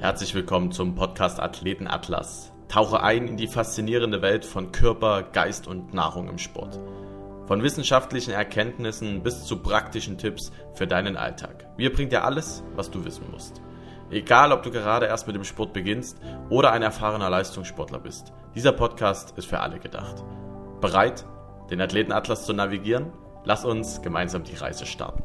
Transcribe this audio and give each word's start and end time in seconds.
Herzlich 0.00 0.32
willkommen 0.32 0.70
zum 0.70 0.94
Podcast 0.94 1.40
Athleten 1.40 1.88
Atlas. 1.88 2.52
Tauche 2.68 3.02
ein 3.02 3.26
in 3.26 3.36
die 3.36 3.48
faszinierende 3.48 4.22
Welt 4.22 4.44
von 4.44 4.70
Körper, 4.70 5.24
Geist 5.24 5.66
und 5.66 5.92
Nahrung 5.92 6.28
im 6.28 6.38
Sport. 6.38 6.78
Von 7.48 7.64
wissenschaftlichen 7.64 8.30
Erkenntnissen 8.30 9.24
bis 9.24 9.44
zu 9.44 9.60
praktischen 9.60 10.16
Tipps 10.16 10.52
für 10.74 10.86
deinen 10.86 11.16
Alltag. 11.16 11.66
Wir 11.76 11.92
bringen 11.92 12.10
dir 12.10 12.22
alles, 12.22 12.62
was 12.76 12.92
du 12.92 13.04
wissen 13.04 13.24
musst. 13.32 13.60
Egal, 14.08 14.52
ob 14.52 14.62
du 14.62 14.70
gerade 14.70 15.06
erst 15.06 15.26
mit 15.26 15.34
dem 15.34 15.42
Sport 15.42 15.72
beginnst 15.72 16.20
oder 16.48 16.70
ein 16.70 16.82
erfahrener 16.82 17.28
Leistungssportler 17.28 17.98
bist. 17.98 18.32
Dieser 18.54 18.70
Podcast 18.70 19.36
ist 19.36 19.48
für 19.48 19.58
alle 19.58 19.80
gedacht. 19.80 20.22
Bereit, 20.80 21.26
den 21.72 21.80
Athleten 21.80 22.12
Atlas 22.12 22.46
zu 22.46 22.52
navigieren? 22.52 23.12
Lass 23.42 23.64
uns 23.64 24.00
gemeinsam 24.00 24.44
die 24.44 24.54
Reise 24.54 24.86
starten. 24.86 25.24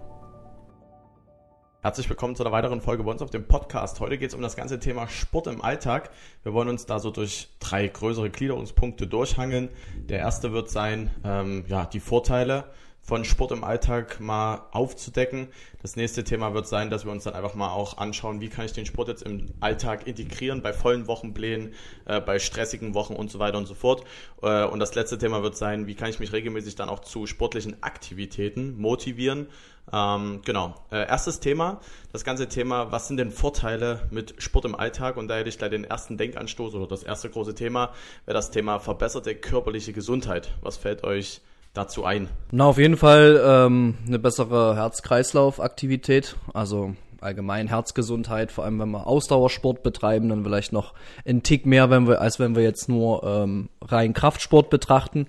Herzlich 1.83 2.07
willkommen 2.07 2.33
zu 2.33 2.43
einer 2.43 2.53
weiteren 2.53 2.79
Folge 2.79 3.03
bei 3.03 3.11
uns 3.11 3.21
auf 3.21 3.29
dem 3.29 3.45
Podcast. 3.45 3.99
Heute 3.99 4.17
geht 4.17 4.29
es 4.29 4.33
um 4.33 4.41
das 4.41 4.55
ganze 4.55 4.79
Thema 4.79 5.09
Sport 5.09 5.47
im 5.47 5.61
Alltag. 5.61 6.11
Wir 6.43 6.53
wollen 6.53 6.69
uns 6.69 6.85
da 6.85 6.97
so 6.97 7.11
durch 7.11 7.49
drei 7.59 7.89
größere 7.89 8.29
Gliederungspunkte 8.29 9.05
durchhangeln. 9.05 9.67
Der 10.07 10.19
erste 10.19 10.53
wird 10.53 10.69
sein, 10.69 11.11
ähm, 11.25 11.65
ja, 11.67 11.85
die 11.85 11.99
Vorteile 11.99 12.63
von 13.03 13.25
Sport 13.25 13.51
im 13.51 13.65
Alltag 13.65 14.21
mal 14.21 14.65
aufzudecken. 14.71 15.49
Das 15.81 15.97
nächste 15.97 16.23
Thema 16.23 16.53
wird 16.53 16.67
sein, 16.67 16.89
dass 16.89 17.03
wir 17.03 17.11
uns 17.11 17.25
dann 17.25 17.33
einfach 17.33 17.53
mal 17.53 17.69
auch 17.69 17.97
anschauen, 17.97 18.39
wie 18.39 18.47
kann 18.47 18.65
ich 18.65 18.71
den 18.71 18.85
Sport 18.85 19.09
jetzt 19.09 19.23
im 19.23 19.47
Alltag 19.59 20.07
integrieren, 20.07 20.61
bei 20.61 20.71
vollen 20.71 21.05
Wochenplänen, 21.07 21.73
äh, 22.05 22.21
bei 22.21 22.39
stressigen 22.39 22.93
Wochen 22.93 23.13
und 23.13 23.29
so 23.29 23.39
weiter 23.39 23.57
und 23.57 23.65
so 23.65 23.73
fort. 23.73 24.05
Äh, 24.41 24.63
und 24.63 24.79
das 24.79 24.95
letzte 24.95 25.17
Thema 25.17 25.43
wird 25.43 25.57
sein, 25.57 25.85
wie 25.85 25.95
kann 25.95 26.09
ich 26.09 26.21
mich 26.21 26.31
regelmäßig 26.31 26.75
dann 26.75 26.87
auch 26.87 26.99
zu 26.99 27.27
sportlichen 27.27 27.83
Aktivitäten 27.83 28.79
motivieren. 28.79 29.47
Ähm, 29.91 30.41
genau. 30.45 30.75
Äh, 30.89 31.05
erstes 31.05 31.41
Thema, 31.41 31.81
das 32.13 32.23
ganze 32.23 32.47
Thema, 32.47 32.93
was 32.93 33.09
sind 33.09 33.17
denn 33.17 33.31
Vorteile 33.31 34.07
mit 34.11 34.35
Sport 34.37 34.63
im 34.63 34.75
Alltag? 34.75 35.17
Und 35.17 35.27
da 35.27 35.35
hätte 35.35 35.49
ich 35.49 35.57
gleich 35.57 35.71
den 35.71 35.83
ersten 35.83 36.17
Denkanstoß 36.17 36.73
oder 36.75 36.87
das 36.87 37.03
erste 37.03 37.29
große 37.29 37.53
Thema, 37.53 37.91
wäre 38.25 38.35
das 38.35 38.49
Thema 38.49 38.79
verbesserte 38.79 39.35
körperliche 39.35 39.91
Gesundheit. 39.91 40.53
Was 40.61 40.77
fällt 40.77 41.03
euch 41.03 41.41
dazu 41.73 42.05
ein? 42.05 42.29
Na, 42.51 42.65
auf 42.65 42.77
jeden 42.77 42.97
Fall 42.97 43.41
ähm, 43.43 43.95
eine 44.07 44.19
bessere 44.19 44.75
Herz-Kreislauf-Aktivität, 44.75 46.35
also 46.53 46.95
allgemein 47.19 47.67
Herzgesundheit, 47.67 48.51
vor 48.51 48.65
allem 48.65 48.79
wenn 48.79 48.91
wir 48.91 49.07
Ausdauersport 49.07 49.81
betreiben, 49.81 50.29
dann 50.29 50.43
vielleicht 50.43 50.73
noch 50.73 50.93
einen 51.25 51.41
Tick 51.41 51.65
mehr, 51.65 51.89
wenn 51.89 52.07
wir, 52.07 52.21
als 52.21 52.39
wenn 52.39 52.55
wir 52.55 52.63
jetzt 52.63 52.89
nur 52.89 53.23
ähm, 53.23 53.69
rein 53.81 54.13
Kraftsport 54.13 54.69
betrachten. 54.69 55.27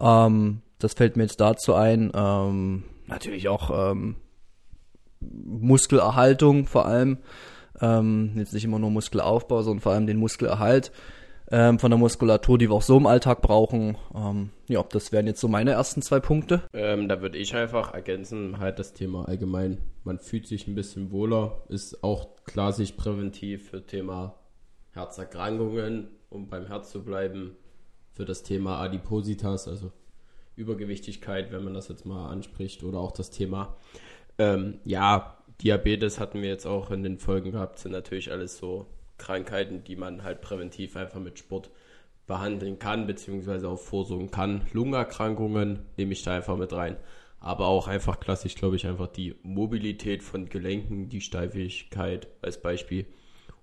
Ähm, 0.00 0.62
das 0.78 0.94
fällt 0.94 1.16
mir 1.16 1.24
jetzt 1.24 1.40
dazu 1.40 1.74
ein. 1.74 2.10
Ähm, 2.14 2.84
natürlich 3.06 3.48
auch 3.48 3.92
ähm, 3.92 4.16
Muskelerhaltung 5.20 6.66
vor 6.66 6.86
allem. 6.86 7.18
Ähm, 7.80 8.32
jetzt 8.36 8.54
nicht 8.54 8.64
immer 8.64 8.78
nur 8.78 8.90
Muskelaufbau, 8.90 9.62
sondern 9.62 9.82
vor 9.82 9.92
allem 9.92 10.06
den 10.06 10.18
Muskelerhalt 10.18 10.92
ähm, 11.50 11.78
von 11.78 11.90
der 11.90 11.98
Muskulatur, 11.98 12.58
die 12.58 12.68
wir 12.68 12.74
auch 12.74 12.82
so 12.82 12.96
im 12.96 13.06
Alltag 13.06 13.42
brauchen. 13.42 13.96
Ähm, 14.14 14.50
ja, 14.68 14.82
das 14.82 15.12
wären 15.12 15.26
jetzt 15.26 15.40
so 15.40 15.48
meine 15.48 15.72
ersten 15.72 16.02
zwei 16.02 16.20
Punkte. 16.20 16.62
Ähm, 16.72 17.08
da 17.08 17.20
würde 17.20 17.38
ich 17.38 17.54
einfach 17.54 17.94
ergänzen, 17.94 18.58
halt 18.58 18.78
das 18.78 18.92
Thema 18.92 19.28
allgemein. 19.28 19.78
Man 20.04 20.18
fühlt 20.18 20.46
sich 20.46 20.66
ein 20.66 20.74
bisschen 20.74 21.10
wohler, 21.10 21.62
ist 21.68 22.02
auch 22.02 22.28
klar 22.44 22.72
sich 22.72 22.96
präventiv 22.96 23.70
für 23.70 23.86
Thema 23.86 24.34
Herzerkrankungen, 24.92 26.08
um 26.30 26.48
beim 26.48 26.66
Herz 26.66 26.90
zu 26.90 27.04
bleiben, 27.04 27.56
für 28.12 28.24
das 28.24 28.42
Thema 28.42 28.80
Adipositas, 28.80 29.68
also 29.68 29.92
Übergewichtigkeit, 30.56 31.52
wenn 31.52 31.64
man 31.64 31.74
das 31.74 31.88
jetzt 31.88 32.06
mal 32.06 32.30
anspricht, 32.30 32.82
oder 32.82 32.98
auch 32.98 33.12
das 33.12 33.30
Thema, 33.30 33.76
ähm, 34.38 34.80
ja, 34.84 35.36
Diabetes 35.62 36.20
hatten 36.20 36.42
wir 36.42 36.48
jetzt 36.48 36.66
auch 36.66 36.90
in 36.90 37.02
den 37.02 37.18
Folgen 37.18 37.52
gehabt, 37.52 37.78
sind 37.78 37.92
natürlich 37.92 38.30
alles 38.30 38.58
so 38.58 38.86
Krankheiten, 39.18 39.84
die 39.84 39.96
man 39.96 40.22
halt 40.22 40.40
präventiv 40.40 40.96
einfach 40.96 41.20
mit 41.20 41.38
Sport 41.38 41.70
behandeln 42.26 42.78
kann, 42.78 43.06
beziehungsweise 43.06 43.68
auch 43.68 43.78
vorsorgen 43.78 44.30
kann. 44.30 44.62
Lungenerkrankungen 44.72 45.80
nehme 45.96 46.12
ich 46.12 46.22
da 46.22 46.34
einfach 46.34 46.56
mit 46.56 46.72
rein. 46.72 46.96
Aber 47.38 47.66
auch 47.66 47.86
einfach 47.86 48.18
klassisch, 48.18 48.56
glaube 48.56 48.76
ich, 48.76 48.86
einfach 48.86 49.06
die 49.06 49.36
Mobilität 49.42 50.22
von 50.22 50.48
Gelenken, 50.48 51.08
die 51.08 51.20
Steifigkeit 51.20 52.28
als 52.42 52.60
Beispiel. 52.60 53.06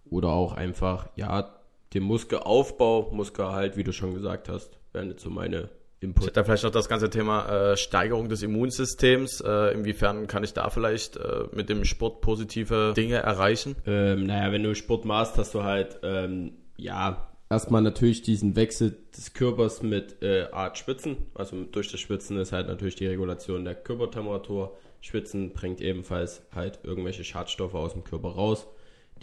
Oder 0.10 0.30
auch 0.30 0.54
einfach, 0.54 1.10
ja, 1.16 1.60
den 1.94 2.04
Muskelaufbau, 2.04 3.12
Muskelerhalt, 3.12 3.78
wie 3.78 3.84
du 3.84 3.92
schon 3.92 4.14
gesagt 4.14 4.48
hast, 4.48 4.80
wären 4.94 5.10
jetzt 5.10 5.24
so 5.24 5.30
meine 5.30 5.70
Input. 6.04 6.24
Ich 6.24 6.28
hätte 6.28 6.44
vielleicht 6.44 6.64
noch 6.64 6.72
das 6.72 6.90
ganze 6.90 7.10
Thema 7.10 7.72
äh, 7.72 7.78
Steigerung 7.78 8.30
des 8.30 8.44
Immunsystems. 8.44 9.42
Äh, 9.42 9.74
inwiefern 9.74 10.28
kann 10.28 10.44
ich 10.44 10.54
da 10.54 10.70
vielleicht 10.70 11.18
äh, 11.18 11.46
mit 11.52 11.70
dem 11.70 11.86
Sport 11.86 12.22
positive 12.22 12.94
Dinge 12.96 13.18
erreichen? 13.18 13.76
Ähm, 13.86 14.26
naja, 14.26 14.52
wenn 14.52 14.64
du 14.64 14.76
Sport 14.76 15.06
machst, 15.06 15.38
hast 15.38 15.54
du 15.54 15.64
halt, 15.64 16.00
ähm, 16.04 16.54
ja, 16.78 17.30
erstmal 17.50 17.82
natürlich 17.82 18.22
diesen 18.22 18.56
Wechsel 18.56 18.98
des 19.16 19.34
Körpers 19.34 19.84
mit 19.84 20.22
äh, 20.22 20.48
Art 20.52 20.78
Schwitzen. 20.78 21.18
Also 21.34 21.64
durch 21.64 21.92
das 21.92 22.00
Schwitzen 22.00 22.38
ist 22.38 22.52
halt 22.52 22.68
natürlich 22.68 22.96
die 22.96 23.08
Regulation 23.08 23.64
der 23.64 23.76
Körpertemperatur. 23.76 24.76
Schwitzen 25.02 25.54
bringt 25.54 25.82
ebenfalls 25.82 26.42
halt 26.54 26.80
irgendwelche 26.84 27.24
Schadstoffe 27.24 27.76
aus 27.76 27.94
dem 27.94 28.04
Körper 28.04 28.30
raus, 28.30 28.68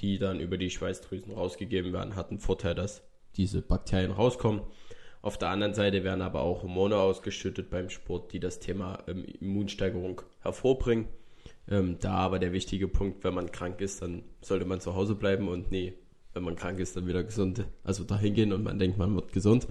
die 0.00 0.18
dann 0.18 0.38
über 0.38 0.58
die 0.58 0.70
Schweißdrüsen 0.70 1.32
rausgegeben 1.32 1.92
werden. 1.92 2.16
Hat 2.16 2.30
einen 2.30 2.38
Vorteil, 2.38 2.74
dass 2.74 3.02
diese 3.36 3.62
Bakterien 3.62 4.10
rauskommen. 4.10 4.62
Auf 5.22 5.36
der 5.36 5.50
anderen 5.50 5.74
Seite 5.74 6.02
werden 6.02 6.22
aber 6.22 6.40
auch 6.40 6.62
Hormone 6.62 6.96
ausgeschüttet 6.96 7.70
beim 7.70 7.90
Sport, 7.90 8.32
die 8.32 8.40
das 8.40 8.58
Thema 8.58 9.02
ähm, 9.06 9.24
Immunsteigerung 9.40 10.22
hervorbringen. 10.40 11.08
Ähm, 11.68 11.98
da 12.00 12.14
aber 12.14 12.38
der 12.38 12.52
wichtige 12.52 12.88
Punkt, 12.88 13.22
wenn 13.22 13.34
man 13.34 13.52
krank 13.52 13.80
ist, 13.80 14.02
dann 14.02 14.22
sollte 14.40 14.64
man 14.64 14.80
zu 14.80 14.94
Hause 14.94 15.14
bleiben 15.14 15.48
und 15.48 15.70
nee, 15.70 15.94
wenn 16.32 16.42
man 16.42 16.56
krank 16.56 16.80
ist, 16.80 16.96
dann 16.96 17.06
wieder 17.06 17.22
gesund, 17.22 17.64
also 17.84 18.04
dahin 18.04 18.34
gehen 18.34 18.52
und 18.52 18.62
man 18.62 18.78
denkt, 18.78 18.98
man 18.98 19.14
wird 19.14 19.32
gesund. 19.32 19.68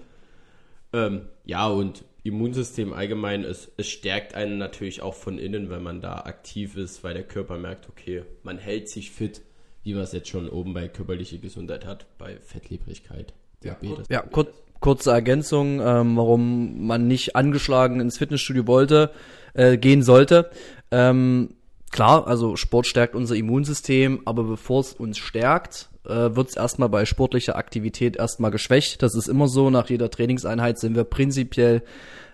Ähm, 0.92 1.28
ja, 1.44 1.68
und 1.68 2.04
Immunsystem 2.22 2.92
allgemein, 2.92 3.44
es, 3.44 3.70
es 3.76 3.88
stärkt 3.88 4.34
einen 4.34 4.58
natürlich 4.58 5.02
auch 5.02 5.14
von 5.14 5.38
innen, 5.38 5.70
wenn 5.70 5.82
man 5.82 6.00
da 6.00 6.20
aktiv 6.20 6.76
ist, 6.76 7.02
weil 7.02 7.14
der 7.14 7.22
Körper 7.22 7.58
merkt, 7.58 7.88
okay, 7.88 8.24
man 8.42 8.58
hält 8.58 8.88
sich 8.88 9.10
fit, 9.10 9.42
wie 9.82 9.94
man 9.94 10.02
es 10.02 10.12
jetzt 10.12 10.28
schon 10.28 10.48
oben 10.48 10.74
bei 10.74 10.88
körperlicher 10.88 11.38
Gesundheit 11.38 11.86
hat, 11.86 12.06
bei 12.18 12.38
Fettlebrigkeit, 12.40 13.32
Diabetes. 13.64 14.08
Ja, 14.10 14.22
kurz, 14.22 14.50
kurze 14.80 15.10
Ergänzung, 15.10 15.80
ähm, 15.80 16.16
warum 16.16 16.86
man 16.86 17.06
nicht 17.06 17.36
angeschlagen 17.36 18.00
ins 18.00 18.18
Fitnessstudio 18.18 18.66
wollte, 18.66 19.10
äh, 19.54 19.76
gehen 19.76 20.02
sollte. 20.02 20.50
Ähm, 20.90 21.54
klar, 21.90 22.26
also 22.26 22.56
Sport 22.56 22.86
stärkt 22.86 23.14
unser 23.14 23.36
Immunsystem, 23.36 24.22
aber 24.24 24.44
bevor 24.44 24.80
es 24.80 24.94
uns 24.94 25.18
stärkt, 25.18 25.90
äh, 26.06 26.34
wird 26.34 26.48
es 26.48 26.56
erstmal 26.56 26.88
bei 26.88 27.04
sportlicher 27.04 27.56
Aktivität 27.56 28.16
erstmal 28.16 28.50
geschwächt. 28.50 29.02
Das 29.02 29.14
ist 29.14 29.28
immer 29.28 29.48
so, 29.48 29.68
nach 29.70 29.90
jeder 29.90 30.10
Trainingseinheit 30.10 30.78
sind 30.78 30.96
wir 30.96 31.04
prinzipiell 31.04 31.82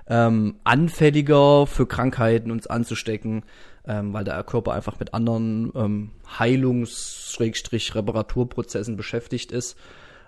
ähm, 0.08 0.54
anfälliger 0.62 1.66
für 1.66 1.86
Krankheiten 1.86 2.52
uns 2.52 2.68
anzustecken, 2.68 3.42
ähm, 3.86 4.12
weil 4.12 4.22
der 4.24 4.40
Körper 4.44 4.72
einfach 4.72 5.00
mit 5.00 5.14
anderen 5.14 5.72
ähm, 5.74 6.12
Heilungs-Reparaturprozessen 6.38 8.96
beschäftigt 8.96 9.50
ist. 9.50 9.76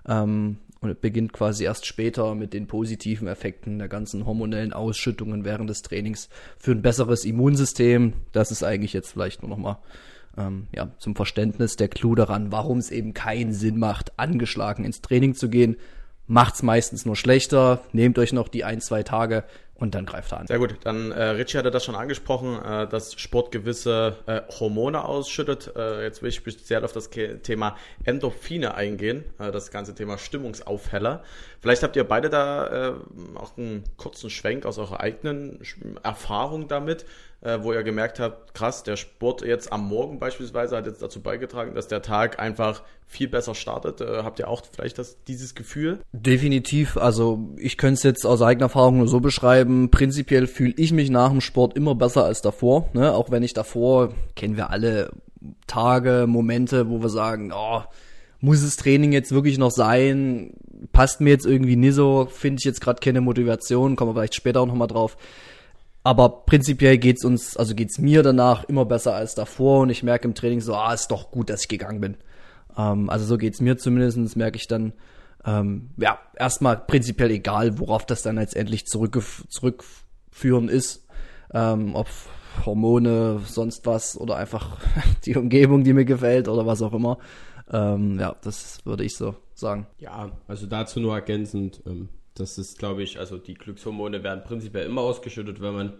Ähm, 0.06 0.58
und 0.80 0.90
es 0.90 0.96
beginnt 0.96 1.32
quasi 1.32 1.64
erst 1.64 1.86
später 1.86 2.34
mit 2.34 2.52
den 2.52 2.66
positiven 2.66 3.26
Effekten 3.26 3.78
der 3.78 3.88
ganzen 3.88 4.26
hormonellen 4.26 4.72
Ausschüttungen 4.72 5.44
während 5.44 5.68
des 5.68 5.82
Trainings 5.82 6.28
für 6.56 6.72
ein 6.72 6.82
besseres 6.82 7.24
Immunsystem. 7.24 8.12
Das 8.32 8.50
ist 8.50 8.62
eigentlich 8.62 8.92
jetzt 8.92 9.10
vielleicht 9.10 9.42
nur 9.42 9.50
noch 9.50 9.58
mal 9.58 9.78
ähm, 10.36 10.68
ja, 10.74 10.90
zum 10.98 11.16
Verständnis 11.16 11.76
der 11.76 11.88
Clou 11.88 12.14
daran, 12.14 12.52
warum 12.52 12.78
es 12.78 12.90
eben 12.90 13.12
keinen 13.12 13.52
Sinn 13.52 13.78
macht, 13.78 14.18
angeschlagen 14.18 14.84
ins 14.84 15.00
Training 15.00 15.34
zu 15.34 15.48
gehen. 15.48 15.76
Macht's 16.26 16.62
meistens 16.62 17.06
nur 17.06 17.16
schlechter. 17.16 17.80
Nehmt 17.92 18.18
euch 18.18 18.32
noch 18.32 18.48
die 18.48 18.62
ein, 18.62 18.80
zwei 18.80 19.02
Tage 19.02 19.44
und 19.78 19.94
dann 19.94 20.06
greift 20.06 20.32
er 20.32 20.40
an. 20.40 20.46
Sehr 20.48 20.58
gut, 20.58 20.76
dann 20.82 21.12
äh, 21.12 21.22
Richie 21.22 21.56
hatte 21.56 21.70
das 21.70 21.84
schon 21.84 21.94
angesprochen, 21.94 22.60
äh, 22.62 22.88
dass 22.88 23.14
Sport 23.14 23.52
gewisse 23.52 24.16
äh, 24.26 24.40
Hormone 24.58 25.04
ausschüttet. 25.04 25.72
Äh, 25.76 26.02
jetzt 26.02 26.20
will 26.20 26.30
ich 26.30 26.34
speziell 26.34 26.84
auf 26.84 26.92
das 26.92 27.10
Thema 27.10 27.76
Endorphine 28.04 28.74
eingehen, 28.74 29.24
äh, 29.38 29.52
das 29.52 29.70
ganze 29.70 29.94
Thema 29.94 30.18
Stimmungsaufheller. 30.18 31.22
Vielleicht 31.60 31.82
habt 31.82 31.96
ihr 31.96 32.04
beide 32.04 32.28
da 32.28 32.88
äh, 32.88 32.92
auch 33.36 33.56
einen 33.56 33.84
kurzen 33.96 34.30
Schwenk 34.30 34.66
aus 34.66 34.78
eurer 34.78 35.00
eigenen 35.00 35.60
Erfahrung 36.02 36.68
damit, 36.68 37.04
äh, 37.40 37.58
wo 37.62 37.72
ihr 37.72 37.84
gemerkt 37.84 38.18
habt, 38.18 38.54
krass, 38.54 38.82
der 38.82 38.96
Sport 38.96 39.42
jetzt 39.42 39.72
am 39.72 39.86
Morgen 39.88 40.18
beispielsweise 40.18 40.76
hat 40.76 40.86
jetzt 40.86 41.02
dazu 41.02 41.20
beigetragen, 41.20 41.74
dass 41.74 41.86
der 41.86 42.02
Tag 42.02 42.40
einfach 42.40 42.82
viel 43.06 43.28
besser 43.28 43.54
startet. 43.54 44.00
Äh, 44.00 44.22
habt 44.22 44.38
ihr 44.38 44.48
auch 44.48 44.62
vielleicht 44.72 44.98
das, 44.98 45.22
dieses 45.24 45.54
Gefühl? 45.54 46.00
Definitiv. 46.12 46.96
Also 46.96 47.48
ich 47.56 47.78
könnte 47.78 47.94
es 47.94 48.02
jetzt 48.02 48.26
aus 48.26 48.42
eigener 48.42 48.66
Erfahrung 48.66 48.98
nur 48.98 49.08
so 49.08 49.20
beschreiben. 49.20 49.67
Prinzipiell 49.90 50.46
fühle 50.46 50.74
ich 50.76 50.92
mich 50.92 51.10
nach 51.10 51.30
dem 51.30 51.40
Sport 51.40 51.76
immer 51.76 51.94
besser 51.94 52.24
als 52.24 52.42
davor. 52.42 52.88
Ne? 52.92 53.12
Auch 53.14 53.30
wenn 53.30 53.42
ich 53.42 53.54
davor, 53.54 54.12
kennen 54.34 54.56
wir 54.56 54.70
alle 54.70 55.10
Tage, 55.66 56.26
Momente, 56.26 56.88
wo 56.88 57.00
wir 57.00 57.08
sagen, 57.08 57.52
oh, 57.54 57.82
muss 58.40 58.62
das 58.62 58.76
Training 58.76 59.12
jetzt 59.12 59.32
wirklich 59.32 59.58
noch 59.58 59.70
sein? 59.70 60.54
Passt 60.92 61.20
mir 61.20 61.30
jetzt 61.30 61.46
irgendwie 61.46 61.76
nicht 61.76 61.94
so, 61.94 62.28
finde 62.30 62.60
ich 62.60 62.64
jetzt 62.64 62.80
gerade 62.80 63.00
keine 63.00 63.20
Motivation, 63.20 63.96
kommen 63.96 64.10
wir 64.10 64.20
vielleicht 64.20 64.34
später 64.34 64.60
auch 64.60 64.66
nochmal 64.66 64.88
drauf. 64.88 65.16
Aber 66.04 66.44
prinzipiell 66.46 66.98
geht's 66.98 67.24
uns, 67.24 67.56
also 67.56 67.74
geht's 67.74 67.98
mir 67.98 68.22
danach 68.22 68.64
immer 68.64 68.84
besser 68.84 69.14
als 69.14 69.34
davor 69.34 69.80
und 69.80 69.90
ich 69.90 70.02
merke 70.02 70.28
im 70.28 70.34
Training 70.34 70.60
so, 70.60 70.74
ah, 70.74 70.94
ist 70.94 71.08
doch 71.08 71.30
gut, 71.30 71.50
dass 71.50 71.62
ich 71.62 71.68
gegangen 71.68 72.00
bin. 72.00 72.16
Ähm, 72.76 73.10
also 73.10 73.24
so 73.26 73.36
geht's 73.36 73.60
mir 73.60 73.76
zumindest, 73.76 74.36
merke 74.36 74.56
ich 74.56 74.68
dann, 74.68 74.92
ähm, 75.48 75.90
ja, 75.96 76.18
erstmal 76.36 76.76
prinzipiell 76.76 77.30
egal, 77.30 77.78
worauf 77.78 78.04
das 78.04 78.22
dann 78.22 78.36
letztendlich 78.36 78.86
zurückführen 78.86 80.68
ist. 80.68 81.06
Ähm, 81.52 81.94
ob 81.94 82.08
Hormone, 82.66 83.40
sonst 83.46 83.86
was 83.86 84.18
oder 84.20 84.36
einfach 84.36 84.78
die 85.24 85.36
Umgebung, 85.36 85.84
die 85.84 85.94
mir 85.94 86.04
gefällt 86.04 86.48
oder 86.48 86.66
was 86.66 86.82
auch 86.82 86.92
immer. 86.92 87.18
Ähm, 87.70 88.18
ja, 88.18 88.36
das 88.42 88.84
würde 88.84 89.04
ich 89.04 89.16
so 89.16 89.36
sagen. 89.54 89.86
Ja, 89.98 90.30
also 90.46 90.66
dazu 90.66 91.00
nur 91.00 91.14
ergänzend, 91.14 91.82
ähm, 91.86 92.08
das 92.34 92.58
ist, 92.58 92.78
glaube 92.78 93.02
ich, 93.02 93.18
also 93.18 93.38
die 93.38 93.54
Glückshormone 93.54 94.22
werden 94.22 94.44
prinzipiell 94.44 94.86
immer 94.86 95.00
ausgeschüttet, 95.00 95.60
wenn 95.60 95.74
man 95.74 95.92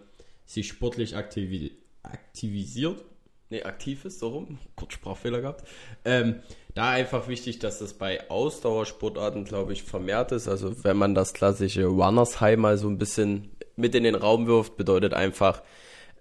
sich 0.45 0.67
sportlich 0.67 1.15
aktivi 1.15 1.71
aktivisiert. 2.03 3.03
Ne, 3.51 3.65
aktiv 3.65 4.05
ist, 4.05 4.19
so 4.19 4.29
rum. 4.29 4.59
Kurz 4.75 4.93
Sprachfehler 4.93 5.41
gehabt. 5.41 5.67
Ähm, 6.05 6.35
da 6.79 6.91
einfach 6.91 7.27
wichtig, 7.27 7.59
dass 7.59 7.79
das 7.79 7.93
bei 7.93 8.29
Ausdauersportarten, 8.29 9.43
glaube 9.43 9.73
ich, 9.73 9.83
vermehrt 9.83 10.31
ist. 10.31 10.47
Also 10.47 10.83
wenn 10.83 10.95
man 10.95 11.13
das 11.13 11.33
klassische 11.33 11.85
Runners 11.85 12.39
High 12.39 12.57
mal 12.57 12.77
so 12.77 12.87
ein 12.87 12.97
bisschen 12.97 13.51
mit 13.75 13.95
in 13.95 14.05
den 14.05 14.15
Raum 14.15 14.47
wirft, 14.47 14.77
bedeutet 14.77 15.13
einfach, 15.13 15.61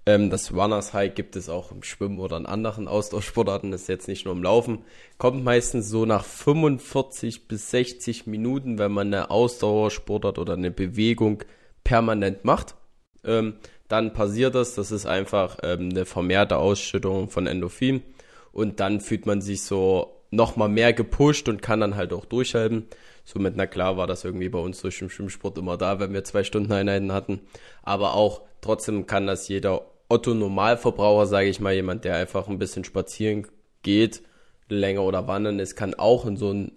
ähm, 0.05 0.31
das 0.31 0.52
Runners 0.52 0.94
High 0.94 1.14
gibt 1.14 1.37
es 1.37 1.49
auch 1.49 1.70
im 1.70 1.84
Schwimmen 1.84 2.19
oder 2.19 2.37
in 2.37 2.46
anderen 2.46 2.88
Ausdauersportarten, 2.88 3.70
das 3.70 3.82
ist 3.82 3.88
jetzt 3.88 4.08
nicht 4.08 4.25
nur 4.25 4.34
im 4.34 4.43
Laufen, 4.43 4.84
kommt 5.16 5.44
meistens 5.44 5.88
so 5.88 6.06
nach 6.06 6.25
45 6.25 7.46
bis 7.46 7.70
60 7.70 8.26
Minuten, 8.26 8.78
wenn 8.78 8.90
man 8.90 9.08
eine 9.08 9.31
Ausdauersportart 9.31 10.38
oder 10.40 10.55
eine 10.55 10.72
Bewegung 10.72 11.44
permanent 11.84 12.44
macht. 12.44 12.75
Ähm, 13.25 13.55
dann 13.87 14.12
passiert 14.12 14.56
das, 14.56 14.75
das 14.75 14.90
ist 14.90 15.06
einfach 15.06 15.58
ähm, 15.62 15.90
eine 15.90 16.05
vermehrte 16.05 16.56
Ausschüttung 16.56 17.31
von 17.31 17.46
Endorphin 17.46 18.02
und 18.52 18.81
dann 18.81 19.00
fühlt 19.00 19.25
man 19.25 19.40
sich 19.40 19.62
so 19.62 20.18
nochmal 20.30 20.69
mehr 20.69 20.92
gepusht 20.92 21.48
und 21.48 21.62
kann 21.62 21.80
dann 21.80 21.96
halt 21.96 22.12
auch 22.12 22.25
durchhalten. 22.25 22.86
Somit, 23.25 23.56
na 23.56 23.66
klar, 23.66 23.96
war 23.96 24.06
das 24.06 24.25
irgendwie 24.25 24.48
bei 24.48 24.58
uns 24.58 24.80
durch 24.80 24.98
den 24.98 25.10
Schwimmsport 25.10 25.58
immer 25.58 25.76
da, 25.76 26.00
wenn 26.00 26.12
wir 26.12 26.25
zwei 26.25 26.44
Stunden 26.44 26.72
Einheiten 26.72 27.12
hatten. 27.12 27.40
Aber 27.82 28.14
auch 28.14 28.42
trotzdem 28.60 29.06
kann 29.06 29.26
das 29.26 29.48
jeder 29.48 29.86
Otto 30.08 30.32
Normalverbraucher, 30.32 31.26
sage 31.26 31.48
ich 31.48 31.60
mal, 31.60 31.75
jemand, 31.75 32.04
der 32.04 32.16
einfach 32.16 32.48
ein 32.48 32.58
bisschen 32.58 32.84
spazieren 32.84 33.46
geht, 33.82 34.22
länger 34.69 35.02
oder 35.02 35.28
wandern 35.28 35.58
ist, 35.58 35.76
kann 35.76 35.94
auch 35.94 36.25
in 36.25 36.36
so 36.36 36.52
ein 36.52 36.72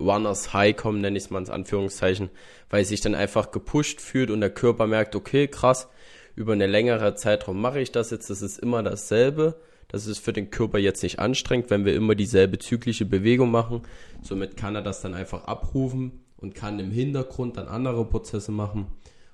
Runners 0.00 0.52
High 0.52 0.76
kommen, 0.76 1.00
nenne 1.00 1.16
ich 1.16 1.24
es 1.24 1.30
mal 1.30 1.38
ins 1.38 1.50
Anführungszeichen, 1.50 2.30
weil 2.68 2.84
sich 2.84 3.00
dann 3.00 3.14
einfach 3.14 3.52
gepusht 3.52 4.00
fühlt 4.00 4.30
und 4.30 4.40
der 4.40 4.50
Körper 4.50 4.86
merkt, 4.86 5.14
okay, 5.14 5.46
krass, 5.46 5.88
über 6.34 6.52
eine 6.52 6.66
längere 6.66 7.14
Zeitraum 7.14 7.60
mache 7.60 7.80
ich 7.80 7.92
das 7.92 8.10
jetzt, 8.10 8.28
das 8.28 8.42
ist 8.42 8.58
immer 8.58 8.82
dasselbe. 8.82 9.60
Das 9.94 10.08
ist 10.08 10.18
für 10.18 10.32
den 10.32 10.50
Körper 10.50 10.78
jetzt 10.78 11.04
nicht 11.04 11.20
anstrengend, 11.20 11.70
wenn 11.70 11.84
wir 11.84 11.94
immer 11.94 12.16
dieselbe 12.16 12.58
zyklische 12.58 13.04
Bewegung 13.04 13.52
machen. 13.52 13.82
Somit 14.22 14.56
kann 14.56 14.74
er 14.74 14.82
das 14.82 15.00
dann 15.00 15.14
einfach 15.14 15.44
abrufen 15.44 16.24
und 16.36 16.52
kann 16.52 16.80
im 16.80 16.90
Hintergrund 16.90 17.56
dann 17.58 17.68
andere 17.68 18.04
Prozesse 18.04 18.50
machen. 18.50 18.88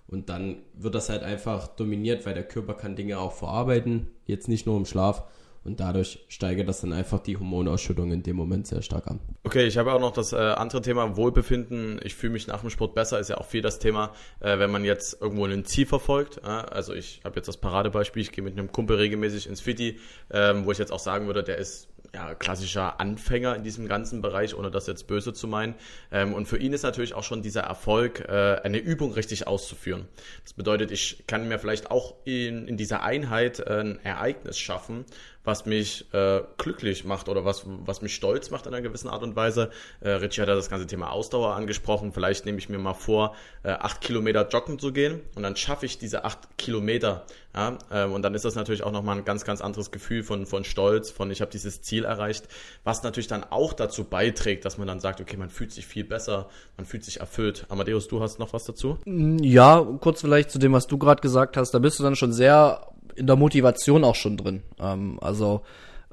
Und 0.06 0.28
dann 0.28 0.58
wird 0.74 0.94
das 0.94 1.08
halt 1.08 1.22
einfach 1.22 1.66
dominiert, 1.66 2.26
weil 2.26 2.34
der 2.34 2.46
Körper 2.46 2.74
kann 2.74 2.94
Dinge 2.94 3.20
auch 3.20 3.32
verarbeiten, 3.32 4.08
jetzt 4.26 4.48
nicht 4.48 4.66
nur 4.66 4.76
im 4.76 4.84
Schlaf. 4.84 5.22
Und 5.62 5.78
dadurch 5.78 6.24
steigert 6.28 6.68
das 6.68 6.80
dann 6.80 6.94
einfach 6.94 7.18
die 7.18 7.36
Hormonausschüttung 7.36 8.12
in 8.12 8.22
dem 8.22 8.36
Moment 8.36 8.66
sehr 8.66 8.80
stark 8.80 9.06
an. 9.08 9.20
Okay, 9.44 9.66
ich 9.66 9.76
habe 9.76 9.92
auch 9.92 10.00
noch 10.00 10.12
das 10.12 10.32
äh, 10.32 10.36
andere 10.36 10.80
Thema 10.80 11.16
Wohlbefinden. 11.16 12.00
Ich 12.02 12.14
fühle 12.14 12.32
mich 12.32 12.46
nach 12.46 12.62
dem 12.62 12.70
Sport 12.70 12.94
besser, 12.94 13.20
ist 13.20 13.28
ja 13.28 13.36
auch 13.36 13.46
viel 13.46 13.60
das 13.60 13.78
Thema, 13.78 14.12
äh, 14.40 14.58
wenn 14.58 14.70
man 14.70 14.84
jetzt 14.84 15.20
irgendwo 15.20 15.44
ein 15.44 15.66
Ziel 15.66 15.84
verfolgt. 15.84 16.38
Äh, 16.38 16.46
also 16.46 16.94
ich 16.94 17.20
habe 17.24 17.36
jetzt 17.36 17.46
das 17.46 17.58
Paradebeispiel, 17.58 18.22
ich 18.22 18.32
gehe 18.32 18.42
mit 18.42 18.58
einem 18.58 18.72
Kumpel 18.72 18.96
regelmäßig 18.96 19.48
ins 19.48 19.60
Fitti, 19.60 19.98
ähm, 20.30 20.64
wo 20.64 20.72
ich 20.72 20.78
jetzt 20.78 20.92
auch 20.92 20.98
sagen 20.98 21.26
würde, 21.26 21.42
der 21.42 21.58
ist 21.58 21.89
ja, 22.14 22.34
klassischer 22.34 23.00
Anfänger 23.00 23.54
in 23.54 23.62
diesem 23.62 23.86
ganzen 23.86 24.20
Bereich, 24.20 24.54
ohne 24.54 24.70
das 24.70 24.86
jetzt 24.86 25.06
böse 25.06 25.32
zu 25.32 25.46
meinen. 25.46 25.74
Ähm, 26.10 26.34
und 26.34 26.46
für 26.46 26.58
ihn 26.58 26.72
ist 26.72 26.82
natürlich 26.82 27.14
auch 27.14 27.22
schon 27.22 27.42
dieser 27.42 27.62
Erfolg, 27.62 28.20
äh, 28.28 28.60
eine 28.62 28.78
Übung 28.78 29.12
richtig 29.12 29.46
auszuführen. 29.46 30.08
Das 30.42 30.54
bedeutet, 30.54 30.90
ich 30.90 31.24
kann 31.26 31.48
mir 31.48 31.58
vielleicht 31.58 31.90
auch 31.90 32.14
in, 32.24 32.66
in 32.66 32.76
dieser 32.76 33.02
Einheit 33.02 33.60
äh, 33.60 33.80
ein 33.80 34.00
Ereignis 34.04 34.58
schaffen, 34.58 35.04
was 35.44 35.64
mich 35.64 36.12
äh, 36.12 36.42
glücklich 36.58 37.04
macht 37.04 37.28
oder 37.28 37.44
was, 37.44 37.62
was 37.66 38.02
mich 38.02 38.14
stolz 38.14 38.50
macht 38.50 38.66
in 38.66 38.74
einer 38.74 38.82
gewissen 38.82 39.08
Art 39.08 39.22
und 39.22 39.36
Weise. 39.36 39.70
Äh, 40.00 40.10
Richie 40.10 40.42
hat 40.42 40.48
ja 40.48 40.54
das 40.54 40.68
ganze 40.68 40.86
Thema 40.86 41.10
Ausdauer 41.10 41.54
angesprochen. 41.54 42.12
Vielleicht 42.12 42.44
nehme 42.44 42.58
ich 42.58 42.68
mir 42.68 42.78
mal 42.78 42.94
vor, 42.94 43.34
äh, 43.62 43.70
acht 43.70 44.00
Kilometer 44.00 44.46
joggen 44.48 44.78
zu 44.78 44.92
gehen 44.92 45.20
und 45.34 45.42
dann 45.42 45.56
schaffe 45.56 45.86
ich 45.86 45.98
diese 45.98 46.24
acht 46.24 46.58
Kilometer. 46.58 47.24
Ja? 47.54 47.78
Ähm, 47.90 48.12
und 48.12 48.22
dann 48.22 48.34
ist 48.34 48.44
das 48.44 48.54
natürlich 48.54 48.82
auch 48.82 48.92
nochmal 48.92 49.18
ein 49.18 49.24
ganz, 49.24 49.44
ganz 49.44 49.60
anderes 49.60 49.90
Gefühl 49.90 50.22
von, 50.22 50.44
von 50.44 50.64
Stolz, 50.64 51.10
von 51.10 51.30
ich 51.30 51.40
habe 51.40 51.50
dieses 51.50 51.80
Ziel 51.80 51.99
erreicht, 52.04 52.48
was 52.84 53.02
natürlich 53.02 53.26
dann 53.26 53.44
auch 53.44 53.72
dazu 53.72 54.04
beiträgt, 54.04 54.64
dass 54.64 54.78
man 54.78 54.86
dann 54.86 55.00
sagt, 55.00 55.20
okay, 55.20 55.36
man 55.36 55.50
fühlt 55.50 55.72
sich 55.72 55.86
viel 55.86 56.04
besser, 56.04 56.48
man 56.76 56.86
fühlt 56.86 57.04
sich 57.04 57.20
erfüllt. 57.20 57.66
Amadeus, 57.68 58.08
du 58.08 58.20
hast 58.20 58.38
noch 58.38 58.52
was 58.52 58.64
dazu? 58.64 58.98
Ja, 59.04 59.86
kurz 60.00 60.20
vielleicht 60.20 60.50
zu 60.50 60.58
dem, 60.58 60.72
was 60.72 60.86
du 60.86 60.98
gerade 60.98 61.20
gesagt 61.20 61.56
hast. 61.56 61.72
Da 61.72 61.78
bist 61.78 61.98
du 61.98 62.02
dann 62.02 62.16
schon 62.16 62.32
sehr 62.32 62.86
in 63.16 63.26
der 63.26 63.36
Motivation 63.36 64.04
auch 64.04 64.14
schon 64.14 64.36
drin. 64.36 64.62
Ähm, 64.78 65.18
also 65.20 65.62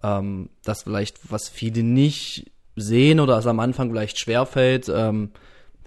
ähm, 0.04 0.50
das 0.64 0.84
vielleicht, 0.84 1.32
was 1.32 1.50
viele 1.50 1.84
nicht 1.84 2.52
sehen 2.76 3.20
oder 3.20 3.38
es 3.38 3.48
am 3.48 3.60
Anfang 3.60 3.90
vielleicht 3.90 4.20
schwerfällt. 4.20 4.90
Ähm, 4.94 5.32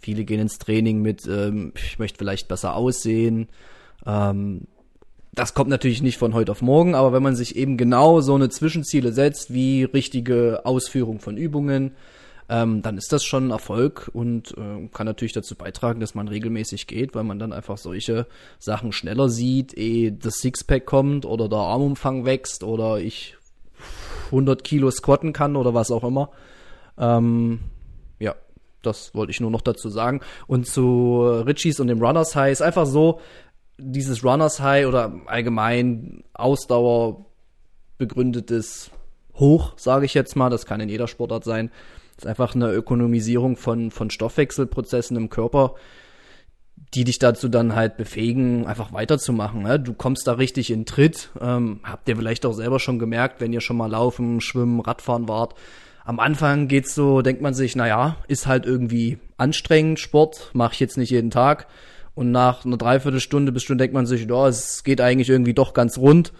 viele 0.00 0.24
gehen 0.24 0.40
ins 0.40 0.58
Training 0.58 1.02
mit, 1.02 1.26
ähm, 1.26 1.72
ich 1.76 1.98
möchte 1.98 2.18
vielleicht 2.18 2.48
besser 2.48 2.74
aussehen. 2.74 3.48
Ähm, 4.06 4.66
das 5.32 5.54
kommt 5.54 5.70
natürlich 5.70 6.02
nicht 6.02 6.18
von 6.18 6.34
heute 6.34 6.52
auf 6.52 6.62
morgen, 6.62 6.94
aber 6.94 7.12
wenn 7.12 7.22
man 7.22 7.36
sich 7.36 7.56
eben 7.56 7.76
genau 7.76 8.20
so 8.20 8.34
eine 8.34 8.48
Zwischenziele 8.48 9.12
setzt, 9.12 9.52
wie 9.52 9.84
richtige 9.84 10.62
Ausführung 10.64 11.20
von 11.20 11.36
Übungen, 11.36 11.92
ähm, 12.48 12.82
dann 12.82 12.98
ist 12.98 13.12
das 13.12 13.24
schon 13.24 13.46
ein 13.46 13.50
Erfolg 13.50 14.10
und 14.12 14.52
äh, 14.58 14.88
kann 14.92 15.06
natürlich 15.06 15.32
dazu 15.32 15.54
beitragen, 15.54 16.00
dass 16.00 16.16
man 16.16 16.26
regelmäßig 16.26 16.88
geht, 16.88 17.14
weil 17.14 17.22
man 17.22 17.38
dann 17.38 17.52
einfach 17.52 17.78
solche 17.78 18.26
Sachen 18.58 18.90
schneller 18.90 19.28
sieht, 19.28 19.78
eh 19.78 20.10
das 20.10 20.38
Sixpack 20.38 20.84
kommt 20.84 21.24
oder 21.24 21.48
der 21.48 21.60
Armumfang 21.60 22.24
wächst 22.24 22.64
oder 22.64 22.98
ich 22.98 23.36
100 24.26 24.64
Kilo 24.64 24.90
squatten 24.90 25.32
kann 25.32 25.54
oder 25.54 25.74
was 25.74 25.92
auch 25.92 26.02
immer. 26.02 26.30
Ähm, 26.98 27.60
ja, 28.18 28.34
das 28.82 29.14
wollte 29.14 29.30
ich 29.30 29.40
nur 29.40 29.52
noch 29.52 29.62
dazu 29.62 29.88
sagen. 29.88 30.20
Und 30.48 30.66
zu 30.66 31.22
Richies 31.22 31.78
und 31.78 31.86
dem 31.86 32.02
Runners 32.02 32.34
High 32.34 32.50
ist 32.50 32.62
einfach 32.62 32.86
so, 32.86 33.20
dieses 33.80 34.24
Runners 34.24 34.60
High 34.60 34.86
oder 34.86 35.12
allgemein 35.26 36.24
Ausdauer 36.34 37.26
begründetes 37.98 38.90
Hoch, 39.34 39.74
sage 39.76 40.06
ich 40.06 40.14
jetzt 40.14 40.36
mal, 40.36 40.50
das 40.50 40.66
kann 40.66 40.80
in 40.80 40.88
jeder 40.88 41.08
Sportart 41.08 41.44
sein, 41.44 41.70
ist 42.16 42.26
einfach 42.26 42.54
eine 42.54 42.72
Ökonomisierung 42.72 43.56
von, 43.56 43.90
von 43.90 44.10
Stoffwechselprozessen 44.10 45.16
im 45.16 45.30
Körper, 45.30 45.74
die 46.94 47.04
dich 47.04 47.18
dazu 47.18 47.48
dann 47.48 47.74
halt 47.74 47.96
befähigen, 47.96 48.66
einfach 48.66 48.92
weiterzumachen. 48.92 49.62
Ne? 49.62 49.78
Du 49.78 49.94
kommst 49.94 50.26
da 50.26 50.32
richtig 50.32 50.70
in 50.70 50.86
Tritt. 50.86 51.30
Ähm, 51.40 51.80
habt 51.82 52.08
ihr 52.08 52.16
vielleicht 52.16 52.44
auch 52.46 52.52
selber 52.52 52.80
schon 52.80 52.98
gemerkt, 52.98 53.40
wenn 53.40 53.52
ihr 53.52 53.60
schon 53.60 53.76
mal 53.76 53.90
laufen, 53.90 54.40
schwimmen, 54.40 54.80
Radfahren 54.80 55.28
wart. 55.28 55.54
Am 56.04 56.18
Anfang 56.18 56.68
geht's 56.68 56.94
so, 56.94 57.22
denkt 57.22 57.42
man 57.42 57.54
sich, 57.54 57.76
na 57.76 57.86
ja, 57.86 58.16
ist 58.26 58.46
halt 58.46 58.66
irgendwie 58.66 59.18
anstrengend, 59.36 60.00
Sport, 60.00 60.50
mache 60.52 60.74
ich 60.74 60.80
jetzt 60.80 60.96
nicht 60.96 61.10
jeden 61.10 61.30
Tag. 61.30 61.66
Und 62.14 62.32
nach 62.32 62.64
einer 62.64 62.76
Dreiviertelstunde 62.76 63.52
bis 63.52 63.62
Stunde 63.62 63.82
denkt 63.82 63.94
man 63.94 64.06
sich, 64.06 64.28
ja, 64.28 64.48
es 64.48 64.84
geht 64.84 65.00
eigentlich 65.00 65.28
irgendwie 65.28 65.54
doch 65.54 65.74
ganz 65.74 65.98
rund. 65.98 66.32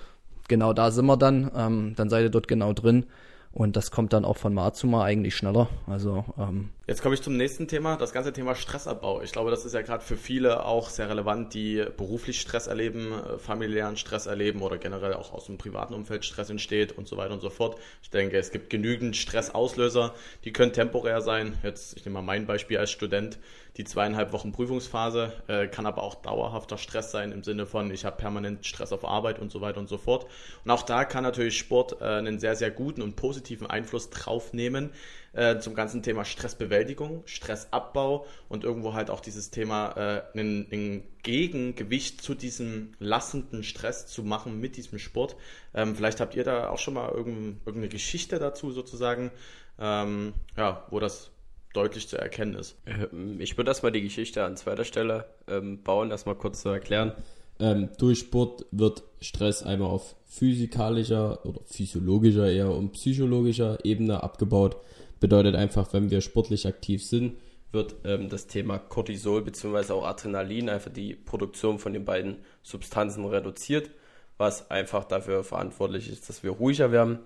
Genau 0.49 0.73
da 0.73 0.91
sind 0.91 1.07
wir 1.07 1.17
dann. 1.17 1.51
Ähm, 1.55 1.95
dann 1.97 2.11
seid 2.11 2.25
ihr 2.25 2.31
dort 2.31 2.49
genau 2.49 2.73
drin. 2.73 3.07
Und 3.53 3.77
das 3.77 3.91
kommt 3.91 4.13
dann 4.13 4.25
auch 4.25 4.37
von 4.37 4.55
Mal 4.55 4.75
zu 4.75 4.87
Mal 4.87 5.05
eigentlich 5.05 5.35
schneller. 5.35 5.69
Also 5.89 6.25
ähm, 6.39 6.71
Jetzt 6.87 7.03
komme 7.03 7.17
ich 7.17 7.23
zum 7.23 7.37
nächsten 7.37 7.67
Thema, 7.67 7.97
das 7.97 8.13
ganze 8.13 8.33
Thema 8.33 8.55
Stressabbau. 8.55 9.23
Ich 9.23 9.33
glaube, 9.33 9.51
das 9.51 9.65
ist 9.65 9.75
ja 9.75 9.83
gerade 9.83 10.05
für 10.05 10.17
viele 10.17 10.65
auch 10.65 10.89
sehr 10.89 11.09
relevant, 11.09 11.53
die 11.53 11.85
beruflich 11.97 12.41
Stress 12.41 12.69
erleben, 12.69 13.13
äh, 13.13 13.39
familiären 13.39 13.97
Stress 13.97 14.27
erleben 14.27 14.63
oder 14.63 14.79
generell 14.79 15.15
auch 15.15 15.33
aus 15.33 15.47
dem 15.47 15.59
privaten 15.59 15.95
Umfeld 15.95 16.25
Stress 16.25 16.49
entsteht 16.49 16.97
und 16.97 17.09
so 17.09 17.17
weiter 17.17 17.35
und 17.35 17.41
so 17.41 17.51
fort. 17.51 17.77
Ich 18.03 18.11
denke, 18.11 18.39
es 18.39 18.53
gibt 18.53 18.71
genügend 18.71 19.17
Stressauslöser, 19.17 20.15
die 20.45 20.53
können 20.53 20.73
temporär 20.73 21.21
sein. 21.21 21.59
Jetzt, 21.65 21.97
ich 21.97 22.05
nehme 22.05 22.15
mal 22.15 22.23
mein 22.23 22.47
Beispiel 22.47 22.79
als 22.79 22.93
Student 22.93 23.41
die 23.77 23.85
zweieinhalb 23.85 24.33
Wochen 24.33 24.53
Prüfungsphase, 24.53 25.33
äh, 25.47 25.69
kann 25.69 25.87
aber 25.87 26.03
auch 26.03 26.17
dauerhafter 26.17 26.79
Stress 26.79 27.11
sein 27.11 27.33
im 27.33 27.45
Sinne 27.45 27.67
von, 27.67 27.91
ich 27.91 28.05
habe 28.05 28.17
permanent 28.17 28.67
Stress 28.67 28.93
auf 28.93 29.05
Arbeit 29.05 29.39
und 29.39 29.51
so 29.51 29.61
weiter 29.61 29.81
und 29.81 29.89
so 29.89 29.99
fort. 29.99 30.27
Und 30.65 30.71
auch 30.71 30.83
da 30.83 31.05
kann 31.05 31.23
natürlich 31.23 31.59
Sport 31.59 32.01
äh, 32.01 32.05
einen 32.05 32.39
sehr, 32.39 32.57
sehr 32.57 32.71
guten 32.71 33.03
und 33.03 33.17
positiven 33.17 33.67
Einfluss 33.69 34.11
drauf 34.11 34.53
nehmen 34.53 34.91
äh, 35.33 35.59
zum 35.59 35.75
ganzen 35.75 36.03
Thema 36.03 36.25
Stressbewältigung, 36.25 37.23
Stressabbau 37.27 38.27
und 38.49 38.65
irgendwo 38.65 38.95
halt 38.95 39.11
auch 39.11 39.21
dieses 39.21 39.51
Thema 39.51 39.93
äh, 39.97 40.39
einen, 40.39 40.67
einen 40.71 41.03
Gegengewicht 41.23 42.21
zu 42.23 42.35
diesem 42.35 42.93
lassenden 42.99 43.63
Stress 43.63 44.07
zu 44.07 44.25
machen 44.25 44.59
mit 44.59 44.77
diesem 44.77 44.99
Sport. 44.99 45.37
Ähm, 45.75 45.95
vielleicht 45.95 46.21
habt 46.21 46.35
ihr 46.35 46.45
da 46.45 46.71
auch 46.71 46.79
schon 46.79 46.95
mal 46.95 47.11
irgendeine 47.11 47.89
Geschichte 47.89 48.39
dazu 48.39 48.73
sozusagen, 48.73 49.31
ähm, 49.79 50.35
ja, 50.57 50.85
wo 50.91 50.99
das 50.99 51.31
deutlich 51.73 52.09
zu 52.09 52.19
erkennen 52.19 52.55
ist. 52.55 52.77
Ähm, 52.87 53.41
ich 53.41 53.57
würde 53.57 53.71
erstmal 53.71 53.93
die 53.93 54.03
Geschichte 54.03 54.45
an 54.45 54.57
zweiter 54.57 54.85
Stelle 54.85 55.27
ähm, 55.49 55.83
bauen, 55.83 56.11
erstmal 56.11 56.35
kurz 56.35 56.63
zu 56.63 56.69
erklären. 56.69 57.13
Ähm, 57.59 57.91
durch 57.99 58.21
Sport 58.21 58.67
wird 58.71 59.03
Stress 59.21 59.63
einmal 59.63 59.91
auf 59.91 60.17
physikalischer 60.27 61.45
oder 61.45 61.61
physiologischer 61.67 62.51
eher 62.51 62.71
und 62.71 62.93
psychologischer 62.93 63.79
Ebene 63.85 64.23
abgebaut. 64.23 64.77
bedeutet 65.21 65.55
einfach, 65.55 65.93
wenn 65.93 66.11
wir 66.11 66.23
sportlich 66.23 66.67
aktiv 66.67 67.05
sind, 67.05 67.37
wird 67.73 67.97
ähm, 68.05 68.29
das 68.29 68.47
Thema 68.47 68.79
Cortisol 68.79 69.43
bzw. 69.43 69.93
auch 69.93 70.07
Adrenalin, 70.07 70.69
einfach 70.69 70.91
die 70.91 71.15
Produktion 71.15 71.79
von 71.79 71.93
den 71.93 72.05
beiden 72.05 72.39
Substanzen 72.63 73.25
reduziert, 73.27 73.91
was 74.39 74.71
einfach 74.71 75.05
dafür 75.05 75.45
verantwortlich 75.45 76.11
ist, 76.11 76.29
dass 76.29 76.43
wir 76.43 76.53
ruhiger 76.53 76.91
werden, 76.91 77.19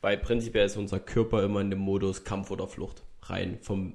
weil 0.00 0.16
prinzipiell 0.16 0.66
ist 0.66 0.76
unser 0.76 0.98
Körper 0.98 1.44
immer 1.44 1.60
in 1.60 1.70
dem 1.70 1.78
Modus 1.78 2.24
Kampf 2.24 2.50
oder 2.50 2.66
Flucht 2.66 3.02
rein 3.22 3.58
vom 3.60 3.94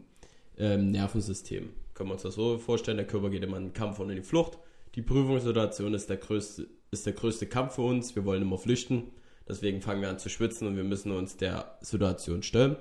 ähm, 0.57 0.91
Nervensystem. 0.91 1.69
Können 1.93 2.09
wir 2.09 2.13
uns 2.13 2.23
das 2.23 2.35
so 2.35 2.57
vorstellen, 2.57 2.97
der 2.97 3.07
Körper 3.07 3.29
geht 3.29 3.43
immer 3.43 3.57
in 3.57 3.65
den 3.65 3.73
Kampf 3.73 3.99
und 3.99 4.09
in 4.09 4.17
die 4.17 4.21
Flucht. 4.21 4.57
Die 4.95 5.01
Prüfungssituation 5.01 5.93
ist 5.93 6.09
der 6.09 6.17
größte, 6.17 6.67
ist 6.91 7.05
der 7.05 7.13
größte 7.13 7.47
Kampf 7.47 7.75
für 7.75 7.81
uns, 7.81 8.15
wir 8.15 8.25
wollen 8.25 8.41
immer 8.41 8.57
flüchten, 8.57 9.11
deswegen 9.47 9.81
fangen 9.81 10.01
wir 10.01 10.09
an 10.09 10.19
zu 10.19 10.29
schwitzen 10.29 10.67
und 10.67 10.75
wir 10.75 10.83
müssen 10.83 11.11
uns 11.11 11.37
der 11.37 11.77
Situation 11.81 12.43
stellen. 12.43 12.77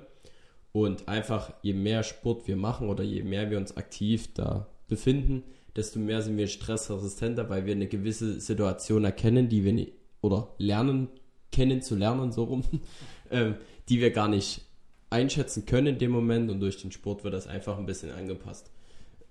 Und 0.71 1.07
einfach, 1.07 1.53
je 1.61 1.73
mehr 1.73 2.03
Sport 2.03 2.47
wir 2.47 2.55
machen 2.55 2.89
oder 2.89 3.03
je 3.03 3.23
mehr 3.23 3.49
wir 3.49 3.57
uns 3.57 3.75
aktiv 3.77 4.33
da 4.33 4.67
befinden, 4.87 5.43
desto 5.75 5.99
mehr 5.99 6.21
sind 6.21 6.37
wir 6.37 6.47
stressresistenter, 6.47 7.49
weil 7.49 7.65
wir 7.65 7.73
eine 7.73 7.87
gewisse 7.87 8.39
Situation 8.39 9.05
erkennen, 9.05 9.49
die 9.49 9.63
wir 9.63 9.73
nicht, 9.73 9.93
oder 10.21 10.53
lernen, 10.57 11.07
kennenzulernen, 11.51 12.31
so 12.31 12.43
rum, 12.43 12.63
ähm, 13.31 13.55
die 13.89 13.99
wir 14.01 14.11
gar 14.11 14.27
nicht 14.27 14.66
einschätzen 15.09 15.65
können 15.65 15.87
in 15.87 15.97
dem 15.97 16.11
Moment 16.11 16.49
und 16.49 16.59
durch 16.59 16.81
den 16.81 16.91
Sport 16.91 17.23
wird 17.23 17.33
das 17.33 17.47
einfach 17.47 17.77
ein 17.77 17.85
bisschen 17.85 18.11
angepasst. 18.11 18.71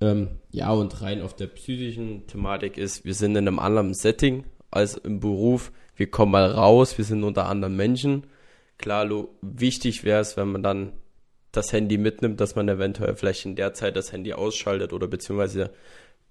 Ähm, 0.00 0.28
ja, 0.50 0.71
und 0.73 1.00
rein 1.02 1.23
auf 1.23 1.35
der 1.35 1.47
psychischen 1.47 2.26
Thematik 2.26 2.76
ist, 2.76 3.04
wir 3.04 3.14
sind 3.14 3.33
in 3.33 3.49
einem 3.49 3.59
anderen 3.59 3.95
Setting 3.95 4.45
als 4.71 4.97
im 4.97 5.21
Beruf. 5.21 5.73
Wir 5.95 6.11
kommen 6.11 6.33
mal 6.33 6.50
raus, 6.50 6.99
wir 6.99 7.04
sind 7.04 7.25
unter 7.25 7.47
anderen 7.47 7.76
Menschen. 7.76 8.26
Klar, 8.78 9.09
wichtig 9.40 10.04
wäre 10.04 10.21
es, 10.21 10.37
wenn 10.37 10.49
man 10.49 10.62
dann 10.62 10.92
das 11.52 11.73
Handy 11.73 11.97
mitnimmt, 11.97 12.40
dass 12.40 12.54
man 12.54 12.68
eventuell 12.68 13.16
vielleicht 13.16 13.47
in 13.47 13.56
der 13.56 13.73
Zeit 13.73 13.97
das 13.97 14.12
Handy 14.12 14.35
ausschaltet 14.35 14.92
oder 14.92 15.09
beziehungsweise 15.09 15.71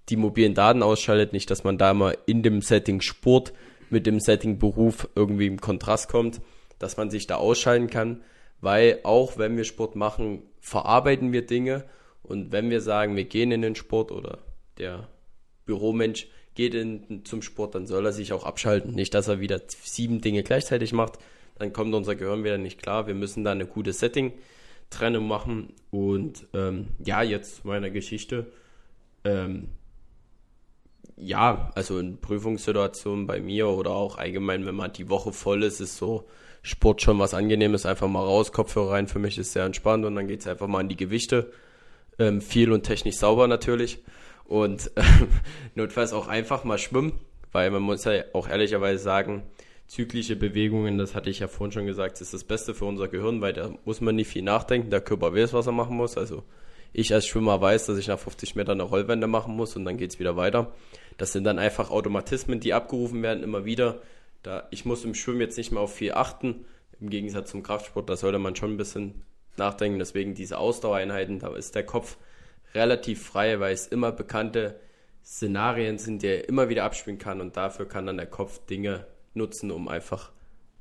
die 0.09 0.17
mobilen 0.17 0.53
Daten 0.53 0.83
ausschaltet, 0.83 1.33
nicht, 1.33 1.49
dass 1.49 1.63
man 1.63 1.79
da 1.79 1.95
mal 1.95 2.15
in 2.27 2.43
dem 2.43 2.61
Setting 2.61 3.01
Sport 3.01 3.53
mit 3.89 4.05
dem 4.05 4.19
Setting 4.19 4.59
Beruf 4.59 5.09
irgendwie 5.15 5.47
im 5.47 5.59
Kontrast 5.59 6.09
kommt, 6.09 6.41
dass 6.77 6.97
man 6.97 7.09
sich 7.09 7.25
da 7.25 7.35
ausschalten 7.35 7.89
kann, 7.89 8.21
weil 8.65 8.99
auch 9.03 9.37
wenn 9.37 9.55
wir 9.55 9.63
Sport 9.63 9.95
machen, 9.95 10.43
verarbeiten 10.59 11.31
wir 11.31 11.45
Dinge 11.45 11.85
und 12.23 12.51
wenn 12.51 12.69
wir 12.69 12.81
sagen, 12.81 13.15
wir 13.15 13.25
gehen 13.25 13.51
in 13.51 13.61
den 13.61 13.75
Sport 13.75 14.11
oder 14.11 14.39
der 14.77 15.07
Büromensch 15.65 16.27
geht 16.53 16.73
in, 16.73 17.23
zum 17.25 17.41
Sport, 17.41 17.75
dann 17.75 17.87
soll 17.87 18.05
er 18.05 18.11
sich 18.11 18.33
auch 18.33 18.45
abschalten, 18.45 18.93
nicht, 18.93 19.13
dass 19.13 19.27
er 19.27 19.39
wieder 19.39 19.61
sieben 19.67 20.21
Dinge 20.21 20.43
gleichzeitig 20.43 20.91
macht, 20.91 21.19
dann 21.57 21.71
kommt 21.71 21.93
unser 21.93 22.15
Gehirn 22.15 22.43
wieder 22.43 22.57
nicht 22.57 22.81
klar, 22.81 23.07
wir 23.07 23.15
müssen 23.15 23.43
da 23.43 23.51
eine 23.51 23.65
gute 23.65 23.93
Setting 23.93 24.33
Trennung 24.89 25.27
machen. 25.27 25.73
Und 25.91 26.47
ähm, 26.53 26.87
ja, 27.03 27.21
jetzt 27.23 27.65
meine 27.65 27.91
Geschichte. 27.91 28.51
Ähm, 29.23 29.69
ja, 31.17 31.71
also 31.75 31.99
in 31.99 32.19
Prüfungssituationen 32.19 33.25
bei 33.25 33.39
mir 33.39 33.69
oder 33.69 33.91
auch 33.91 34.17
allgemein, 34.17 34.65
wenn 34.65 34.75
man 34.75 34.91
die 34.91 35.09
Woche 35.09 35.31
voll 35.31 35.63
ist, 35.63 35.79
ist 35.79 35.97
so 35.97 36.27
Sport 36.65 37.03
schon 37.03 37.19
was 37.19 37.35
Angenehmes. 37.35 37.85
Einfach 37.85 38.07
mal 38.07 38.23
raus, 38.23 38.51
Kopfhörer 38.51 38.93
rein. 38.93 39.07
Für 39.07 39.19
mich 39.19 39.37
ist 39.37 39.53
sehr 39.53 39.65
entspannt 39.65 40.03
und 40.03 40.15
dann 40.15 40.27
geht 40.27 40.39
es 40.39 40.47
einfach 40.47 40.65
mal 40.65 40.79
an 40.79 40.89
die 40.89 40.97
Gewichte. 40.97 41.51
Ähm, 42.17 42.41
viel 42.41 42.71
und 42.71 42.81
technisch 42.81 43.17
sauber 43.17 43.47
natürlich. 43.47 43.99
Und 44.45 44.91
äh, 44.95 45.03
notfalls 45.75 46.11
auch 46.11 46.27
einfach 46.27 46.63
mal 46.63 46.79
schwimmen, 46.79 47.13
weil 47.51 47.69
man 47.69 47.83
muss 47.83 48.03
ja 48.05 48.23
auch 48.33 48.49
ehrlicherweise 48.49 49.03
sagen, 49.03 49.43
zyklische 49.85 50.35
Bewegungen, 50.35 50.97
das 50.97 51.13
hatte 51.13 51.29
ich 51.29 51.37
ja 51.37 51.47
vorhin 51.47 51.71
schon 51.71 51.85
gesagt, 51.85 52.19
ist 52.19 52.33
das 52.33 52.43
Beste 52.43 52.73
für 52.73 52.85
unser 52.85 53.09
Gehirn, 53.09 53.41
weil 53.41 53.53
da 53.53 53.69
muss 53.85 54.01
man 54.01 54.15
nicht 54.15 54.29
viel 54.29 54.41
nachdenken, 54.41 54.89
der 54.89 55.01
Körper 55.01 55.35
weiß, 55.35 55.53
was 55.53 55.67
er 55.67 55.71
machen 55.71 55.95
muss. 55.95 56.17
Also 56.17 56.43
ich 56.93 57.13
als 57.13 57.27
Schwimmer 57.27 57.61
weiß, 57.61 57.85
dass 57.85 57.99
ich 57.99 58.07
nach 58.07 58.17
50 58.17 58.55
Metern 58.55 58.81
eine 58.81 58.89
Rollwende 58.89 59.27
machen 59.27 59.55
muss 59.55 59.75
und 59.75 59.85
dann 59.85 59.97
geht 59.97 60.11
es 60.11 60.19
wieder 60.19 60.35
weiter. 60.35 60.73
Das 61.17 61.31
sind 61.31 61.43
dann 61.43 61.59
einfach 61.59 61.91
Automatismen, 61.91 62.59
die 62.59 62.73
abgerufen 62.73 63.21
werden 63.21 63.43
immer 63.43 63.65
wieder. 63.65 64.01
Da, 64.45 64.67
ich 64.69 64.85
muss 64.85 65.03
im 65.03 65.15
Schwimmen 65.15 65.41
jetzt 65.41 65.57
nicht 65.57 65.71
mehr 65.71 65.81
auf 65.81 65.95
viel 65.95 66.13
achten, 66.13 66.65
im 66.99 67.09
Gegensatz 67.09 67.49
zum 67.49 67.63
Kraftsport, 67.63 68.09
da 68.09 68.15
sollte 68.15 68.37
man 68.37 68.55
schon 68.55 68.73
ein 68.73 68.77
bisschen 68.77 69.23
nachdenken. 69.57 69.97
Deswegen 69.97 70.35
diese 70.35 70.59
Ausdauereinheiten, 70.59 71.39
da 71.39 71.55
ist 71.55 71.73
der 71.73 71.85
Kopf 71.85 72.17
relativ 72.75 73.25
frei, 73.25 73.59
weil 73.59 73.73
es 73.73 73.87
immer 73.87 74.11
bekannte 74.11 74.79
Szenarien 75.23 75.97
sind, 75.97 76.21
die 76.21 76.27
er 76.27 76.47
immer 76.47 76.69
wieder 76.69 76.83
abspielen 76.83 77.17
kann 77.17 77.41
und 77.41 77.57
dafür 77.57 77.87
kann 77.87 78.05
dann 78.05 78.17
der 78.17 78.27
Kopf 78.27 78.63
Dinge 78.67 79.07
nutzen, 79.33 79.71
um 79.71 79.87
einfach 79.87 80.31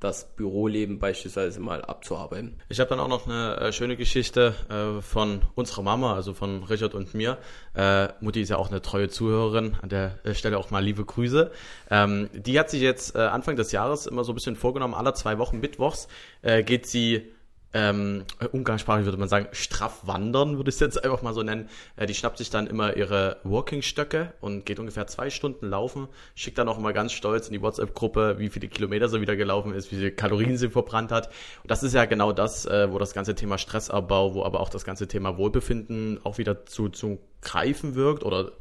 das 0.01 0.35
Büroleben 0.37 0.99
beispielsweise 0.99 1.61
mal 1.61 1.83
abzuarbeiten. 1.83 2.61
Ich 2.69 2.81
habe 2.81 2.91
dann 2.91 3.01
auch 3.01 3.09
noch 3.09 3.27
eine 3.27 3.57
äh, 3.57 3.73
schöne 3.73 3.97
Geschichte 3.97 4.55
äh, 4.69 5.01
von 5.01 5.43
unserer 5.55 5.83
Mama, 5.83 6.15
also 6.15 6.35
von 6.35 6.63
Richard 6.65 6.95
und 6.95 7.15
mir. 7.15 7.39
Äh, 7.75 8.09
Mutti 8.21 8.43
ist 8.43 8.51
ja 8.51 8.57
auch 8.57 8.71
eine 8.71 8.83
treue 8.83 9.09
Zuhörerin, 9.09 9.77
an 9.81 9.89
der 9.89 10.19
Stelle 10.35 10.59
auch 10.59 10.71
mal 10.71 10.85
liebe 10.85 11.05
Grüße. 11.05 11.51
Ähm, 11.91 12.29
die 12.35 12.59
hat 12.59 12.71
sich 12.71 12.83
jetzt 12.83 13.15
äh, 13.15 13.21
Anfang 13.21 13.57
des 13.57 13.73
Jahres 13.73 14.07
immer 14.07 14.25
so 14.25 14.33
ein 14.33 14.35
bisschen 14.35 14.57
vorgenommen, 14.57 14.95
alle 14.95 15.15
zwei 15.15 15.39
Wochen 15.39 15.61
mittwochs 15.61 16.09
äh, 16.43 16.63
geht 16.63 16.87
sie 16.87 17.33
ähm, 17.75 18.25
umgangssprachlich 18.53 19.05
würde 19.05 19.19
man 19.19 19.29
sagen, 19.29 19.49
straff 19.51 20.07
wandern, 20.07 20.57
würde 20.57 20.71
ich 20.71 20.77
es 20.77 20.81
jetzt 20.81 21.05
einfach 21.05 21.23
mal 21.23 21.35
so 21.35 21.43
nennen. 21.43 21.69
Äh, 21.97 22.07
die 22.07 22.15
schnappt 22.15 22.39
sich 22.39 22.49
dann 22.49 22.69
immer 22.69 22.97
ihre 22.97 23.39
Walking-Stöcke 23.43 24.33
und 24.41 24.65
geht 24.65 24.79
ungefähr 24.79 25.09
zwei 25.09 25.29
Stunden 25.29 25.69
laufen, 25.69 26.07
schickt 26.37 26.57
dann 26.59 26.69
auch 26.69 26.79
immer 26.79 26.93
ganz 26.93 27.13
stolz 27.13 27.49
in 27.49 27.53
die 27.53 27.61
WhatsApp-Gruppe, 27.61 28.37
wie 28.39 28.49
viele 28.49 28.69
Kilometer 28.69 29.09
sie 29.09 29.21
wieder 29.21 29.35
gelaufen 29.35 29.75
ist, 29.75 29.91
wie 29.91 29.97
viele 29.97 30.13
Kalorien 30.13 30.57
sie 30.57 30.71
verbrannt 30.71 31.11
hat. 31.11 31.27
Und 31.63 31.71
das 31.71 31.83
ist 31.83 31.95
ja 31.95 32.05
genau 32.05 32.33
das, 32.33 32.65
äh, 32.65 32.93
wo 32.93 32.99
das 32.99 33.13
ganze 33.13 33.35
Thema 33.35 33.59
Stressabbau, 33.59 34.35
wo 34.35 34.45
aber 34.45 34.61
auch 34.61 34.69
das 34.69 34.85
ganze 34.85 35.09
Thema 35.09 35.37
Wohlbefinden 35.37 36.21
auch 36.23 36.39
wieder 36.39 36.67
zu, 36.67 36.89
zu 36.91 37.19
greifen 37.43 37.97
wirkt 37.97 38.23
oder 38.23 38.53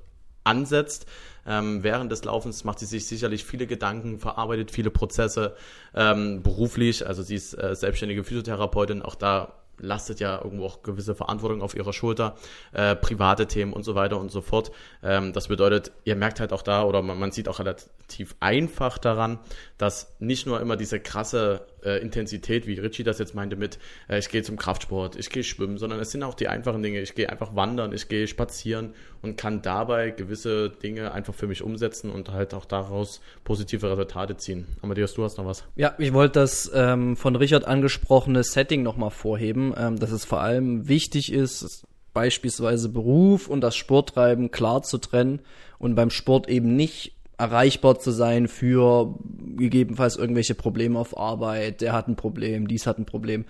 ansetzt. 0.43 1.05
Ähm, 1.45 1.83
während 1.83 2.11
des 2.11 2.23
Laufens 2.23 2.63
macht 2.63 2.79
sie 2.79 2.85
sich 2.85 3.05
sicherlich 3.05 3.43
viele 3.43 3.67
Gedanken, 3.67 4.19
verarbeitet 4.19 4.71
viele 4.71 4.91
Prozesse 4.91 5.55
ähm, 5.93 6.41
beruflich. 6.41 7.05
Also 7.05 7.21
sie 7.21 7.35
ist 7.35 7.53
äh, 7.53 7.75
selbstständige 7.75 8.23
Physiotherapeutin. 8.23 9.01
Auch 9.01 9.15
da 9.15 9.53
lastet 9.77 10.19
ja 10.19 10.39
irgendwo 10.41 10.65
auch 10.65 10.83
gewisse 10.83 11.15
Verantwortung 11.15 11.61
auf 11.61 11.75
ihrer 11.75 11.93
Schulter, 11.93 12.35
äh, 12.71 12.95
private 12.95 13.47
Themen 13.47 13.73
und 13.73 13.83
so 13.83 13.95
weiter 13.95 14.19
und 14.19 14.31
so 14.31 14.41
fort. 14.41 14.71
Ähm, 15.01 15.33
das 15.33 15.47
bedeutet, 15.47 15.91
ihr 16.05 16.15
merkt 16.15 16.39
halt 16.39 16.53
auch 16.53 16.61
da 16.61 16.83
oder 16.83 17.01
man, 17.01 17.19
man, 17.19 17.31
sieht 17.31 17.47
auch 17.47 17.59
relativ 17.59 18.35
einfach 18.39 18.97
daran, 18.97 19.39
dass 19.77 20.15
nicht 20.19 20.45
nur 20.45 20.61
immer 20.61 20.77
diese 20.77 20.99
krasse 20.99 21.65
äh, 21.85 21.97
Intensität, 21.99 22.67
wie 22.67 22.73
Richie 22.73 23.03
das 23.03 23.19
jetzt 23.19 23.35
meinte 23.35 23.55
mit, 23.55 23.79
äh, 24.09 24.19
ich 24.19 24.29
gehe 24.29 24.43
zum 24.43 24.57
Kraftsport, 24.57 25.15
ich 25.15 25.29
gehe 25.29 25.43
schwimmen, 25.43 25.77
sondern 25.77 25.99
es 25.99 26.11
sind 26.11 26.23
auch 26.23 26.33
die 26.33 26.47
einfachen 26.47 26.83
Dinge. 26.83 27.01
Ich 27.01 27.15
gehe 27.15 27.29
einfach 27.29 27.55
wandern, 27.55 27.93
ich 27.93 28.07
gehe 28.07 28.27
spazieren 28.27 28.93
und 29.21 29.37
kann 29.37 29.61
dabei 29.61 30.11
gewisse 30.11 30.69
Dinge 30.69 31.11
einfach 31.11 31.33
für 31.33 31.47
mich 31.47 31.61
umsetzen 31.61 32.09
und 32.11 32.31
halt 32.31 32.53
auch 32.53 32.65
daraus 32.65 33.21
positive 33.43 33.89
Resultate 33.89 34.37
ziehen. 34.37 34.67
Amadeus, 34.81 35.13
du 35.13 35.23
hast 35.23 35.37
noch 35.37 35.45
was? 35.45 35.63
Ja, 35.75 35.95
ich 35.97 36.13
wollte 36.13 36.39
das 36.39 36.71
ähm, 36.73 37.15
von 37.15 37.35
Richard 37.35 37.65
angesprochene 37.65 38.43
Setting 38.43 38.83
nochmal 38.83 39.11
vorheben, 39.11 39.73
ähm, 39.77 39.99
dass 39.99 40.11
es 40.11 40.25
vor 40.25 40.41
allem 40.41 40.87
wichtig 40.87 41.31
ist, 41.31 41.85
beispielsweise 42.13 42.89
Beruf 42.89 43.47
und 43.47 43.61
das 43.61 43.75
Sporttreiben 43.75 44.51
klar 44.51 44.83
zu 44.83 44.97
trennen 44.99 45.41
und 45.79 45.95
beim 45.95 46.09
Sport 46.09 46.47
eben 46.47 46.75
nicht 46.75 47.13
erreichbar 47.43 47.99
zu 47.99 48.11
sein 48.11 48.47
für 48.47 49.19
gegebenenfalls 49.57 50.15
irgendwelche 50.15 50.55
Probleme 50.55 50.97
auf 50.97 51.17
Arbeit, 51.17 51.81
der 51.81 51.91
hat 51.91 52.07
ein 52.07 52.15
Problem, 52.15 52.69
dies 52.69 52.87
hat 52.87 52.97
ein 52.97 53.05
Problem, 53.05 53.43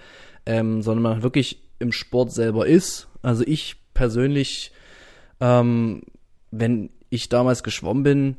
ähm, 0.47 0.81
sondern 0.81 1.03
man 1.03 1.23
wirklich 1.23 1.61
im 1.77 1.91
Sport 1.91 2.31
selber 2.31 2.65
ist. 2.65 3.07
Also 3.21 3.43
ich 3.45 3.75
persönlich, 3.93 4.71
ähm, 5.39 6.01
wenn 6.49 6.89
ich 7.11 7.29
damals 7.29 7.61
geschwommen 7.61 8.03
bin, 8.03 8.37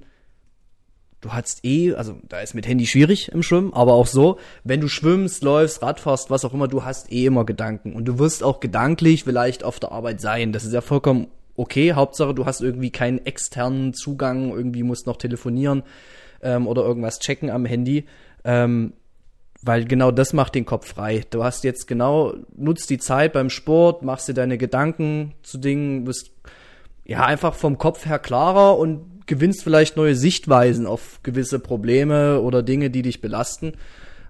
du 1.20 1.32
hast 1.32 1.64
eh, 1.64 1.94
also 1.94 2.16
da 2.28 2.40
ist 2.40 2.54
mit 2.54 2.66
Handy 2.66 2.86
schwierig 2.86 3.30
im 3.30 3.44
Schwimmen, 3.44 3.72
aber 3.72 3.94
auch 3.94 4.08
so, 4.08 4.38
wenn 4.64 4.80
du 4.80 4.88
schwimmst, 4.88 5.44
läufst, 5.44 5.82
Radfährst, 5.82 6.30
was 6.30 6.44
auch 6.44 6.52
immer, 6.52 6.66
du 6.66 6.84
hast 6.84 7.12
eh 7.12 7.26
immer 7.26 7.44
Gedanken 7.44 7.94
und 7.94 8.06
du 8.06 8.18
wirst 8.18 8.42
auch 8.42 8.58
gedanklich 8.58 9.22
vielleicht 9.22 9.62
auf 9.62 9.78
der 9.78 9.92
Arbeit 9.92 10.20
sein. 10.20 10.52
Das 10.52 10.64
ist 10.64 10.72
ja 10.72 10.80
vollkommen 10.80 11.28
okay. 11.56 11.92
Hauptsache, 11.92 12.34
du 12.34 12.46
hast 12.46 12.60
irgendwie 12.60 12.90
keinen 12.90 13.24
externen 13.24 13.94
Zugang, 13.94 14.50
irgendwie 14.50 14.82
musst 14.82 15.06
noch 15.06 15.16
telefonieren 15.16 15.82
ähm, 16.42 16.66
oder 16.66 16.82
irgendwas 16.82 17.18
checken 17.18 17.50
am 17.50 17.64
Handy. 17.64 18.04
Ähm, 18.44 18.92
weil 19.62 19.86
genau 19.86 20.10
das 20.10 20.32
macht 20.34 20.54
den 20.54 20.66
Kopf 20.66 20.88
frei. 20.88 21.24
Du 21.30 21.42
hast 21.42 21.64
jetzt 21.64 21.86
genau, 21.86 22.34
nutzt 22.54 22.90
die 22.90 22.98
Zeit 22.98 23.32
beim 23.32 23.48
Sport, 23.48 24.02
machst 24.02 24.28
dir 24.28 24.34
deine 24.34 24.58
Gedanken 24.58 25.32
zu 25.42 25.56
Dingen, 25.58 26.04
bist 26.04 26.32
ja 27.04 27.24
einfach 27.24 27.54
vom 27.54 27.78
Kopf 27.78 28.04
her 28.04 28.18
klarer 28.18 28.78
und 28.78 29.26
gewinnst 29.26 29.62
vielleicht 29.62 29.96
neue 29.96 30.14
Sichtweisen 30.14 30.86
auf 30.86 31.20
gewisse 31.22 31.58
Probleme 31.58 32.40
oder 32.40 32.62
Dinge, 32.62 32.90
die 32.90 33.02
dich 33.02 33.22
belasten. 33.22 33.72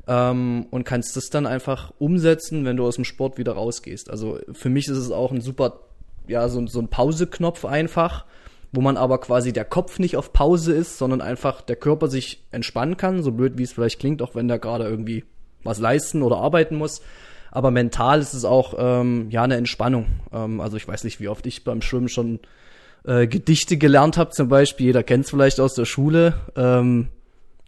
Ähm, 0.07 0.66
und 0.71 0.85
kannst 0.85 1.16
das 1.16 1.31
dann 1.31 1.47
einfach 1.47 1.93
umsetzen, 1.99 2.64
wenn 2.64 2.76
du 2.76 2.87
aus 2.87 2.97
dem 2.97 3.04
Sport 3.04 3.38
wieder 3.38 3.54
rausgehst. 3.54 4.11
Also 4.11 4.38
für 4.52 4.69
mich 4.69 4.87
ist 4.87 4.99
es 4.99 5.11
auch 5.11 5.33
ein 5.33 5.40
super 5.40 5.81
ja, 6.26 6.49
so, 6.49 6.66
so 6.66 6.81
ein 6.81 6.88
Pauseknopf 6.88 7.64
einfach, 7.64 8.25
wo 8.73 8.81
man 8.81 8.97
aber 8.97 9.19
quasi 9.19 9.52
der 9.52 9.64
Kopf 9.64 9.99
nicht 9.99 10.16
auf 10.16 10.33
Pause 10.33 10.73
ist, 10.73 10.99
sondern 10.99 11.21
einfach 11.21 11.61
der 11.61 11.76
Körper 11.76 12.09
sich 12.09 12.45
entspannen 12.50 12.97
kann, 12.97 13.23
so 13.23 13.33
blöd 13.33 13.57
wie 13.57 13.62
es 13.62 13.73
vielleicht 13.73 14.00
klingt, 14.00 14.23
auch 14.23 14.35
wenn 14.35 14.49
der 14.49 14.59
gerade 14.59 14.85
irgendwie 14.85 15.25
was 15.62 15.78
leisten 15.78 16.23
oder 16.23 16.37
arbeiten 16.37 16.76
muss. 16.76 17.00
aber 17.50 17.71
mental 17.71 18.21
ist 18.21 18.35
es 18.35 18.45
auch 18.45 18.75
ähm, 18.76 19.31
ja 19.31 19.45
eine 19.45 19.57
Entspannung. 19.57 20.07
Ähm, 20.33 20.61
also 20.61 20.76
ich 20.76 20.87
weiß 20.87 21.04
nicht, 21.04 21.21
wie 21.21 21.28
oft 21.28 21.47
ich 21.47 21.64
beim 21.64 21.83
Schwimmen 21.83 22.09
schon 22.09 22.40
äh, 23.07 23.26
Gedichte 23.26 23.76
gelernt 23.76 24.19
habe, 24.19 24.31
zum 24.31 24.49
Beispiel. 24.49 24.87
Jeder 24.87 25.02
kennt 25.02 25.25
es 25.25 25.31
vielleicht 25.31 25.61
aus 25.61 25.75
der 25.75 25.85
Schule. 25.85 26.35
Ähm, 26.57 27.09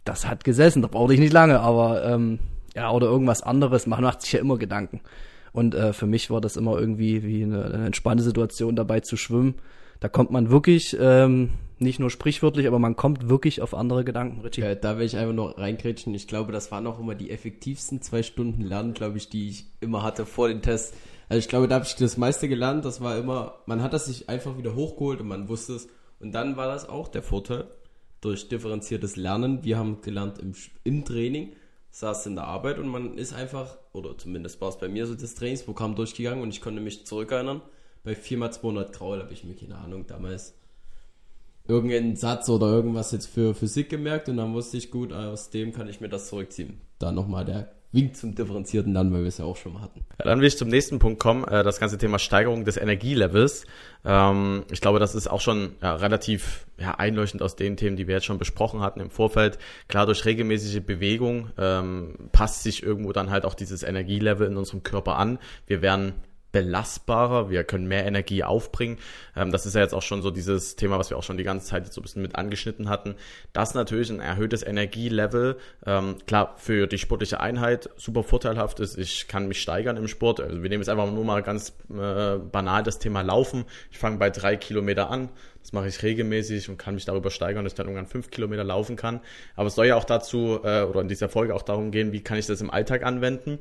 das 0.03 0.27
hat 0.27 0.43
gesessen, 0.43 0.81
da 0.81 0.87
brauchte 0.87 1.13
ich 1.13 1.19
nicht 1.19 1.33
lange, 1.33 1.59
aber 1.59 2.03
ähm, 2.05 2.39
ja, 2.75 2.91
oder 2.91 3.07
irgendwas 3.07 3.41
anderes, 3.41 3.87
man 3.87 4.01
macht 4.01 4.21
sich 4.21 4.33
ja 4.33 4.39
immer 4.39 4.57
Gedanken. 4.57 5.01
Und 5.53 5.75
äh, 5.75 5.93
für 5.93 6.05
mich 6.05 6.29
war 6.29 6.41
das 6.41 6.57
immer 6.57 6.79
irgendwie 6.79 7.23
wie 7.23 7.43
eine, 7.43 7.65
eine 7.65 7.85
entspannte 7.85 8.23
Situation 8.23 8.75
dabei 8.75 8.99
zu 8.99 9.17
schwimmen. 9.17 9.55
Da 9.99 10.09
kommt 10.09 10.31
man 10.31 10.49
wirklich, 10.49 10.95
ähm, 10.99 11.51
nicht 11.79 11.99
nur 11.99 12.09
sprichwörtlich, 12.09 12.67
aber 12.67 12.79
man 12.79 12.95
kommt 12.95 13.29
wirklich 13.29 13.61
auf 13.61 13.73
andere 13.73 14.03
Gedanken, 14.03 14.41
Richie. 14.41 14.61
Ja, 14.61 14.73
da 14.75 14.97
will 14.97 15.05
ich 15.05 15.17
einfach 15.17 15.33
noch 15.33 15.57
reinkrätschen. 15.57 16.13
Ich 16.13 16.27
glaube, 16.27 16.51
das 16.51 16.71
waren 16.71 16.87
auch 16.87 16.99
immer 16.99 17.15
die 17.15 17.29
effektivsten 17.29 18.01
zwei 18.01 18.23
Stunden 18.23 18.61
Lernen, 18.61 18.93
glaube 18.93 19.17
ich, 19.17 19.29
die 19.29 19.49
ich 19.49 19.65
immer 19.79 20.03
hatte 20.03 20.25
vor 20.25 20.47
den 20.47 20.61
Tests. 20.61 20.95
Also 21.29 21.39
ich 21.39 21.49
glaube, 21.49 21.67
da 21.67 21.75
habe 21.75 21.85
ich 21.85 21.95
das 21.95 22.17
meiste 22.17 22.47
gelernt. 22.47 22.85
Das 22.85 23.01
war 23.01 23.17
immer, 23.17 23.55
man 23.65 23.81
hat 23.81 23.93
das 23.93 24.05
sich 24.05 24.29
einfach 24.29 24.57
wieder 24.57 24.75
hochgeholt 24.75 25.21
und 25.21 25.27
man 25.27 25.49
wusste 25.49 25.73
es. 25.73 25.87
Und 26.19 26.31
dann 26.31 26.57
war 26.57 26.67
das 26.67 26.89
auch 26.89 27.09
der 27.09 27.21
Vorteil 27.21 27.67
durch 28.21 28.49
differenziertes 28.49 29.15
Lernen. 29.15 29.63
Wir 29.63 29.77
haben 29.77 30.01
gelernt 30.01 30.39
im, 30.39 30.53
im 30.83 31.05
Training, 31.05 31.53
saß 31.97 32.27
in 32.27 32.35
der 32.35 32.43
Arbeit 32.45 32.77
und 32.77 32.87
man 32.89 33.17
ist 33.17 33.33
einfach, 33.33 33.75
oder 33.91 34.15
zumindest 34.15 34.61
war 34.61 34.69
es 34.69 34.77
bei 34.77 34.87
mir 34.87 35.07
so 35.07 35.15
das 35.15 35.33
Trainingsprogramm 35.33 35.95
durchgegangen 35.95 36.43
und 36.43 36.49
ich 36.49 36.61
konnte 36.61 36.79
mich 36.79 37.07
zurückerinnern. 37.07 37.61
Bei 38.03 38.13
4x200 38.13 38.91
Graul 38.91 39.19
habe 39.19 39.33
ich 39.33 39.43
mir 39.43 39.55
keine 39.55 39.77
Ahnung 39.79 40.05
damals 40.05 40.53
irgendeinen 41.67 42.15
Satz 42.15 42.49
oder 42.49 42.67
irgendwas 42.67 43.11
jetzt 43.11 43.25
für 43.25 43.55
Physik 43.55 43.89
gemerkt 43.89 44.29
und 44.29 44.37
dann 44.37 44.53
wusste 44.53 44.77
ich 44.77 44.91
gut, 44.91 45.11
aus 45.11 45.49
dem 45.49 45.73
kann 45.73 45.89
ich 45.89 45.99
mir 45.99 46.07
das 46.07 46.27
zurückziehen. 46.27 46.79
Da 46.99 47.11
nochmal 47.11 47.45
der 47.45 47.71
Wink 47.93 48.15
zum 48.17 48.35
differenzierten 48.35 48.93
Lernen, 48.93 49.13
weil 49.13 49.21
wir 49.21 49.27
es 49.27 49.37
ja 49.37 49.45
auch 49.45 49.55
schon 49.55 49.73
mal 49.73 49.81
hatten. 49.81 50.05
Ja, 50.19 50.25
dann 50.25 50.39
will 50.39 50.47
ich 50.47 50.57
zum 50.57 50.67
nächsten 50.67 50.99
Punkt 50.99 51.19
kommen, 51.19 51.45
äh, 51.45 51.63
das 51.63 51.79
ganze 51.79 51.97
Thema 51.97 52.19
Steigerung 52.19 52.65
des 52.65 52.75
Energielevels. 52.77 53.65
Ähm, 54.03 54.63
ich 54.71 54.81
glaube, 54.81 54.99
das 54.99 55.15
ist 55.15 55.27
auch 55.27 55.41
schon 55.41 55.75
ja, 55.81 55.95
relativ 55.95 56.67
ja, 56.77 56.95
einleuchtend 56.95 57.41
aus 57.41 57.55
den 57.55 57.77
Themen, 57.77 57.95
die 57.95 58.07
wir 58.07 58.15
jetzt 58.15 58.25
schon 58.25 58.37
besprochen 58.37 58.81
hatten 58.81 58.99
im 58.99 59.09
Vorfeld. 59.09 59.57
Klar, 59.87 60.05
durch 60.05 60.25
regelmäßige 60.25 60.81
Bewegung 60.81 61.49
ähm, 61.57 62.29
passt 62.33 62.63
sich 62.63 62.83
irgendwo 62.83 63.13
dann 63.13 63.29
halt 63.29 63.45
auch 63.45 63.53
dieses 63.53 63.83
Energielevel 63.83 64.47
in 64.47 64.57
unserem 64.57 64.83
Körper 64.83 65.17
an. 65.17 65.39
Wir 65.65 65.81
werden 65.81 66.13
belastbarer, 66.51 67.49
wir 67.49 67.63
können 67.63 67.87
mehr 67.87 68.05
Energie 68.05 68.43
aufbringen. 68.43 68.97
Ähm, 69.35 69.51
das 69.51 69.65
ist 69.65 69.75
ja 69.75 69.81
jetzt 69.81 69.93
auch 69.93 70.01
schon 70.01 70.21
so 70.21 70.31
dieses 70.31 70.75
Thema, 70.75 70.97
was 70.97 71.09
wir 71.09 71.17
auch 71.17 71.23
schon 71.23 71.37
die 71.37 71.43
ganze 71.43 71.67
Zeit 71.67 71.83
jetzt 71.83 71.93
so 71.93 72.01
ein 72.01 72.03
bisschen 72.03 72.21
mit 72.21 72.35
angeschnitten 72.35 72.89
hatten. 72.89 73.15
Das 73.53 73.73
natürlich 73.73 74.09
ein 74.09 74.19
erhöhtes 74.19 74.63
Energielevel, 74.63 75.57
ähm, 75.85 76.15
klar, 76.25 76.55
für 76.57 76.87
die 76.87 76.97
sportliche 76.97 77.39
Einheit 77.39 77.89
super 77.97 78.23
vorteilhaft 78.23 78.79
ist. 78.79 78.97
Ich 78.97 79.27
kann 79.27 79.47
mich 79.47 79.61
steigern 79.61 79.97
im 79.97 80.07
Sport. 80.07 80.39
Also 80.39 80.63
wir 80.63 80.69
nehmen 80.69 80.81
jetzt 80.81 80.89
einfach 80.89 81.11
nur 81.11 81.25
mal 81.25 81.43
ganz 81.43 81.73
äh, 81.89 82.37
banal 82.37 82.83
das 82.83 82.99
Thema 82.99 83.21
Laufen. 83.21 83.65
Ich 83.91 83.97
fange 83.97 84.17
bei 84.17 84.29
drei 84.29 84.55
Kilometer 84.55 85.09
an. 85.09 85.29
Das 85.67 85.73
mache 85.73 85.89
ich 85.89 86.01
regelmäßig 86.01 86.69
und 86.69 86.77
kann 86.77 86.93
mich 86.93 87.03
darüber 87.03 87.29
steigern, 87.29 87.65
dass 87.65 87.73
ich 87.73 87.77
dann 87.77 87.87
irgendwann 87.87 88.07
fünf 88.07 88.31
Kilometer 88.31 88.63
laufen 88.63 88.95
kann. 88.95 89.19
Aber 89.57 89.67
es 89.67 89.75
soll 89.75 89.87
ja 89.87 89.97
auch 89.97 90.05
dazu, 90.05 90.61
äh, 90.63 90.83
oder 90.83 91.01
in 91.01 91.09
dieser 91.09 91.27
Folge 91.27 91.53
auch 91.53 91.61
darum 91.61 91.91
gehen, 91.91 92.13
wie 92.13 92.21
kann 92.21 92.37
ich 92.37 92.47
das 92.47 92.61
im 92.61 92.69
Alltag 92.69 93.03
anwenden. 93.03 93.59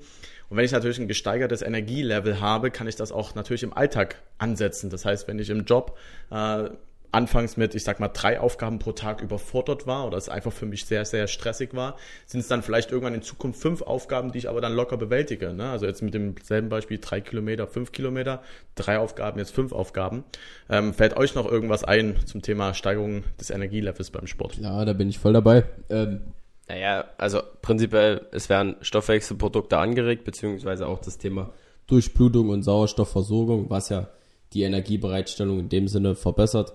Und 0.49 0.57
wenn 0.57 0.65
ich 0.65 0.73
natürlich 0.73 0.99
ein 0.99 1.09
gesteigertes 1.09 1.63
Energielevel 1.63 2.41
habe, 2.41 2.71
kann 2.71 2.87
ich 2.87 2.97
das 2.97 3.13
auch 3.13 3.35
natürlich 3.35 3.63
im 3.63 3.73
Alltag 3.73 4.17
ansetzen. 4.39 4.91
Das 4.91 5.05
heißt, 5.05 5.29
wenn 5.29 5.39
ich 5.39 5.51
im 5.51 5.65
Job 5.65 5.97
äh, 6.31 6.71
anfangs 7.13 7.57
mit, 7.57 7.75
ich 7.75 7.83
sag 7.83 7.99
mal, 7.99 8.09
drei 8.09 8.39
Aufgaben 8.41 8.79
pro 8.79 8.93
Tag 8.93 9.23
überfordert 9.23 9.87
war 9.87 10.07
oder 10.07 10.19
es 10.19 10.29
einfach 10.29 10.53
für 10.53 10.67
mich 10.67 10.85
sehr, 10.85 11.05
sehr 11.05 11.27
stressig 11.27 11.75
war, 11.75 11.97
sind 12.27 12.41
es 12.41 12.49
dann 12.49 12.63
vielleicht 12.63 12.91
irgendwann 12.91 13.15
in 13.15 13.23
Zukunft 13.23 13.61
fünf 13.61 13.83
Aufgaben, 13.83 14.33
die 14.33 14.39
ich 14.39 14.49
aber 14.49 14.61
dann 14.61 14.75
locker 14.75 14.97
bewältige. 14.97 15.53
Ne? 15.55 15.71
Also 15.71 15.87
jetzt 15.87 16.03
mit 16.03 16.15
demselben 16.15 16.69
Beispiel 16.69 16.99
drei 16.99 17.21
Kilometer, 17.21 17.67
fünf 17.67 17.93
Kilometer, 17.93 18.43
drei 18.75 18.99
Aufgaben, 18.99 19.39
jetzt 19.39 19.55
fünf 19.55 19.73
Aufgaben. 19.73 20.25
Ähm, 20.69 20.93
fällt 20.93 21.17
euch 21.17 21.35
noch 21.35 21.51
irgendwas 21.51 21.85
ein 21.85 22.17
zum 22.27 22.43
Thema 22.43 22.75
Steigerung 22.75 23.25
des 23.41 23.51
Energielevels 23.51 24.11
beim 24.11 24.27
Sport? 24.27 24.57
Ja, 24.59 24.85
da 24.85 24.93
bin 24.93 25.09
ich 25.09 25.19
voll 25.19 25.33
dabei. 25.33 25.65
Ähm, 25.89 26.21
naja, 26.69 27.05
also 27.17 27.41
prinzipiell, 27.63 28.27
es 28.33 28.49
werden 28.49 28.77
Stoffwechselprodukte 28.81 29.79
angeregt, 29.79 30.25
beziehungsweise 30.25 30.87
auch 30.87 31.01
das 31.01 31.19
Thema 31.19 31.53
Durchblutung 31.87 32.49
und 32.49 32.63
Sauerstoffversorgung, 32.63 33.71
was 33.71 33.89
ja 33.89 34.09
die 34.53 34.63
Energiebereitstellung 34.63 35.61
in 35.61 35.69
dem 35.69 35.87
Sinne 35.87 36.17
verbessert, 36.17 36.73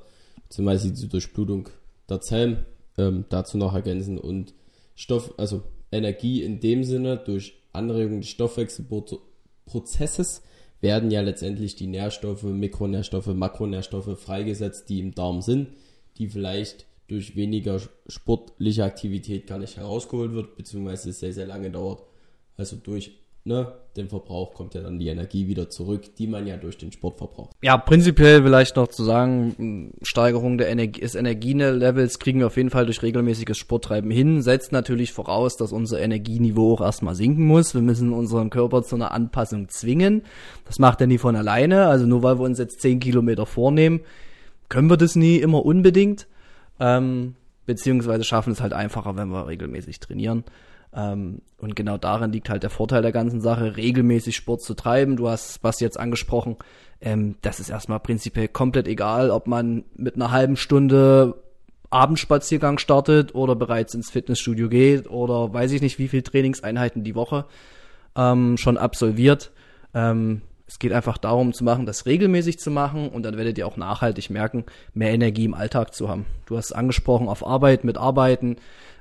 beziehungsweise 0.48 0.94
die 0.94 1.10
Durchblutung 1.10 1.70
der 2.10 2.22
Zellen, 2.22 2.66
ähm, 2.98 3.26
dazu 3.30 3.58
noch 3.58 3.74
ergänzen 3.74 4.18
und 4.18 4.54
Stoff, 4.96 5.34
also 5.38 5.64
Energie 5.92 6.44
in 6.44 6.60
dem 6.60 6.84
Sinne 6.84 7.18
durch 7.18 7.56
Anregung 7.74 8.22
des 8.22 8.30
Stoffwechselprozesses 8.30 10.44
werden 10.80 11.10
ja 11.12 11.22
letztendlich 11.22 11.76
die 11.76 11.88
Nährstoffe, 11.88 12.44
Mikronährstoffe, 12.44 13.28
Makronährstoffe 13.28 14.20
freigesetzt, 14.20 14.90
die 14.90 15.00
im 15.00 15.16
Darm 15.16 15.42
sind, 15.42 15.70
die 16.18 16.28
vielleicht 16.28 16.86
durch 17.12 17.36
weniger 17.36 17.80
sportliche 18.08 18.86
Aktivität 18.86 19.46
gar 19.46 19.58
nicht 19.58 19.76
herausgeholt 19.76 20.32
wird, 20.32 20.56
beziehungsweise 20.56 21.12
sehr, 21.12 21.34
sehr 21.34 21.46
lange 21.46 21.70
dauert. 21.70 22.04
Also 22.56 22.78
durch 22.78 23.12
ne, 23.44 23.74
den 23.98 24.08
Verbrauch 24.08 24.54
kommt 24.54 24.76
ja 24.76 24.82
dann 24.82 24.98
die 24.98 25.10
Energie 25.10 25.50
wieder 25.50 25.70
zurück, 25.70 26.16
die 26.16 26.28
man 26.28 26.48
ja 26.48 26.56
durch 26.56 26.78
den 26.78 26.94
Sport 26.94 27.18
verbraucht. 27.18 27.52
Ja, 27.62 27.76
prinzipiell 27.76 28.44
vielleicht 28.44 28.78
noch 28.78 28.88
zu 28.88 29.04
sagen, 29.04 29.92
Steigerung 30.04 30.58
der 30.58 30.70
Energie, 30.70 31.02
des 31.02 31.16
Energielevels 31.16 32.20
kriegen 32.20 32.40
wir 32.40 32.48
auf 32.48 32.56
jeden 32.56 32.70
Fall 32.70 32.86
durch 32.86 33.02
regelmäßiges 33.04 33.58
Sporttreiben 33.58 34.10
hin, 34.10 34.42
setzt 34.42 34.72
natürlich 34.72 35.12
voraus, 35.12 35.58
dass 35.58 35.74
unser 35.74 36.00
Energieniveau 36.00 36.76
auch 36.76 36.82
erstmal 36.82 37.16
sinken 37.16 37.46
muss. 37.46 37.74
Wir 37.74 37.82
müssen 37.82 38.14
unseren 38.14 38.50
Körper 38.50 38.84
zu 38.84 38.96
einer 38.96 39.12
Anpassung 39.12 39.68
zwingen. 39.68 40.22
Das 40.64 40.80
macht 40.80 41.02
er 41.02 41.08
nie 41.08 41.18
von 41.18 41.36
alleine. 41.36 41.88
Also 41.88 42.06
nur 42.06 42.24
weil 42.24 42.40
wir 42.40 42.46
uns 42.46 42.58
jetzt 42.58 42.80
10 42.80 43.02
Kilometer 43.02 43.46
vornehmen, 43.46 44.00
können 44.70 44.90
wir 44.90 44.96
das 44.96 45.18
nie 45.18 45.36
immer 45.36 45.66
unbedingt. 45.66 46.28
Ähm, 46.82 47.36
beziehungsweise 47.68 48.24
schaffen 48.24 48.52
es 48.52 48.62
halt 48.62 48.74
einfacher, 48.74 49.16
wenn 49.16 49.30
wir 49.30 49.48
regelmäßig 49.48 50.00
trainieren. 50.00 50.44
Ähm, 50.94 51.42
und 51.60 51.76
genau 51.76 51.98
darin 51.98 52.32
liegt 52.32 52.50
halt 52.50 52.64
der 52.64 52.72
Vorteil 52.72 53.04
der 53.04 53.12
ganzen 53.12 53.40
Sache, 53.40 53.78
regelmäßig 53.78 54.36
Sport 54.36 54.62
zu 54.64 54.74
treiben. 54.74 55.16
Du 55.16 55.30
hast 55.30 55.64
was 55.64 55.80
jetzt 55.80 56.00
angesprochen. 56.00 56.58
Ähm, 57.00 57.36
das 57.42 57.60
ist 57.60 57.70
erstmal 57.70 58.00
prinzipiell 58.00 58.48
komplett 58.48 58.88
egal, 58.88 59.30
ob 59.30 59.48
man 59.48 59.86
mit 59.96 60.16
einer 60.16 60.32
halben 60.32 60.58
Stunde 60.58 61.36
Abendspaziergang 61.92 62.80
startet 62.80 63.36
oder 63.36 63.56
bereits 63.56 63.94
ins 63.94 64.10
Fitnessstudio 64.10 64.70
geht 64.70 65.10
oder 65.10 65.54
weiß 65.54 65.72
ich 65.74 65.82
nicht, 65.82 66.00
wie 66.00 66.08
viel 66.08 66.24
Trainingseinheiten 66.24 67.04
die 67.04 67.16
Woche 67.16 67.46
ähm, 68.16 68.58
schon 68.58 68.78
absolviert. 68.78 69.52
Ähm, 69.94 70.42
es 70.72 70.80
geht 70.80 70.94
einfach 70.94 71.18
darum 71.18 71.52
zu 71.52 71.66
machen, 71.66 71.86
das 71.86 72.06
regelmäßig 72.06 72.58
zu 72.58 72.72
machen 72.72 73.10
und 73.10 73.24
dann 73.24 73.36
werdet 73.36 73.58
ihr 73.58 73.68
auch 73.68 73.76
nachhaltig 73.76 74.30
merken, 74.30 74.64
mehr 74.94 75.12
Energie 75.12 75.44
im 75.44 75.54
Alltag 75.54 75.94
zu 75.94 76.08
haben. 76.08 76.26
Du 76.46 76.56
hast 76.56 76.72
angesprochen 76.72 77.28
auf 77.28 77.46
Arbeit, 77.46 77.84
mit 77.84 77.98
Arbeiten, 77.98 78.56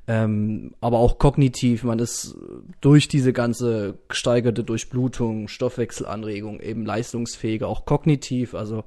ähm, 0.09 0.75
aber 0.81 0.99
auch 0.99 1.21
kognitiv. 1.21 1.85
Man 1.85 2.01
ist 2.01 2.35
durch 2.81 3.07
diese 3.07 3.33
ganze 3.33 3.95
gesteigerte 4.09 4.65
Durchblutung, 4.65 5.47
Stoffwechselanregung 5.47 6.59
eben 6.59 6.85
leistungsfähiger, 6.85 7.69
auch 7.69 7.85
kognitiv, 7.85 8.57
also 8.57 8.83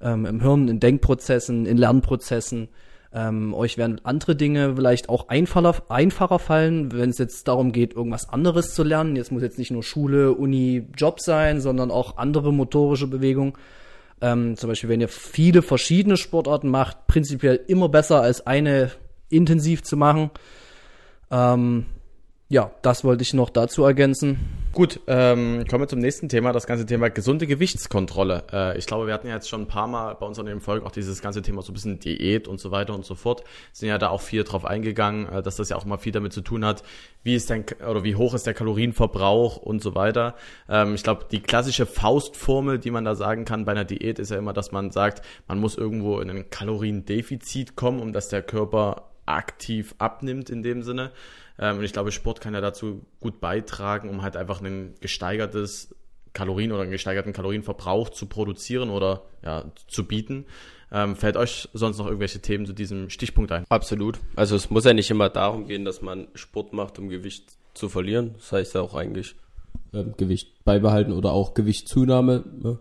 ähm, 0.00 0.24
im 0.24 0.40
Hirn, 0.40 0.68
in 0.68 0.80
Denkprozessen, 0.80 1.66
in 1.66 1.76
Lernprozessen. 1.76 2.68
Ähm, 3.16 3.54
euch 3.54 3.78
werden 3.78 4.00
andere 4.02 4.34
Dinge 4.34 4.74
vielleicht 4.74 5.08
auch 5.08 5.28
einfacher, 5.28 5.84
einfacher 5.88 6.40
fallen, 6.40 6.90
wenn 6.90 7.10
es 7.10 7.18
jetzt 7.18 7.46
darum 7.46 7.70
geht, 7.70 7.94
irgendwas 7.94 8.28
anderes 8.28 8.74
zu 8.74 8.82
lernen. 8.82 9.14
Jetzt 9.14 9.30
muss 9.30 9.42
jetzt 9.42 9.56
nicht 9.56 9.70
nur 9.70 9.84
Schule, 9.84 10.32
Uni, 10.32 10.88
Job 10.96 11.20
sein, 11.20 11.60
sondern 11.60 11.92
auch 11.92 12.16
andere 12.16 12.52
motorische 12.52 13.06
Bewegungen. 13.06 13.52
Ähm, 14.20 14.56
zum 14.56 14.68
Beispiel, 14.68 14.90
wenn 14.90 15.00
ihr 15.00 15.08
viele 15.08 15.62
verschiedene 15.62 16.16
Sportarten 16.16 16.68
macht, 16.68 17.06
prinzipiell 17.06 17.60
immer 17.68 17.88
besser 17.88 18.20
als 18.20 18.48
eine 18.48 18.90
intensiv 19.28 19.84
zu 19.84 19.96
machen. 19.96 20.30
Ähm, 21.30 21.86
ja, 22.48 22.72
das 22.82 23.04
wollte 23.04 23.22
ich 23.22 23.32
noch 23.32 23.50
dazu 23.50 23.84
ergänzen. 23.84 24.63
Gut, 24.74 24.98
ähm, 25.06 25.64
kommen 25.70 25.84
wir 25.84 25.88
zum 25.88 26.00
nächsten 26.00 26.28
Thema, 26.28 26.50
das 26.50 26.66
ganze 26.66 26.84
Thema 26.84 27.08
gesunde 27.08 27.46
Gewichtskontrolle. 27.46 28.42
Äh, 28.52 28.76
ich 28.76 28.86
glaube, 28.86 29.06
wir 29.06 29.14
hatten 29.14 29.28
ja 29.28 29.34
jetzt 29.34 29.48
schon 29.48 29.62
ein 29.62 29.66
paar 29.68 29.86
Mal 29.86 30.16
bei 30.16 30.26
uns 30.26 30.36
an 30.40 30.46
dem 30.46 30.60
Folgen 30.60 30.84
auch 30.84 30.90
dieses 30.90 31.22
ganze 31.22 31.42
Thema 31.42 31.62
so 31.62 31.70
ein 31.70 31.74
bisschen 31.74 32.00
Diät 32.00 32.48
und 32.48 32.58
so 32.58 32.72
weiter 32.72 32.92
und 32.92 33.04
so 33.04 33.14
fort. 33.14 33.44
Sind 33.72 33.88
ja 33.88 33.98
da 33.98 34.08
auch 34.08 34.20
viel 34.20 34.42
drauf 34.42 34.64
eingegangen, 34.64 35.28
äh, 35.28 35.42
dass 35.44 35.54
das 35.54 35.68
ja 35.68 35.76
auch 35.76 35.84
mal 35.84 35.98
viel 35.98 36.10
damit 36.10 36.32
zu 36.32 36.40
tun 36.40 36.64
hat, 36.64 36.82
wie 37.22 37.36
ist 37.36 37.50
denn 37.50 37.64
oder 37.88 38.02
wie 38.02 38.16
hoch 38.16 38.34
ist 38.34 38.48
der 38.48 38.54
Kalorienverbrauch 38.54 39.58
und 39.58 39.80
so 39.80 39.94
weiter. 39.94 40.34
Ähm, 40.68 40.96
ich 40.96 41.04
glaube, 41.04 41.26
die 41.30 41.40
klassische 41.40 41.86
Faustformel, 41.86 42.80
die 42.80 42.90
man 42.90 43.04
da 43.04 43.14
sagen 43.14 43.44
kann 43.44 43.64
bei 43.64 43.72
einer 43.72 43.84
Diät, 43.84 44.18
ist 44.18 44.32
ja 44.32 44.38
immer, 44.38 44.52
dass 44.52 44.72
man 44.72 44.90
sagt, 44.90 45.24
man 45.46 45.60
muss 45.60 45.78
irgendwo 45.78 46.18
in 46.18 46.28
ein 46.28 46.50
Kaloriendefizit 46.50 47.76
kommen, 47.76 48.00
um 48.00 48.12
dass 48.12 48.28
der 48.28 48.42
Körper 48.42 49.04
aktiv 49.26 49.94
abnimmt 49.98 50.50
in 50.50 50.64
dem 50.64 50.82
Sinne. 50.82 51.12
Ähm, 51.58 51.78
und 51.78 51.84
ich 51.84 51.92
glaube, 51.92 52.12
Sport 52.12 52.40
kann 52.40 52.54
ja 52.54 52.60
dazu 52.60 53.04
gut 53.20 53.40
beitragen, 53.40 54.08
um 54.10 54.22
halt 54.22 54.36
einfach 54.36 54.60
ein 54.60 54.94
gesteigertes 55.00 55.94
Kalorien 56.32 56.72
oder 56.72 56.82
einen 56.82 56.90
gesteigerten 56.90 57.32
Kalorienverbrauch 57.32 58.10
zu 58.10 58.26
produzieren 58.26 58.90
oder 58.90 59.22
ja, 59.44 59.64
zu 59.86 60.06
bieten. 60.06 60.46
Ähm, 60.92 61.16
fällt 61.16 61.36
euch 61.36 61.68
sonst 61.72 61.98
noch 61.98 62.06
irgendwelche 62.06 62.40
Themen 62.40 62.66
zu 62.66 62.72
diesem 62.72 63.08
Stichpunkt 63.10 63.50
ein? 63.52 63.64
Absolut. 63.68 64.18
Also 64.36 64.56
es 64.56 64.70
muss 64.70 64.84
ja 64.84 64.92
nicht 64.92 65.10
immer 65.10 65.28
darum 65.28 65.66
gehen, 65.66 65.84
dass 65.84 66.02
man 66.02 66.28
Sport 66.34 66.72
macht, 66.72 66.98
um 66.98 67.08
Gewicht 67.08 67.56
zu 67.72 67.88
verlieren. 67.88 68.34
Das 68.36 68.52
heißt 68.52 68.74
ja 68.74 68.80
auch 68.80 68.94
eigentlich 68.94 69.34
äh, 69.92 70.04
Gewicht 70.16 70.64
beibehalten 70.64 71.12
oder 71.12 71.32
auch 71.32 71.54
Gewichtszunahme. 71.54 72.44
Ne? 72.60 72.78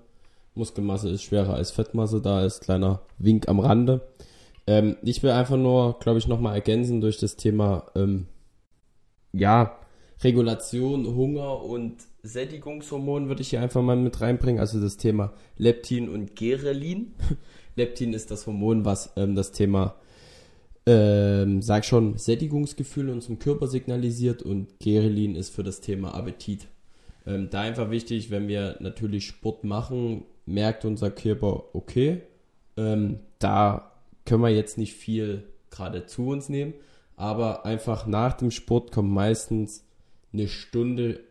Muskelmasse 0.55 1.09
ist 1.09 1.23
schwerer 1.23 1.55
als 1.55 1.71
Fettmasse, 1.71 2.21
da 2.21 2.45
ist 2.45 2.61
kleiner 2.61 3.01
Wink 3.17 3.47
am 3.47 3.59
Rande. 3.59 4.01
Ähm, 4.67 4.97
ich 5.01 5.23
will 5.23 5.31
einfach 5.31 5.57
nur, 5.57 5.99
glaube 5.99 6.19
ich, 6.19 6.27
nochmal 6.27 6.55
ergänzen 6.55 7.01
durch 7.01 7.17
das 7.17 7.35
Thema, 7.35 7.87
ähm, 7.95 8.27
ja, 9.33 9.77
Regulation, 10.23 11.05
Hunger 11.07 11.61
und 11.63 11.95
Sättigungshormon 12.21 13.27
würde 13.27 13.41
ich 13.41 13.49
hier 13.49 13.61
einfach 13.61 13.81
mal 13.81 13.97
mit 13.97 14.21
reinbringen. 14.21 14.59
Also 14.59 14.79
das 14.79 14.97
Thema 14.97 15.33
Leptin 15.57 16.07
und 16.07 16.35
Gerelin. 16.35 17.13
Leptin 17.75 18.13
ist 18.13 18.31
das 18.31 18.47
Hormon, 18.47 18.85
was 18.85 19.11
ähm, 19.17 19.35
das 19.35 19.51
Thema, 19.51 19.95
ähm, 20.85 21.61
sag 21.61 21.85
schon, 21.85 22.17
Sättigungsgefühl 22.17 23.09
in 23.09 23.15
unserem 23.15 23.39
Körper 23.39 23.67
signalisiert 23.67 24.43
und 24.43 24.79
Gerelin 24.79 25.35
ist 25.35 25.49
für 25.49 25.63
das 25.63 25.81
Thema 25.81 26.13
Appetit. 26.13 26.67
Ähm, 27.25 27.49
da 27.49 27.61
einfach 27.61 27.89
wichtig, 27.89 28.31
wenn 28.31 28.47
wir 28.47 28.77
natürlich 28.79 29.25
Sport 29.25 29.63
machen, 29.63 30.23
merkt 30.45 30.85
unser 30.85 31.09
Körper, 31.09 31.63
okay, 31.73 32.21
ähm, 32.77 33.19
da 33.39 33.91
können 34.25 34.43
wir 34.43 34.49
jetzt 34.49 34.77
nicht 34.77 34.93
viel 34.93 35.43
gerade 35.69 36.05
zu 36.05 36.27
uns 36.27 36.47
nehmen, 36.47 36.73
aber 37.15 37.65
einfach 37.65 38.05
nach 38.07 38.33
dem 38.33 38.51
Sport 38.51 38.91
kommt 38.91 39.11
meistens 39.11 39.85
eine 40.33 40.47
Stunde, 40.47 41.23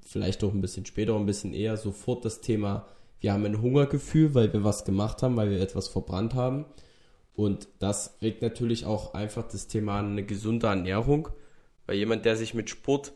vielleicht 0.00 0.44
auch 0.44 0.52
ein 0.52 0.60
bisschen 0.60 0.86
später, 0.86 1.16
ein 1.16 1.26
bisschen 1.26 1.52
eher, 1.52 1.76
sofort 1.76 2.24
das 2.24 2.40
Thema, 2.40 2.86
wir 3.20 3.32
haben 3.32 3.44
ein 3.44 3.60
Hungergefühl, 3.60 4.34
weil 4.34 4.52
wir 4.52 4.62
was 4.62 4.84
gemacht 4.84 5.22
haben, 5.22 5.36
weil 5.36 5.50
wir 5.50 5.60
etwas 5.60 5.88
verbrannt 5.88 6.34
haben. 6.34 6.66
Und 7.34 7.68
das 7.78 8.16
regt 8.22 8.42
natürlich 8.42 8.86
auch 8.86 9.14
einfach 9.14 9.46
das 9.48 9.68
Thema 9.68 9.98
an 9.98 10.12
eine 10.12 10.24
gesunde 10.24 10.68
Ernährung, 10.68 11.28
weil 11.86 11.96
jemand, 11.96 12.24
der 12.24 12.36
sich 12.36 12.54
mit 12.54 12.70
Sport 12.70 13.12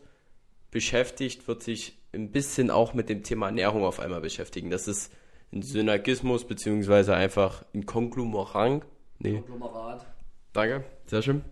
beschäftigt, 0.69 1.47
wird 1.47 1.63
sich 1.63 1.97
ein 2.13 2.31
bisschen 2.31 2.69
auch 2.71 2.93
mit 2.93 3.09
dem 3.09 3.23
Thema 3.23 3.47
Ernährung 3.47 3.83
auf 3.83 3.99
einmal 3.99 4.21
beschäftigen. 4.21 4.69
Das 4.69 4.87
ist 4.87 5.11
ein 5.51 5.61
Synergismus 5.61 6.45
beziehungsweise 6.45 7.15
einfach 7.15 7.65
ein 7.73 7.85
Konglomerat. 7.85 8.83
Nee. 9.19 9.41
Konglomerat. 9.41 10.05
Danke, 10.53 10.83
sehr 11.05 11.21
schön. 11.21 11.43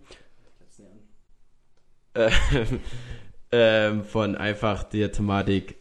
Äh, 2.14 2.30
ähm, 3.52 4.04
von 4.04 4.36
einfach 4.36 4.84
der 4.84 5.12
Thematik 5.12 5.76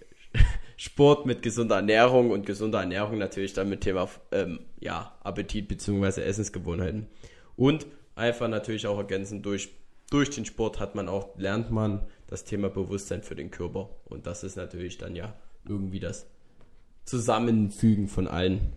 Sport 0.77 1.25
mit 1.25 1.41
gesunder 1.41 1.75
Ernährung 1.75 2.31
und 2.31 2.45
gesunder 2.45 2.79
Ernährung 2.79 3.17
natürlich 3.17 3.53
dann 3.53 3.67
mit 3.67 3.81
Thema 3.81 4.07
ähm, 4.31 4.59
ja, 4.79 5.13
Appetit 5.23 5.67
beziehungsweise 5.67 6.23
Essensgewohnheiten. 6.23 7.07
Und 7.57 7.85
einfach 8.15 8.47
natürlich 8.47 8.87
auch 8.87 8.97
ergänzend 8.97 9.45
durch, 9.45 9.69
durch 10.09 10.29
den 10.29 10.45
Sport 10.45 10.79
hat 10.79 10.95
man 10.95 11.09
auch, 11.09 11.37
lernt 11.37 11.69
man 11.69 12.07
das 12.27 12.45
Thema 12.45 12.69
Bewusstsein 12.69 13.23
für 13.23 13.35
den 13.35 13.51
Körper. 13.51 13.89
Und 14.05 14.25
das 14.25 14.43
ist 14.43 14.55
natürlich 14.55 14.97
dann 14.97 15.17
ja 15.17 15.33
irgendwie 15.67 15.99
das 15.99 16.27
Zusammenfügen 17.03 18.07
von 18.07 18.27
allen 18.27 18.73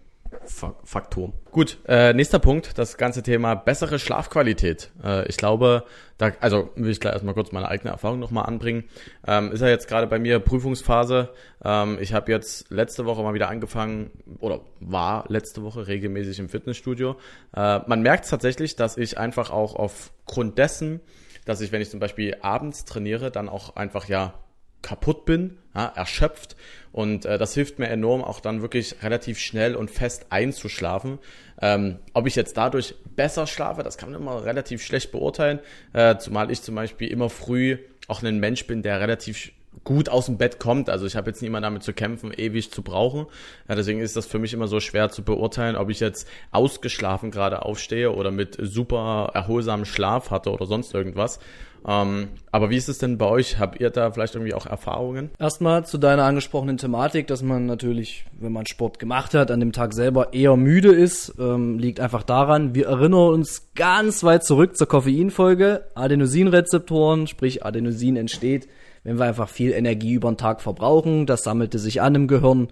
Faktoren. 0.85 1.33
Gut, 1.51 1.79
äh, 1.87 2.13
nächster 2.13 2.39
Punkt, 2.39 2.79
das 2.79 2.97
ganze 2.97 3.23
Thema 3.23 3.55
bessere 3.55 3.99
Schlafqualität. 3.99 4.91
Äh, 5.05 5.29
ich 5.29 5.37
glaube, 5.37 5.85
da, 6.19 6.33
also 6.41 6.71
will 6.77 6.91
ich 6.91 7.01
gleich 7.01 7.13
erstmal 7.13 7.35
kurz 7.35 7.53
meine 7.53 7.69
eigene 7.69 7.91
Erfahrung 7.91 8.19
nochmal 8.19 8.47
anbringen. 8.47 8.85
Ähm, 9.27 9.53
ist 9.53 9.61
ja 9.61 9.69
jetzt 9.69 9.89
gerade 9.89 10.07
bei 10.07 10.19
mir 10.19 10.41
Prüfungsphase. 10.41 11.31
Ähm, 11.65 11.99
ich 12.01 12.15
habe 12.15 12.31
jetzt 12.33 12.71
letzte 12.71 13.05
Woche 13.07 13.23
mal 13.23 13.35
wieder 13.35 13.49
angefangen 13.49 14.11
oder 14.41 14.61
war 14.81 15.25
letzte 15.29 15.63
Woche 15.63 15.87
regelmäßig 15.87 16.39
im 16.39 16.49
Fitnessstudio. 16.49 17.17
Äh, 17.55 17.81
man 17.87 18.03
merkt 18.03 18.29
tatsächlich, 18.29 18.77
dass 18.77 18.97
ich 18.97 19.19
einfach 19.19 19.51
auch 19.51 19.75
aufgrund 19.77 20.59
dessen, 20.59 21.01
dass 21.45 21.61
ich, 21.61 21.73
wenn 21.73 21.83
ich 21.83 21.91
zum 21.91 22.01
Beispiel 22.01 22.37
abends 22.41 22.85
trainiere, 22.85 23.31
dann 23.31 23.49
auch 23.49 23.77
einfach 23.77 24.09
ja 24.09 24.35
kaputt 24.83 25.25
bin, 25.25 25.59
ja, 25.75 25.87
erschöpft. 25.87 26.57
Und 26.93 27.25
äh, 27.25 27.39
das 27.39 27.55
hilft 27.55 27.79
mir 27.79 27.89
enorm, 27.89 28.23
auch 28.23 28.41
dann 28.41 28.61
wirklich 28.61 29.03
relativ 29.03 29.39
schnell 29.39 29.75
und 29.75 29.91
fest 29.91 30.27
einzuschlafen. 30.31 31.19
Ähm, 31.61 31.99
ob 32.13 32.27
ich 32.27 32.37
jetzt 32.37 32.57
dadurch 32.57 32.95
besser 33.17 33.47
schlafe, 33.47 33.83
das 33.83 33.97
kann 33.97 34.11
man 34.11 34.21
immer 34.21 34.45
relativ 34.45 34.83
schlecht 34.83 35.13
beurteilen, 35.13 35.61
äh, 35.93 36.17
zumal 36.19 36.51
ich 36.51 36.61
zum 36.63 36.75
Beispiel 36.75 37.09
immer 37.09 37.31
früh 37.31 37.79
auch 38.09 38.23
ein 38.23 38.41
Mensch 38.41 38.67
bin, 38.67 38.83
der 38.83 39.01
relativ 39.01 39.53
gut 39.85 40.09
aus 40.09 40.27
dem 40.27 40.39
Bett 40.39 40.59
kommt. 40.59 40.91
Also 40.91 41.07
ich 41.07 41.17
habe 41.17 41.31
jetzt 41.31 41.43
niemand 41.43 41.65
damit 41.65 41.83
zu 41.83 41.93
kämpfen, 41.93 42.33
ewig 42.37 42.71
zu 42.71 42.83
brauchen. 42.83 43.27
Ja, 43.69 43.75
deswegen 43.75 44.01
ist 44.01 44.17
das 44.17 44.27
für 44.27 44.39
mich 44.39 44.53
immer 44.53 44.69
so 44.69 44.81
schwer 44.81 45.11
zu 45.11 45.23
beurteilen, 45.23 45.77
ob 45.77 45.91
ich 45.91 46.01
jetzt 46.01 46.29
ausgeschlafen 46.51 47.31
gerade 47.31 47.63
aufstehe 47.63 48.13
oder 48.13 48.31
mit 48.31 48.57
super 48.61 49.31
erholsamem 49.35 49.87
Schlaf 49.87 50.31
hatte 50.31 50.51
oder 50.51 50.67
sonst 50.67 50.95
irgendwas. 50.95 51.41
Ähm, 51.87 52.29
aber 52.53 52.71
wie 52.71 52.77
ist 52.77 52.89
es 52.89 52.99
denn 52.99 53.19
bei 53.19 53.27
euch? 53.27 53.59
Habt 53.59 53.81
ihr 53.81 53.91
da 53.91 54.11
vielleicht 54.13 54.35
irgendwie 54.35 54.55
auch 54.55 54.67
Erfahrungen? 54.67 55.31
Erstmal 55.39 55.85
zu 55.85 55.99
deiner 55.99 56.25
angesprochenen 56.25 56.79
Thematik, 56.79 57.27
dass 57.27 57.43
man 57.43 57.67
natürlich, 57.67 58.25
wenn 58.39 58.53
man 58.53 58.67
Sport 58.67 58.99
gemacht 58.99 59.35
hat, 59.35 59.51
an 59.51 59.61
dem 59.61 59.73
Tag 59.73 59.93
selber 59.93 60.33
eher 60.33 60.57
müde 60.57 60.93
ist, 60.93 61.35
ähm, 61.39 61.79
liegt 61.79 61.99
einfach 61.99 62.23
daran, 62.23 62.75
wir 62.75 62.87
erinnern 62.87 63.33
uns 63.33 63.73
ganz 63.75 64.23
weit 64.23 64.45
zurück 64.45 64.77
zur 64.77 64.87
Koffeinfolge. 64.87 65.87
Adenosinrezeptoren, 65.95 67.27
sprich 67.27 67.65
Adenosin 67.65 68.17
entsteht, 68.17 68.69
wenn 69.03 69.19
wir 69.19 69.25
einfach 69.25 69.49
viel 69.49 69.73
Energie 69.73 70.13
über 70.13 70.31
den 70.31 70.37
Tag 70.37 70.61
verbrauchen. 70.61 71.27
Das 71.27 71.43
sammelte 71.43 71.79
sich 71.81 72.01
an 72.01 72.15
im 72.15 72.29
Gehirn, 72.29 72.69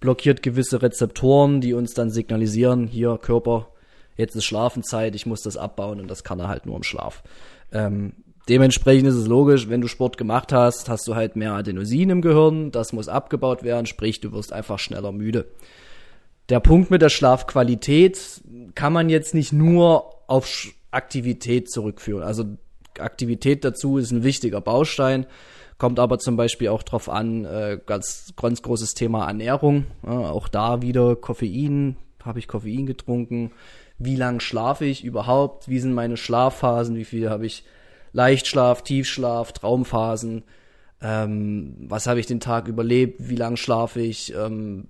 blockiert 0.00 0.42
gewisse 0.42 0.82
Rezeptoren, 0.82 1.62
die 1.62 1.72
uns 1.72 1.94
dann 1.94 2.10
signalisieren, 2.10 2.86
hier 2.86 3.18
Körper, 3.22 3.68
jetzt 4.16 4.36
ist 4.36 4.44
Schlafenzeit, 4.44 5.14
ich 5.14 5.24
muss 5.24 5.40
das 5.40 5.56
abbauen 5.56 6.00
und 6.00 6.10
das 6.10 6.22
kann 6.22 6.38
er 6.38 6.48
halt 6.48 6.66
nur 6.66 6.76
im 6.76 6.82
Schlaf. 6.82 7.22
Ähm, 7.72 8.12
Dementsprechend 8.48 9.08
ist 9.08 9.14
es 9.14 9.28
logisch, 9.28 9.68
wenn 9.68 9.80
du 9.80 9.88
Sport 9.88 10.18
gemacht 10.18 10.52
hast, 10.52 10.88
hast 10.88 11.06
du 11.06 11.14
halt 11.14 11.36
mehr 11.36 11.52
Adenosin 11.52 12.10
im 12.10 12.22
Gehirn, 12.22 12.72
das 12.72 12.92
muss 12.92 13.08
abgebaut 13.08 13.62
werden, 13.62 13.86
sprich 13.86 14.20
du 14.20 14.32
wirst 14.32 14.52
einfach 14.52 14.78
schneller 14.78 15.12
müde. 15.12 15.46
Der 16.48 16.58
Punkt 16.58 16.90
mit 16.90 17.02
der 17.02 17.08
Schlafqualität 17.08 18.42
kann 18.74 18.92
man 18.92 19.08
jetzt 19.08 19.34
nicht 19.34 19.52
nur 19.52 20.12
auf 20.26 20.48
Aktivität 20.90 21.70
zurückführen. 21.70 22.24
Also 22.24 22.44
Aktivität 22.98 23.64
dazu 23.64 23.96
ist 23.96 24.10
ein 24.10 24.24
wichtiger 24.24 24.60
Baustein, 24.60 25.26
kommt 25.78 26.00
aber 26.00 26.18
zum 26.18 26.36
Beispiel 26.36 26.68
auch 26.68 26.82
drauf 26.82 27.08
an, 27.08 27.44
äh, 27.44 27.78
ganz, 27.86 28.34
ganz 28.36 28.60
großes 28.60 28.94
Thema 28.94 29.26
Ernährung. 29.26 29.86
Auch 30.04 30.48
da 30.48 30.82
wieder 30.82 31.14
Koffein, 31.14 31.96
habe 32.24 32.40
ich 32.40 32.48
Koffein 32.48 32.86
getrunken, 32.86 33.52
wie 33.98 34.16
lang 34.16 34.40
schlafe 34.40 34.84
ich 34.84 35.04
überhaupt, 35.04 35.68
wie 35.68 35.78
sind 35.78 35.94
meine 35.94 36.16
Schlafphasen, 36.16 36.96
wie 36.96 37.04
viel 37.04 37.30
habe 37.30 37.46
ich 37.46 37.64
Leichtschlaf, 38.12 38.82
Tiefschlaf, 38.82 39.52
Traumphasen. 39.52 40.44
Ähm, 41.00 41.74
was 41.88 42.06
habe 42.06 42.20
ich 42.20 42.26
den 42.26 42.40
Tag 42.40 42.68
überlebt? 42.68 43.28
Wie 43.28 43.36
lange 43.36 43.56
schlafe 43.56 44.00
ich? 44.00 44.34
Ähm, 44.34 44.88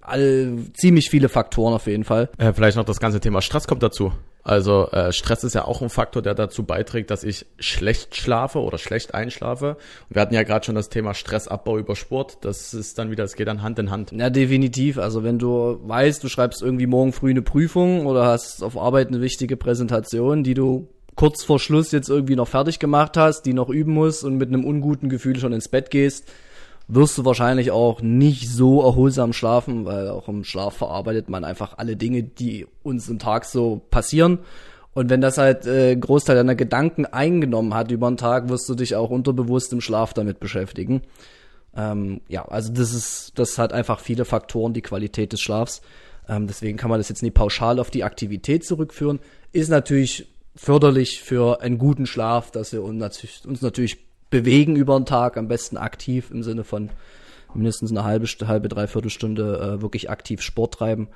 all, 0.00 0.58
ziemlich 0.74 1.10
viele 1.10 1.28
Faktoren 1.28 1.74
auf 1.74 1.86
jeden 1.86 2.04
Fall. 2.04 2.28
Äh, 2.38 2.52
vielleicht 2.52 2.76
noch 2.76 2.84
das 2.84 3.00
ganze 3.00 3.20
Thema 3.20 3.40
Stress 3.40 3.66
kommt 3.66 3.82
dazu. 3.82 4.12
Also 4.42 4.88
äh, 4.90 5.12
Stress 5.12 5.44
ist 5.44 5.54
ja 5.54 5.64
auch 5.66 5.82
ein 5.82 5.90
Faktor, 5.90 6.22
der 6.22 6.34
dazu 6.34 6.62
beiträgt, 6.62 7.10
dass 7.10 7.24
ich 7.24 7.46
schlecht 7.58 8.16
schlafe 8.16 8.60
oder 8.60 8.78
schlecht 8.78 9.14
einschlafe. 9.14 9.76
Und 10.08 10.16
wir 10.16 10.22
hatten 10.22 10.34
ja 10.34 10.42
gerade 10.42 10.64
schon 10.64 10.74
das 10.74 10.88
Thema 10.88 11.14
Stressabbau 11.14 11.78
über 11.78 11.94
Sport. 11.94 12.38
Das 12.40 12.72
ist 12.72 12.98
dann 12.98 13.10
wieder, 13.10 13.24
es 13.24 13.36
geht 13.36 13.48
dann 13.48 13.62
Hand 13.62 13.78
in 13.78 13.90
Hand. 13.90 14.12
Ja, 14.12 14.30
definitiv. 14.30 14.98
Also 14.98 15.22
wenn 15.24 15.38
du 15.38 15.78
weißt, 15.82 16.24
du 16.24 16.28
schreibst 16.28 16.62
irgendwie 16.62 16.86
morgen 16.86 17.12
früh 17.12 17.30
eine 17.30 17.42
Prüfung 17.42 18.06
oder 18.06 18.24
hast 18.24 18.62
auf 18.62 18.78
Arbeit 18.78 19.08
eine 19.08 19.20
wichtige 19.20 19.56
Präsentation, 19.56 20.42
die 20.42 20.54
du 20.54 20.88
kurz 21.20 21.44
vor 21.44 21.58
Schluss 21.58 21.92
jetzt 21.92 22.08
irgendwie 22.08 22.34
noch 22.34 22.48
fertig 22.48 22.78
gemacht 22.78 23.18
hast, 23.18 23.42
die 23.42 23.52
noch 23.52 23.68
üben 23.68 23.92
musst 23.92 24.24
und 24.24 24.38
mit 24.38 24.48
einem 24.48 24.64
unguten 24.64 25.10
Gefühl 25.10 25.38
schon 25.38 25.52
ins 25.52 25.68
Bett 25.68 25.90
gehst, 25.90 26.32
wirst 26.88 27.18
du 27.18 27.26
wahrscheinlich 27.26 27.72
auch 27.72 28.00
nicht 28.00 28.48
so 28.48 28.80
erholsam 28.80 29.34
schlafen, 29.34 29.84
weil 29.84 30.08
auch 30.08 30.28
im 30.28 30.44
Schlaf 30.44 30.78
verarbeitet 30.78 31.28
man 31.28 31.44
einfach 31.44 31.76
alle 31.76 31.94
Dinge, 31.94 32.22
die 32.22 32.66
uns 32.82 33.10
im 33.10 33.18
Tag 33.18 33.44
so 33.44 33.82
passieren. 33.90 34.38
Und 34.94 35.10
wenn 35.10 35.20
das 35.20 35.36
halt 35.36 35.66
äh, 35.66 35.94
Großteil 35.94 36.36
deiner 36.36 36.54
Gedanken 36.54 37.04
eingenommen 37.04 37.74
hat 37.74 37.90
über 37.90 38.10
den 38.10 38.16
Tag, 38.16 38.48
wirst 38.48 38.66
du 38.70 38.74
dich 38.74 38.96
auch 38.96 39.10
unterbewusst 39.10 39.74
im 39.74 39.82
Schlaf 39.82 40.14
damit 40.14 40.40
beschäftigen. 40.40 41.02
Ähm, 41.76 42.22
ja, 42.28 42.46
also 42.46 42.72
das 42.72 42.94
ist, 42.94 43.32
das 43.38 43.58
hat 43.58 43.74
einfach 43.74 44.00
viele 44.00 44.24
Faktoren, 44.24 44.72
die 44.72 44.80
Qualität 44.80 45.34
des 45.34 45.42
Schlafs. 45.42 45.82
Ähm, 46.30 46.46
deswegen 46.46 46.78
kann 46.78 46.88
man 46.88 46.98
das 46.98 47.10
jetzt 47.10 47.22
nicht 47.22 47.34
pauschal 47.34 47.78
auf 47.78 47.90
die 47.90 48.04
Aktivität 48.04 48.64
zurückführen. 48.64 49.20
Ist 49.52 49.68
natürlich 49.68 50.26
förderlich 50.60 51.22
für 51.22 51.62
einen 51.62 51.78
guten 51.78 52.04
Schlaf, 52.04 52.50
dass 52.50 52.72
wir 52.72 52.82
uns 52.82 53.00
natürlich, 53.62 53.98
bewegen 54.28 54.76
über 54.76 54.96
den 54.96 55.06
Tag, 55.06 55.36
am 55.36 55.48
besten 55.48 55.76
aktiv 55.76 56.30
im 56.30 56.42
Sinne 56.42 56.62
von 56.62 56.90
mindestens 57.54 57.90
eine 57.90 58.04
halbe, 58.04 58.26
halbe, 58.46 58.68
dreiviertel 58.68 59.10
Stunde 59.10 59.58
äh, 59.78 59.82
wirklich 59.82 60.10
aktiv 60.10 60.42
Sport 60.42 60.74
treiben. 60.74 61.08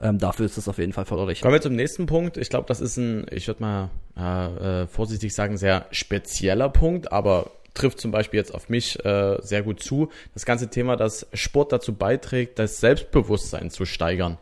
Ähm, 0.00 0.18
dafür 0.18 0.46
ist 0.46 0.56
das 0.56 0.68
auf 0.68 0.78
jeden 0.78 0.92
Fall 0.92 1.04
förderlich. 1.04 1.42
Kommen 1.42 1.52
wir 1.52 1.60
zum 1.60 1.74
nächsten 1.74 2.06
Punkt. 2.06 2.36
Ich 2.36 2.48
glaube, 2.48 2.66
das 2.68 2.80
ist 2.80 2.96
ein, 2.96 3.26
ich 3.30 3.48
würde 3.48 3.62
mal 3.62 3.90
äh, 4.16 4.86
vorsichtig 4.86 5.34
sagen, 5.34 5.58
sehr 5.58 5.84
spezieller 5.90 6.70
Punkt, 6.70 7.12
aber 7.12 7.50
trifft 7.74 8.00
zum 8.00 8.12
Beispiel 8.12 8.38
jetzt 8.38 8.54
auf 8.54 8.68
mich 8.68 9.04
äh, 9.04 9.36
sehr 9.42 9.62
gut 9.62 9.82
zu. 9.82 10.10
Das 10.32 10.46
ganze 10.46 10.68
Thema, 10.70 10.96
dass 10.96 11.26
Sport 11.34 11.72
dazu 11.72 11.92
beiträgt, 11.92 12.58
das 12.58 12.78
Selbstbewusstsein 12.78 13.70
zu 13.70 13.84
steigern. 13.84 14.38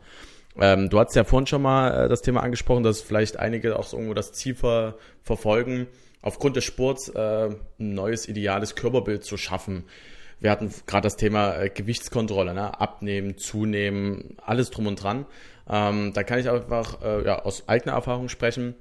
Ähm, 0.59 0.91
du 0.91 0.99
hast 0.99 1.15
ja 1.15 1.25
vorhin 1.25 1.47
schon 1.47 1.63
mal 1.63 2.07
äh, 2.07 2.09
das 2.09 2.23
Thema 2.23 2.43
angesprochen, 2.43 2.83
dass 2.83 3.01
vielleicht 3.01 3.39
einige 3.39 3.79
auch 3.79 3.85
so 3.85 3.97
irgendwo 3.97 4.15
das 4.15 4.33
Ziel 4.33 4.55
ver 4.55 4.97
verfolgen, 5.23 5.87
aufgrund 6.23 6.57
des 6.57 6.65
Sports 6.65 7.09
äh, 7.09 7.49
ein 7.79 7.95
neues 7.95 8.29
ideales 8.29 8.75
Körperbild 8.75 9.25
zu 9.25 9.37
schaffen. 9.37 9.85
Wir 10.41 10.51
hatten 10.51 10.73
gerade 10.87 11.05
das 11.05 11.17
Thema 11.17 11.57
äh, 11.57 11.69
Gewichtskontrolle, 11.69 12.55
ne? 12.55 12.81
abnehmen, 12.81 13.37
zunehmen, 13.37 14.37
alles 14.45 14.71
drum 14.71 14.87
und 14.87 15.03
dran. 15.03 15.27
Ähm, 15.69 16.13
da 16.15 16.23
kann 16.25 16.39
ich 16.39 16.49
einfach 16.49 17.03
äh, 17.03 17.25
ja, 17.25 17.43
aus 17.43 17.69
eigener 17.69 17.95
Erfahrung 17.95 18.29
sprechen, 18.29 18.75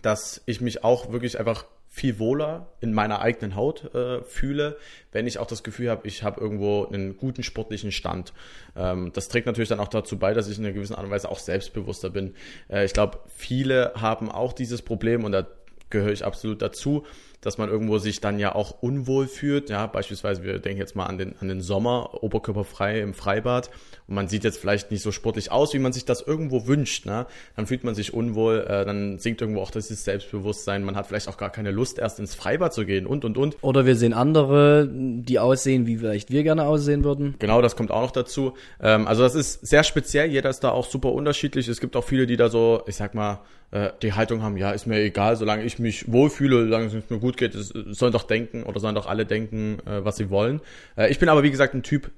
dass 0.00 0.42
ich 0.46 0.60
mich 0.60 0.82
auch 0.84 1.12
wirklich 1.12 1.38
einfach 1.38 1.66
viel 1.94 2.18
wohler 2.18 2.68
in 2.80 2.94
meiner 2.94 3.20
eigenen 3.20 3.54
Haut 3.54 3.94
äh, 3.94 4.22
fühle, 4.24 4.78
wenn 5.12 5.26
ich 5.26 5.38
auch 5.38 5.46
das 5.46 5.62
Gefühl 5.62 5.90
habe, 5.90 6.08
ich 6.08 6.22
habe 6.22 6.40
irgendwo 6.40 6.86
einen 6.86 7.18
guten 7.18 7.42
sportlichen 7.42 7.92
Stand. 7.92 8.32
Ähm, 8.74 9.12
das 9.12 9.28
trägt 9.28 9.46
natürlich 9.46 9.68
dann 9.68 9.78
auch 9.78 9.88
dazu 9.88 10.18
bei, 10.18 10.32
dass 10.32 10.48
ich 10.48 10.56
in 10.56 10.64
einer 10.64 10.72
gewissen 10.72 10.94
Art 10.94 11.04
und 11.04 11.10
Weise 11.10 11.28
auch 11.28 11.38
selbstbewusster 11.38 12.08
bin. 12.08 12.34
Äh, 12.70 12.86
ich 12.86 12.94
glaube, 12.94 13.18
viele 13.28 13.92
haben 13.94 14.32
auch 14.32 14.54
dieses 14.54 14.80
Problem 14.80 15.24
und 15.24 15.32
da 15.32 15.46
gehöre 15.90 16.12
ich 16.12 16.24
absolut 16.24 16.62
dazu, 16.62 17.04
dass 17.42 17.58
man 17.58 17.68
irgendwo 17.68 17.98
sich 17.98 18.20
dann 18.20 18.38
ja 18.38 18.54
auch 18.54 18.82
unwohl 18.82 19.26
fühlt. 19.26 19.68
Ja, 19.68 19.86
beispielsweise, 19.86 20.42
wir 20.44 20.58
denken 20.58 20.78
jetzt 20.78 20.96
mal 20.96 21.06
an 21.06 21.18
den, 21.18 21.34
an 21.40 21.48
den 21.48 21.60
Sommer, 21.60 22.22
oberkörperfrei 22.22 23.00
im 23.00 23.12
Freibad 23.12 23.68
und 24.06 24.14
man 24.14 24.28
sieht 24.28 24.44
jetzt 24.44 24.58
vielleicht 24.58 24.90
nicht 24.90 25.02
so 25.02 25.12
sportlich 25.12 25.50
aus, 25.52 25.74
wie 25.74 25.78
man 25.78 25.92
sich 25.92 26.04
das 26.04 26.22
irgendwo 26.22 26.66
wünscht. 26.66 27.04
Ne? 27.04 27.26
Dann 27.56 27.66
fühlt 27.66 27.84
man 27.84 27.94
sich 27.94 28.14
unwohl, 28.14 28.64
äh, 28.68 28.84
dann 28.84 29.18
sinkt 29.18 29.40
irgendwo 29.40 29.60
auch 29.60 29.70
das 29.70 29.88
Selbstbewusstsein, 29.88 30.84
man 30.84 30.96
hat 30.96 31.08
vielleicht 31.08 31.28
auch 31.28 31.36
gar 31.36 31.50
keine 31.50 31.72
Lust, 31.72 31.98
erst 31.98 32.20
ins 32.20 32.34
Freibad 32.34 32.72
zu 32.72 32.86
gehen 32.86 33.06
und, 33.06 33.24
und, 33.24 33.36
und. 33.36 33.56
Oder 33.60 33.86
wir 33.86 33.96
sehen 33.96 34.12
andere, 34.12 34.88
die 34.88 35.38
aussehen, 35.38 35.86
wie 35.86 35.98
vielleicht 35.98 36.30
wir 36.30 36.44
gerne 36.44 36.64
aussehen 36.64 37.02
würden. 37.02 37.34
Genau, 37.40 37.60
das 37.60 37.74
kommt 37.74 37.90
auch 37.90 38.02
noch 38.02 38.12
dazu. 38.12 38.54
Ähm, 38.80 39.08
also 39.08 39.22
das 39.22 39.34
ist 39.34 39.66
sehr 39.66 39.82
speziell, 39.82 40.30
jeder 40.30 40.50
ist 40.50 40.60
da 40.60 40.70
auch 40.70 40.86
super 40.86 41.12
unterschiedlich. 41.12 41.66
Es 41.66 41.80
gibt 41.80 41.96
auch 41.96 42.04
viele, 42.04 42.26
die 42.26 42.36
da 42.36 42.48
so, 42.48 42.82
ich 42.86 42.96
sag 42.96 43.14
mal, 43.14 43.40
äh, 43.72 43.90
die 44.02 44.12
Haltung 44.12 44.42
haben, 44.42 44.56
ja, 44.56 44.70
ist 44.70 44.86
mir 44.86 44.98
egal, 45.00 45.36
solange 45.36 45.64
ich 45.64 45.78
mich 45.78 46.12
wohlfühle, 46.12 46.64
solange 46.64 46.86
es 46.86 47.10
mir 47.10 47.18
gut 47.18 47.31
geht, 47.36 47.54
es 47.54 47.68
sollen 47.68 48.12
doch 48.12 48.24
denken 48.24 48.62
oder 48.62 48.80
sollen 48.80 48.94
doch 48.94 49.06
alle 49.06 49.26
denken, 49.26 49.78
äh, 49.86 50.04
was 50.04 50.16
sie 50.16 50.30
wollen. 50.30 50.60
Äh, 50.96 51.10
ich 51.10 51.18
bin 51.18 51.28
aber, 51.28 51.42
wie 51.42 51.50
gesagt, 51.50 51.74
ein 51.74 51.82
Typ, 51.82 52.10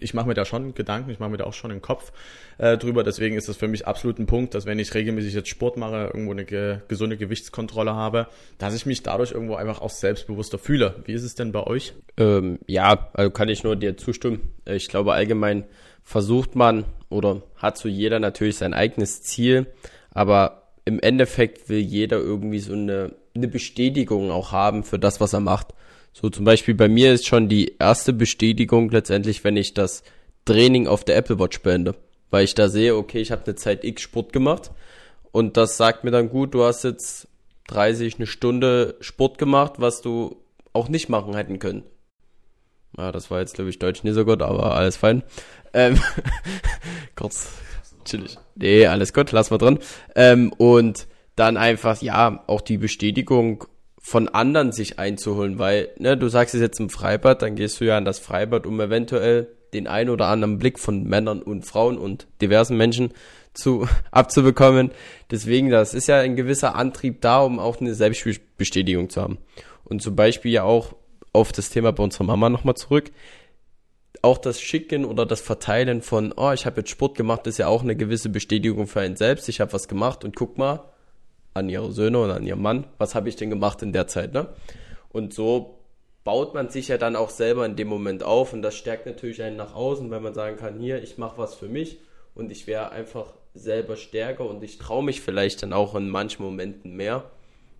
ich 0.00 0.14
mache 0.14 0.26
mir 0.26 0.34
da 0.34 0.44
schon 0.44 0.74
Gedanken, 0.74 1.10
ich 1.10 1.20
mache 1.20 1.30
mir 1.30 1.36
da 1.36 1.44
auch 1.44 1.52
schon 1.52 1.70
den 1.70 1.80
Kopf 1.80 2.12
äh, 2.58 2.76
drüber. 2.76 3.04
Deswegen 3.04 3.36
ist 3.36 3.48
das 3.48 3.56
für 3.56 3.68
mich 3.68 3.86
absolut 3.86 4.18
ein 4.18 4.26
Punkt, 4.26 4.54
dass 4.54 4.66
wenn 4.66 4.78
ich 4.78 4.92
regelmäßig 4.94 5.34
jetzt 5.34 5.48
Sport 5.48 5.76
mache, 5.76 6.10
irgendwo 6.12 6.32
eine 6.32 6.44
ge 6.44 6.78
gesunde 6.88 7.16
Gewichtskontrolle 7.16 7.94
habe, 7.94 8.26
dass 8.58 8.74
ich 8.74 8.86
mich 8.86 9.02
dadurch 9.02 9.32
irgendwo 9.32 9.54
einfach 9.54 9.80
auch 9.80 9.90
selbstbewusster 9.90 10.58
fühle. 10.58 10.96
Wie 11.04 11.12
ist 11.12 11.22
es 11.22 11.34
denn 11.34 11.52
bei 11.52 11.62
euch? 11.64 11.94
Ähm, 12.16 12.58
ja, 12.66 13.10
also 13.12 13.30
kann 13.30 13.48
ich 13.48 13.62
nur 13.62 13.76
dir 13.76 13.96
zustimmen. 13.96 14.40
Ich 14.64 14.88
glaube 14.88 15.12
allgemein 15.12 15.64
versucht 16.02 16.54
man 16.54 16.84
oder 17.08 17.42
hat 17.56 17.78
so 17.78 17.88
jeder 17.88 18.20
natürlich 18.20 18.56
sein 18.56 18.74
eigenes 18.74 19.22
Ziel, 19.22 19.66
aber 20.10 20.64
im 20.84 21.00
Endeffekt 21.00 21.68
will 21.68 21.78
jeder 21.78 22.18
irgendwie 22.18 22.58
so 22.58 22.74
eine, 22.74 23.14
eine 23.34 23.48
Bestätigung 23.48 24.30
auch 24.30 24.52
haben 24.52 24.84
für 24.84 24.98
das, 24.98 25.20
was 25.20 25.32
er 25.32 25.40
macht. 25.40 25.74
So 26.12 26.30
zum 26.30 26.44
Beispiel 26.44 26.74
bei 26.74 26.88
mir 26.88 27.12
ist 27.12 27.26
schon 27.26 27.48
die 27.48 27.74
erste 27.78 28.12
Bestätigung 28.12 28.90
letztendlich, 28.90 29.42
wenn 29.42 29.56
ich 29.56 29.74
das 29.74 30.04
Training 30.44 30.86
auf 30.86 31.04
der 31.04 31.16
Apple 31.16 31.38
Watch 31.38 31.60
beende. 31.62 31.96
Weil 32.30 32.44
ich 32.44 32.54
da 32.54 32.68
sehe, 32.68 32.96
okay, 32.96 33.20
ich 33.20 33.32
habe 33.32 33.44
eine 33.44 33.54
Zeit 33.56 33.84
X 33.84 34.02
Sport 34.02 34.32
gemacht 34.32 34.70
und 35.32 35.56
das 35.56 35.76
sagt 35.76 36.04
mir 36.04 36.10
dann 36.10 36.28
gut, 36.28 36.54
du 36.54 36.64
hast 36.64 36.84
jetzt 36.84 37.28
30, 37.68 38.16
eine 38.16 38.26
Stunde 38.26 38.96
Sport 39.00 39.38
gemacht, 39.38 39.74
was 39.78 40.00
du 40.00 40.36
auch 40.72 40.88
nicht 40.88 41.08
machen 41.08 41.34
hätten 41.34 41.58
können. 41.58 41.82
Ja, 42.96 43.10
das 43.10 43.30
war 43.30 43.40
jetzt, 43.40 43.54
glaube 43.54 43.70
ich, 43.70 43.78
Deutsch 43.80 44.04
nicht 44.04 44.14
so 44.14 44.24
gut, 44.24 44.42
aber 44.42 44.76
alles 44.76 44.96
fein. 44.96 45.24
Ähm, 45.72 46.00
kurz 47.16 47.50
chillig. 48.04 48.38
Nee, 48.54 48.86
alles 48.86 49.12
gut, 49.12 49.32
lass 49.32 49.50
mal 49.50 49.58
drin. 49.58 49.80
Ähm, 50.14 50.52
und 50.52 51.08
dann 51.36 51.56
einfach, 51.56 52.00
ja, 52.02 52.42
auch 52.46 52.60
die 52.60 52.78
Bestätigung 52.78 53.64
von 54.00 54.28
anderen 54.28 54.72
sich 54.72 54.98
einzuholen, 54.98 55.58
weil, 55.58 55.88
ne, 55.98 56.16
du 56.16 56.28
sagst 56.28 56.54
es 56.54 56.60
jetzt 56.60 56.78
im 56.78 56.90
Freibad, 56.90 57.42
dann 57.42 57.56
gehst 57.56 57.80
du 57.80 57.86
ja 57.86 57.96
an 57.96 58.04
das 58.04 58.18
Freibad, 58.18 58.66
um 58.66 58.80
eventuell 58.80 59.48
den 59.72 59.86
ein 59.86 60.10
oder 60.10 60.26
anderen 60.26 60.58
Blick 60.58 60.78
von 60.78 61.04
Männern 61.04 61.42
und 61.42 61.64
Frauen 61.64 61.98
und 61.98 62.26
diversen 62.40 62.76
Menschen 62.76 63.12
zu, 63.54 63.88
abzubekommen. 64.10 64.90
Deswegen, 65.30 65.70
das 65.70 65.94
ist 65.94 66.06
ja 66.06 66.20
ein 66.20 66.36
gewisser 66.36 66.74
Antrieb 66.74 67.22
da, 67.22 67.40
um 67.40 67.58
auch 67.58 67.80
eine 67.80 67.94
Selbstbestätigung 67.94 69.08
zu 69.08 69.22
haben. 69.22 69.38
Und 69.84 70.02
zum 70.02 70.14
Beispiel 70.14 70.52
ja 70.52 70.64
auch 70.64 70.94
auf 71.32 71.50
das 71.50 71.70
Thema 71.70 71.92
bei 71.92 72.02
unserer 72.04 72.24
Mama 72.24 72.48
nochmal 72.48 72.76
zurück 72.76 73.10
auch 74.22 74.38
das 74.38 74.60
Schicken 74.60 75.04
oder 75.04 75.26
das 75.26 75.42
Verteilen 75.42 76.00
von, 76.00 76.32
oh, 76.36 76.52
ich 76.52 76.64
habe 76.64 76.80
jetzt 76.80 76.90
Sport 76.90 77.16
gemacht, 77.16 77.46
ist 77.46 77.58
ja 77.58 77.66
auch 77.66 77.82
eine 77.82 77.94
gewisse 77.94 78.30
Bestätigung 78.30 78.86
für 78.86 79.00
einen 79.00 79.16
selbst. 79.16 79.48
Ich 79.50 79.60
habe 79.60 79.72
was 79.74 79.86
gemacht 79.86 80.24
und 80.24 80.34
guck 80.34 80.56
mal 80.56 80.93
an 81.54 81.68
ihre 81.68 81.92
Söhne 81.92 82.18
oder 82.18 82.34
an 82.34 82.46
ihren 82.46 82.62
Mann, 82.62 82.84
was 82.98 83.14
habe 83.14 83.28
ich 83.28 83.36
denn 83.36 83.50
gemacht 83.50 83.82
in 83.82 83.92
der 83.92 84.06
Zeit, 84.06 84.32
ne? 84.32 84.48
Und 85.10 85.32
so 85.32 85.78
baut 86.24 86.54
man 86.54 86.68
sich 86.68 86.88
ja 86.88 86.98
dann 86.98 87.16
auch 87.16 87.30
selber 87.30 87.64
in 87.66 87.76
dem 87.76 87.88
Moment 87.88 88.22
auf 88.22 88.52
und 88.52 88.62
das 88.62 88.74
stärkt 88.74 89.06
natürlich 89.06 89.42
einen 89.42 89.56
nach 89.56 89.74
außen, 89.74 90.10
weil 90.10 90.20
man 90.20 90.34
sagen 90.34 90.56
kann, 90.56 90.78
hier, 90.78 91.02
ich 91.02 91.18
mache 91.18 91.38
was 91.38 91.54
für 91.54 91.68
mich 91.68 91.98
und 92.34 92.50
ich 92.50 92.66
wäre 92.66 92.90
einfach 92.90 93.34
selber 93.54 93.96
stärker 93.96 94.48
und 94.48 94.62
ich 94.64 94.78
traue 94.78 95.04
mich 95.04 95.20
vielleicht 95.20 95.62
dann 95.62 95.72
auch 95.72 95.94
in 95.94 96.08
manchen 96.08 96.42
Momenten 96.42 96.96
mehr 96.96 97.24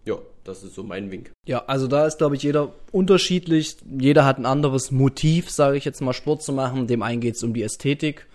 ja, 0.04 0.18
das 0.44 0.62
ist 0.62 0.74
so 0.74 0.82
mein 0.82 1.10
Wink. 1.10 1.32
Ja, 1.46 1.64
also 1.66 1.86
da 1.86 2.06
ist, 2.06 2.18
glaube 2.18 2.36
ich, 2.36 2.42
jeder 2.42 2.72
unterschiedlich. 2.92 3.76
Jeder 3.98 4.24
hat 4.24 4.38
ein 4.38 4.46
anderes 4.46 4.90
Motiv, 4.90 5.50
sage 5.50 5.76
ich 5.76 5.84
jetzt 5.84 6.00
mal, 6.00 6.12
Sport 6.12 6.42
zu 6.42 6.52
machen. 6.52 6.86
Dem 6.86 7.02
einen 7.02 7.20
geht 7.20 7.36
es 7.36 7.42
um 7.42 7.54
die 7.54 7.62
Ästhetik. 7.62 8.26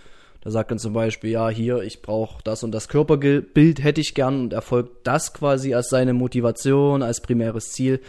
Da 0.42 0.52
sagt 0.52 0.72
dann 0.72 0.80
zum 0.80 0.94
Beispiel, 0.94 1.32
ja, 1.32 1.50
hier, 1.50 1.82
ich 1.82 2.02
brauche 2.02 2.42
das 2.44 2.64
und 2.64 2.72
das 2.72 2.88
Körperbild 2.88 3.84
hätte 3.84 4.00
ich 4.00 4.14
gern 4.14 4.40
und 4.42 4.54
erfolgt 4.54 5.06
das 5.06 5.34
quasi 5.34 5.74
als 5.74 5.90
seine 5.90 6.14
Motivation, 6.14 7.04
als 7.04 7.22
primäres 7.22 7.72
Ziel. 7.72 8.00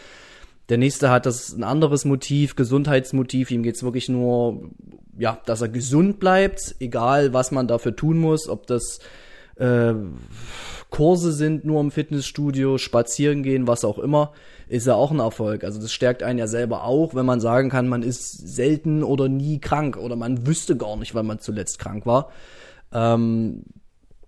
Der 0.69 0.79
nächste 0.79 1.11
hat 1.11 1.27
das 1.27 1.53
ein 1.53 1.65
anderes 1.65 2.05
Motiv, 2.05 2.55
Gesundheitsmotiv. 2.55 3.51
Ihm 3.51 3.65
geht's 3.65 3.83
wirklich 3.83 4.09
nur, 4.09 4.71
ja, 5.19 5.41
dass 5.45 5.61
er 5.61 5.69
gesund 5.69 6.21
bleibt, 6.21 6.77
egal 6.79 7.33
was 7.33 7.51
man 7.51 7.67
dafür 7.67 7.97
tun 7.97 8.19
muss, 8.19 8.49
ob 8.49 8.69
das 8.69 9.01
äh, 9.61 9.95
Kurse 10.91 11.33
sind 11.33 11.65
nur 11.65 11.81
im 11.81 11.91
Fitnessstudio, 11.91 12.79
spazieren 12.79 13.43
gehen, 13.43 13.67
was 13.67 13.85
auch 13.85 13.99
immer, 13.99 14.33
ist 14.69 14.87
ja 14.87 14.95
auch 14.95 15.11
ein 15.11 15.21
Erfolg. 15.21 15.65
Also 15.65 15.81
das 15.81 15.93
stärkt 15.93 16.23
einen 16.23 16.39
ja 16.39 16.47
selber 16.47 16.85
auch, 16.85 17.15
wenn 17.15 17.27
man 17.27 17.41
sagen 17.41 17.71
kann, 17.71 17.89
man 17.89 18.03
ist 18.03 18.33
selten 18.55 19.03
oder 19.03 19.29
nie 19.29 19.61
krank 19.61 19.97
oder 19.97 20.17
man 20.17 20.47
wüsste 20.47 20.77
gar 20.77 20.97
nicht, 20.97 21.15
wann 21.15 21.27
man 21.27 21.39
zuletzt 21.39 21.79
krank 21.79 22.07
war. 22.07 22.31
Ähm, 22.93 23.63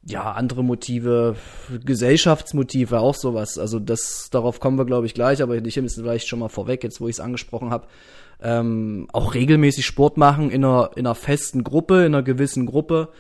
ja, 0.05 0.33
andere 0.33 0.65
Motive, 0.65 1.37
Gesellschaftsmotive, 1.85 3.01
auch 3.01 3.15
sowas. 3.15 3.59
Also 3.59 3.79
das, 3.79 4.31
darauf 4.31 4.59
kommen 4.59 4.79
wir, 4.79 4.85
glaube 4.85 5.07
ich, 5.07 5.15
gleich, 5.15 5.43
aber 5.43 5.57
ich 5.57 5.77
nehme 5.77 5.87
es 5.87 5.95
vielleicht 5.95 6.27
schon 6.27 6.41
mal 6.41 6.49
vorweg, 6.49 6.83
jetzt 6.83 7.01
wo 7.01 7.09
ich 7.09 7.17
es 7.17 7.21
angesprochen 7.21 7.71
habe. 7.71 7.87
Ähm, 8.41 9.07
auch 9.13 9.35
regelmäßig 9.35 9.87
Sport 9.87 10.17
machen 10.17 10.51
in 10.51 10.65
einer, 10.65 10.91
in 10.97 11.07
einer 11.07 11.15
festen 11.15 11.63
Gruppe, 11.63 12.01
in 12.01 12.15
einer 12.15 12.25
gewissen 12.25 12.67
Gruppe 12.67 13.11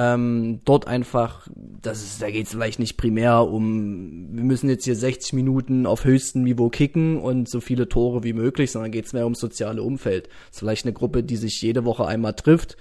ähm, 0.00 0.60
dort 0.64 0.86
einfach, 0.86 1.48
das 1.56 2.04
ist, 2.04 2.22
da 2.22 2.30
geht 2.30 2.46
es 2.46 2.52
vielleicht 2.52 2.78
nicht 2.78 2.96
primär 2.96 3.40
um, 3.40 4.28
wir 4.30 4.44
müssen 4.44 4.70
jetzt 4.70 4.84
hier 4.84 4.94
60 4.94 5.32
Minuten 5.32 5.86
auf 5.86 6.04
höchstem 6.04 6.44
Niveau 6.44 6.68
kicken 6.68 7.18
und 7.18 7.48
so 7.48 7.60
viele 7.60 7.88
Tore 7.88 8.22
wie 8.22 8.32
möglich, 8.32 8.70
sondern 8.70 8.92
geht 8.92 9.06
es 9.06 9.12
mehr 9.12 9.24
ums 9.24 9.40
soziale 9.40 9.82
Umfeld. 9.82 10.28
Das 10.28 10.52
ist 10.52 10.58
vielleicht 10.60 10.84
eine 10.84 10.92
Gruppe, 10.92 11.24
die 11.24 11.34
sich 11.34 11.60
jede 11.60 11.84
Woche 11.84 12.06
einmal 12.06 12.34
trifft, 12.34 12.76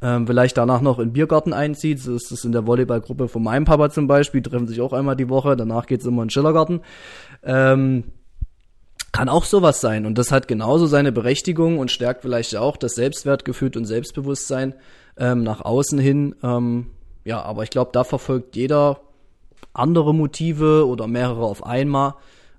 ähm, 0.00 0.24
vielleicht 0.24 0.56
danach 0.56 0.82
noch 0.82 1.00
in 1.00 1.08
den 1.08 1.14
Biergarten 1.14 1.52
einzieht. 1.52 1.98
So 1.98 2.14
ist 2.14 2.30
es 2.30 2.44
in 2.44 2.52
der 2.52 2.64
Volleyballgruppe 2.64 3.26
von 3.26 3.42
meinem 3.42 3.64
Papa 3.64 3.90
zum 3.90 4.06
Beispiel, 4.06 4.40
treffen 4.40 4.68
sich 4.68 4.80
auch 4.80 4.92
einmal 4.92 5.16
die 5.16 5.28
Woche, 5.28 5.56
danach 5.56 5.86
geht 5.86 6.02
es 6.02 6.06
immer 6.06 6.22
in 6.22 6.28
den 6.28 6.30
Schillergarten. 6.30 6.82
Ähm, 7.42 8.04
kann 9.12 9.28
auch 9.28 9.44
sowas 9.44 9.80
sein 9.80 10.06
und 10.06 10.16
das 10.16 10.32
hat 10.32 10.48
genauso 10.48 10.86
seine 10.86 11.12
Berechtigung 11.12 11.78
und 11.78 11.90
stärkt 11.90 12.22
vielleicht 12.22 12.56
auch 12.56 12.76
das 12.78 12.94
Selbstwertgefühl 12.94 13.70
und 13.76 13.84
Selbstbewusstsein 13.84 14.74
ähm, 15.18 15.42
nach 15.42 15.60
außen 15.60 15.98
hin. 15.98 16.34
Ähm, 16.42 16.86
ja, 17.24 17.42
aber 17.42 17.62
ich 17.62 17.70
glaube, 17.70 17.90
da 17.92 18.04
verfolgt 18.04 18.56
jeder 18.56 19.00
andere 19.74 20.14
Motive 20.14 20.86
oder 20.86 21.06
mehrere 21.06 21.44
auf 21.44 21.64
einmal. 21.64 22.14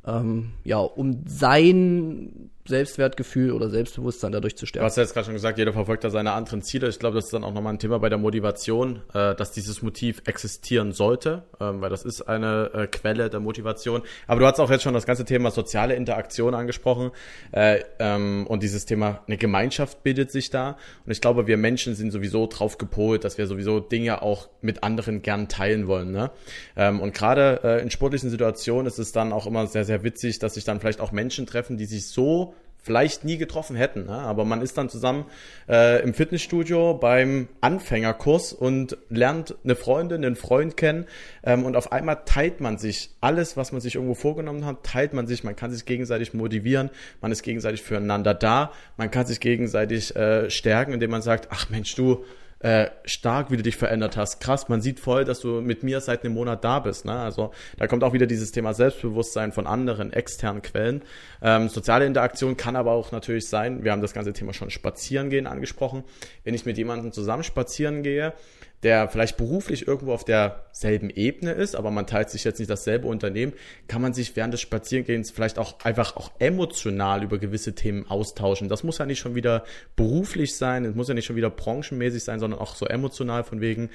Ähm, 0.06 0.52
ja, 0.64 0.78
um 0.78 1.24
sein 1.26 2.52
Selbstwertgefühl 2.66 3.52
oder 3.52 3.70
Selbstbewusstsein 3.70 4.32
dadurch 4.32 4.56
zu 4.56 4.66
stärken. 4.66 4.84
Du 4.84 4.86
hast 4.86 4.96
ja 4.96 5.04
jetzt 5.04 5.14
gerade 5.14 5.26
schon 5.26 5.34
gesagt, 5.34 5.58
jeder 5.58 5.74
verfolgt 5.74 6.06
da 6.06 6.10
seine 6.10 6.32
anderen 6.32 6.62
Ziele. 6.62 6.88
Ich 6.88 6.98
glaube, 6.98 7.16
das 7.16 7.26
ist 7.26 7.34
dann 7.34 7.44
auch 7.44 7.54
nochmal 7.54 7.74
ein 7.74 7.80
Thema 7.80 8.00
bei 8.00 8.08
der 8.08 8.18
Motivation, 8.18 9.02
äh, 9.14 9.36
dass 9.36 9.52
dieses 9.52 9.82
Motiv 9.82 10.22
existieren 10.26 10.94
sollte, 10.94 11.44
ähm, 11.60 11.82
weil 11.82 11.90
das 11.90 12.06
ist 12.06 12.22
eine 12.22 12.72
äh, 12.74 12.88
Quelle 12.88 13.30
der 13.30 13.42
Motivation. 13.42 14.02
Aber 14.28 14.40
du 14.40 14.46
hast 14.46 14.62
auch 14.62 14.72
jetzt 14.72 14.84
schon 14.84 14.94
das 14.94 15.06
ganze 15.06 15.26
Thema 15.26 15.52
soziale 15.52 15.96
Interaktion 15.96 16.54
angesprochen 16.54 17.12
äh, 17.52 17.82
ähm, 18.00 18.48
und 18.48 18.64
dieses 18.64 18.86
Thema, 18.86 19.22
eine 19.28 19.36
Gemeinschaft 19.36 20.02
bildet 20.04 20.32
sich 20.32 20.50
da. 20.50 20.78
Und 21.06 21.12
ich 21.12 21.20
glaube, 21.20 21.48
wir 21.48 21.58
Menschen 21.58 21.96
sind 21.96 22.12
sowieso 22.12 22.48
drauf 22.48 22.78
gepolt, 22.78 23.26
dass 23.26 23.38
wir 23.38 23.46
sowieso 23.46 23.82
Dinge 23.82 24.22
auch 24.22 24.48
mit 24.62 24.84
anderen 24.84 25.22
gern 25.22 25.50
teilen 25.50 25.88
wollen. 25.88 26.14
Ne? 26.14 26.32
Ähm, 26.78 27.02
und 27.02 27.14
gerade 27.14 27.80
in 27.84 27.92
sportlichen 27.92 28.30
Situationen 28.30 28.88
ist 28.88 29.00
es 29.00 29.12
dann 29.12 29.34
auch 29.34 29.48
immer 29.48 29.68
sehr, 29.68 29.86
sehr 29.86 30.04
witzig, 30.04 30.40
dass 30.40 30.54
sich 30.54 30.64
dann 30.64 30.80
vielleicht 30.80 31.02
auch 31.02 31.12
Menschen 31.12 31.46
treffen, 31.46 31.78
die 31.78 31.86
sich 31.86 32.08
so 32.08 32.53
vielleicht 32.84 33.24
nie 33.24 33.38
getroffen 33.38 33.76
hätten. 33.76 34.06
Ne? 34.06 34.12
Aber 34.12 34.46
man 34.46 34.62
ist 34.62 34.78
dann 34.78 34.90
zusammen 34.90 35.26
äh, 35.70 36.04
im 36.04 36.14
Fitnessstudio 36.14 36.94
beim 36.94 37.48
Anfängerkurs 37.62 38.52
und 38.52 38.98
lernt 39.10 39.56
eine 39.64 39.76
Freundin, 39.76 40.24
einen 40.24 40.36
Freund 40.36 40.76
kennen 40.76 41.06
ähm, 41.44 41.64
und 41.66 41.78
auf 41.78 41.94
einmal 41.94 42.20
teilt 42.26 42.60
man 42.60 42.78
sich 42.78 43.12
alles, 43.22 43.56
was 43.56 43.72
man 43.72 43.80
sich 43.80 43.96
irgendwo 43.96 44.16
vorgenommen 44.16 44.66
hat, 44.66 44.84
teilt 44.84 45.14
man 45.14 45.28
sich, 45.28 45.46
man 45.46 45.56
kann 45.56 45.72
sich 45.72 45.86
gegenseitig 45.86 46.34
motivieren, 46.34 46.90
man 47.22 47.32
ist 47.32 47.42
gegenseitig 47.42 47.82
füreinander 47.82 48.34
da, 48.34 48.74
man 48.98 49.10
kann 49.10 49.26
sich 49.26 49.40
gegenseitig 49.40 50.14
äh, 50.18 50.50
stärken, 50.50 50.92
indem 50.92 51.12
man 51.12 51.22
sagt, 51.22 51.48
ach 51.52 51.70
Mensch, 51.70 51.96
du, 51.96 52.26
äh, 52.64 52.90
stark, 53.04 53.52
wie 53.52 53.58
du 53.58 53.64
dich 53.64 53.76
verändert 53.76 54.16
hast. 54.16 54.40
Krass, 54.40 54.70
man 54.70 54.82
sieht 54.82 55.02
voll, 55.02 55.26
dass 55.26 55.42
du 55.42 55.60
mit 55.62 55.84
mir 55.84 56.00
seit 56.00 56.24
einem 56.24 56.34
Monat 56.34 56.64
da 56.64 56.80
bist. 56.80 57.04
Ne? 57.04 57.12
Also 57.12 57.52
da 57.78 57.88
kommt 57.88 58.06
auch 58.06 58.14
wieder 58.14 58.26
dieses 58.26 58.54
Thema 58.54 58.74
Selbstbewusstsein 58.74 59.52
von 59.52 59.68
anderen 59.68 60.14
externen 60.14 60.62
Quellen. 60.62 61.02
Ähm, 61.42 61.68
soziale 61.68 62.06
Interaktion 62.06 62.56
kann 62.56 62.78
aber 62.78 62.94
auch 62.94 63.12
natürlich 63.12 63.50
sein, 63.50 63.84
wir 63.84 63.92
haben 63.92 64.02
das 64.02 64.14
ganze 64.14 64.32
Thema 64.32 64.54
schon 64.54 64.70
Spazierengehen 64.70 65.46
angesprochen. 65.46 66.06
Wenn 66.46 66.54
ich 66.54 66.66
mit 66.66 66.78
jemandem 66.78 67.12
zusammen 67.12 67.44
spazieren 67.44 68.02
gehe, 68.02 68.34
der 68.84 69.08
vielleicht 69.08 69.38
beruflich 69.38 69.88
irgendwo 69.88 70.14
auf 70.14 70.26
derselben 70.26 71.10
Ebene 71.10 71.52
ist, 71.52 71.76
aber 71.76 71.90
man 71.92 72.06
teilt 72.06 72.30
sich 72.30 72.44
jetzt 72.44 72.60
nicht 72.60 72.70
dasselbe 72.70 73.08
Unternehmen, 73.08 73.54
kann 73.88 74.02
man 74.02 74.14
sich 74.14 74.36
während 74.36 74.54
des 74.54 74.62
Spazierengehens 74.62 75.32
vielleicht 75.32 75.58
auch 75.58 75.80
einfach 75.84 76.16
auch 76.18 76.32
emotional 76.40 77.24
über 77.24 77.40
gewisse 77.40 77.74
Themen 77.76 78.06
austauschen. 78.10 78.70
Das 78.70 78.84
muss 78.84 78.98
ja 78.98 79.06
nicht 79.06 79.20
schon 79.20 79.36
wieder 79.36 79.64
beruflich 79.96 80.56
sein, 80.56 80.86
es 80.86 80.96
muss 80.96 81.08
ja 81.08 81.14
nicht 81.14 81.26
schon 81.26 81.36
wieder 81.36 81.50
branchenmäßig 81.50 82.24
sein, 82.24 82.40
sondern 82.40 82.60
auch 82.60 82.76
so 82.76 82.86
emotional 82.86 83.44
von 83.44 83.62
wegen, 83.62 83.90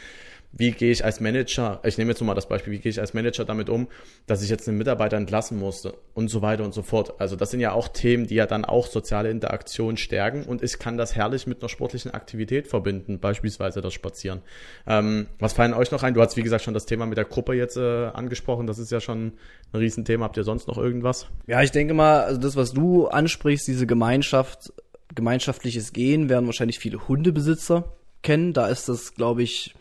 wie 0.52 0.70
gehe 0.70 0.90
ich 0.90 1.04
als 1.04 1.20
Manager, 1.20 1.80
ich 1.84 1.98
nehme 1.98 2.10
jetzt 2.10 2.22
mal 2.22 2.34
das 2.34 2.48
Beispiel, 2.48 2.72
wie 2.72 2.78
gehe 2.78 2.90
ich 2.90 3.00
als 3.00 3.14
Manager 3.14 3.44
damit 3.44 3.68
um, 3.68 3.88
dass 4.26 4.42
ich 4.42 4.48
jetzt 4.48 4.66
einen 4.68 4.78
Mitarbeiter 4.78 5.16
entlassen 5.16 5.58
musste 5.58 5.94
und 6.14 6.28
so 6.28 6.42
weiter 6.42 6.64
und 6.64 6.72
so 6.72 6.82
fort. 6.82 7.20
Also 7.20 7.36
das 7.36 7.50
sind 7.50 7.60
ja 7.60 7.72
auch 7.72 7.88
Themen, 7.88 8.26
die 8.26 8.34
ja 8.34 8.46
dann 8.46 8.64
auch 8.64 8.86
soziale 8.86 9.30
Interaktion 9.30 9.96
stärken 9.96 10.44
und 10.44 10.62
ich 10.62 10.78
kann 10.78 10.96
das 10.96 11.14
herrlich 11.14 11.46
mit 11.46 11.60
einer 11.60 11.68
sportlichen 11.68 12.12
Aktivität 12.12 12.66
verbinden, 12.66 13.18
beispielsweise 13.18 13.80
das 13.80 13.92
Spazieren. 13.92 14.40
Ähm, 14.86 15.26
was 15.38 15.52
fallen 15.52 15.74
euch 15.74 15.90
noch 15.90 16.02
ein? 16.02 16.14
Du 16.14 16.22
hast, 16.22 16.36
wie 16.36 16.42
gesagt, 16.42 16.64
schon 16.64 16.74
das 16.74 16.86
Thema 16.86 17.06
mit 17.06 17.18
der 17.18 17.26
Gruppe 17.26 17.52
jetzt 17.52 17.76
äh, 17.76 18.06
angesprochen, 18.06 18.66
das 18.66 18.78
ist 18.78 18.90
ja 18.90 19.00
schon 19.00 19.32
ein 19.72 19.78
Riesenthema. 19.78 20.24
Habt 20.24 20.36
ihr 20.36 20.44
sonst 20.44 20.66
noch 20.66 20.78
irgendwas? 20.78 21.26
Ja, 21.46 21.62
ich 21.62 21.70
denke 21.70 21.94
mal, 21.94 22.22
also 22.22 22.40
das, 22.40 22.56
was 22.56 22.72
du 22.72 23.06
ansprichst, 23.08 23.66
diese 23.66 23.86
Gemeinschaft, 23.86 24.72
gemeinschaftliches 25.14 25.92
Gehen, 25.92 26.28
werden 26.28 26.46
wahrscheinlich 26.46 26.78
viele 26.78 27.06
Hundebesitzer 27.06 27.92
kennen. 28.22 28.52
Da 28.52 28.68
ist 28.68 28.88
das, 28.88 29.14
glaube 29.14 29.42
ich, 29.42 29.74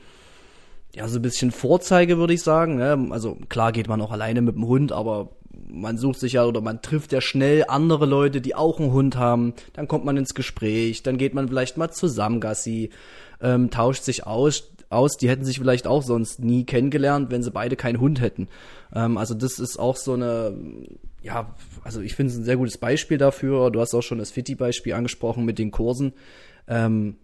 ja, 0.98 1.08
so 1.08 1.20
ein 1.20 1.22
bisschen 1.22 1.52
Vorzeige, 1.52 2.18
würde 2.18 2.34
ich 2.34 2.42
sagen. 2.42 2.78
Ne? 2.78 3.10
Also 3.12 3.38
klar 3.50 3.72
geht 3.72 3.88
man 3.88 4.02
auch 4.02 4.12
alleine 4.12 4.42
mit 4.42 4.56
dem 4.56 4.66
Hund, 4.66 4.92
aber 4.92 5.30
man 5.70 6.00
sucht 6.00 6.20
sich 6.20 6.34
ja 6.34 6.46
oder 6.46 6.60
man 6.60 6.82
trifft 6.82 7.12
ja 7.12 7.22
schnell 7.22 7.66
andere 7.68 8.08
Leute, 8.08 8.42
die 8.42 8.56
auch 8.56 8.80
einen 8.80 8.92
Hund 8.92 9.16
haben. 9.16 9.54
Dann 9.74 9.88
kommt 9.88 10.06
man 10.06 10.18
ins 10.18 10.34
Gespräch, 10.34 11.04
dann 11.04 11.20
geht 11.20 11.36
man 11.36 11.50
vielleicht 11.50 11.78
mal 11.78 11.92
zusammen 11.92 12.40
Gassi, 12.40 12.90
ähm, 13.42 13.70
tauscht 13.70 14.06
sich 14.06 14.26
aus, 14.26 14.72
aus. 14.90 15.18
Die 15.18 15.30
hätten 15.30 15.46
sich 15.46 15.60
vielleicht 15.60 15.86
auch 15.86 16.02
sonst 16.02 16.40
nie 16.40 16.66
kennengelernt, 16.66 17.30
wenn 17.30 17.44
sie 17.44 17.52
beide 17.52 17.76
keinen 17.76 18.00
Hund 18.00 18.20
hätten. 18.20 18.48
Ähm, 18.92 19.18
also 19.18 19.36
das 19.36 19.60
ist 19.60 19.78
auch 19.78 19.98
so 19.98 20.14
eine, 20.14 20.58
ja, 21.22 21.54
also 21.84 22.02
ich 22.02 22.16
finde 22.16 22.32
es 22.32 22.40
ein 22.40 22.44
sehr 22.44 22.58
gutes 22.58 22.80
Beispiel 22.80 23.20
dafür. 23.20 23.70
Du 23.70 23.82
hast 23.82 23.94
auch 23.94 24.02
schon 24.02 24.18
das 24.18 24.32
Fitti-Beispiel 24.32 24.94
angesprochen 24.94 25.46
mit 25.46 25.60
den 25.60 25.70
Kursen. 25.70 26.14
Ähm, 26.68 27.18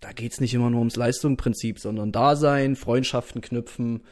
da 0.00 0.12
geht's 0.12 0.40
nicht 0.40 0.54
immer 0.54 0.70
nur 0.70 0.80
ums 0.80 0.96
Leistungsprinzip, 0.96 1.78
sondern 1.78 2.12
Dasein, 2.12 2.76
Freundschaften 2.76 3.40
knüpfen, 3.40 4.02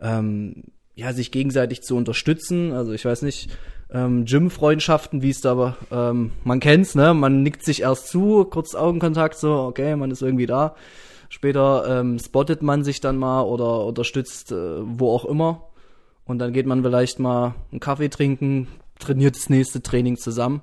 ähm, 0.00 0.64
ja, 0.94 1.12
sich 1.12 1.32
gegenseitig 1.32 1.82
zu 1.82 1.96
unterstützen. 1.96 2.72
Also 2.72 2.92
ich 2.92 3.04
weiß 3.04 3.22
nicht, 3.22 3.50
ähm, 3.90 4.24
Gym-Freundschaften, 4.24 5.22
wie 5.22 5.30
es 5.30 5.40
da 5.40 5.52
aber, 5.52 5.76
ähm, 5.90 6.32
man 6.44 6.60
kennt's, 6.60 6.94
ne? 6.94 7.14
Man 7.14 7.42
nickt 7.42 7.64
sich 7.64 7.82
erst 7.82 8.08
zu, 8.08 8.44
kurz 8.44 8.74
Augenkontakt, 8.74 9.36
so, 9.36 9.54
okay, 9.54 9.96
man 9.96 10.10
ist 10.10 10.22
irgendwie 10.22 10.46
da. 10.46 10.74
Später 11.28 12.00
ähm, 12.00 12.18
spottet 12.18 12.62
man 12.62 12.84
sich 12.84 13.00
dann 13.00 13.16
mal 13.16 13.42
oder 13.42 13.86
unterstützt 13.86 14.52
äh, 14.52 14.56
wo 14.82 15.10
auch 15.10 15.24
immer. 15.24 15.68
Und 16.24 16.38
dann 16.38 16.52
geht 16.52 16.66
man 16.66 16.82
vielleicht 16.82 17.18
mal 17.18 17.54
einen 17.70 17.80
Kaffee 17.80 18.10
trinken, 18.10 18.68
trainiert 18.98 19.34
das 19.34 19.48
nächste 19.48 19.82
Training 19.82 20.18
zusammen 20.18 20.62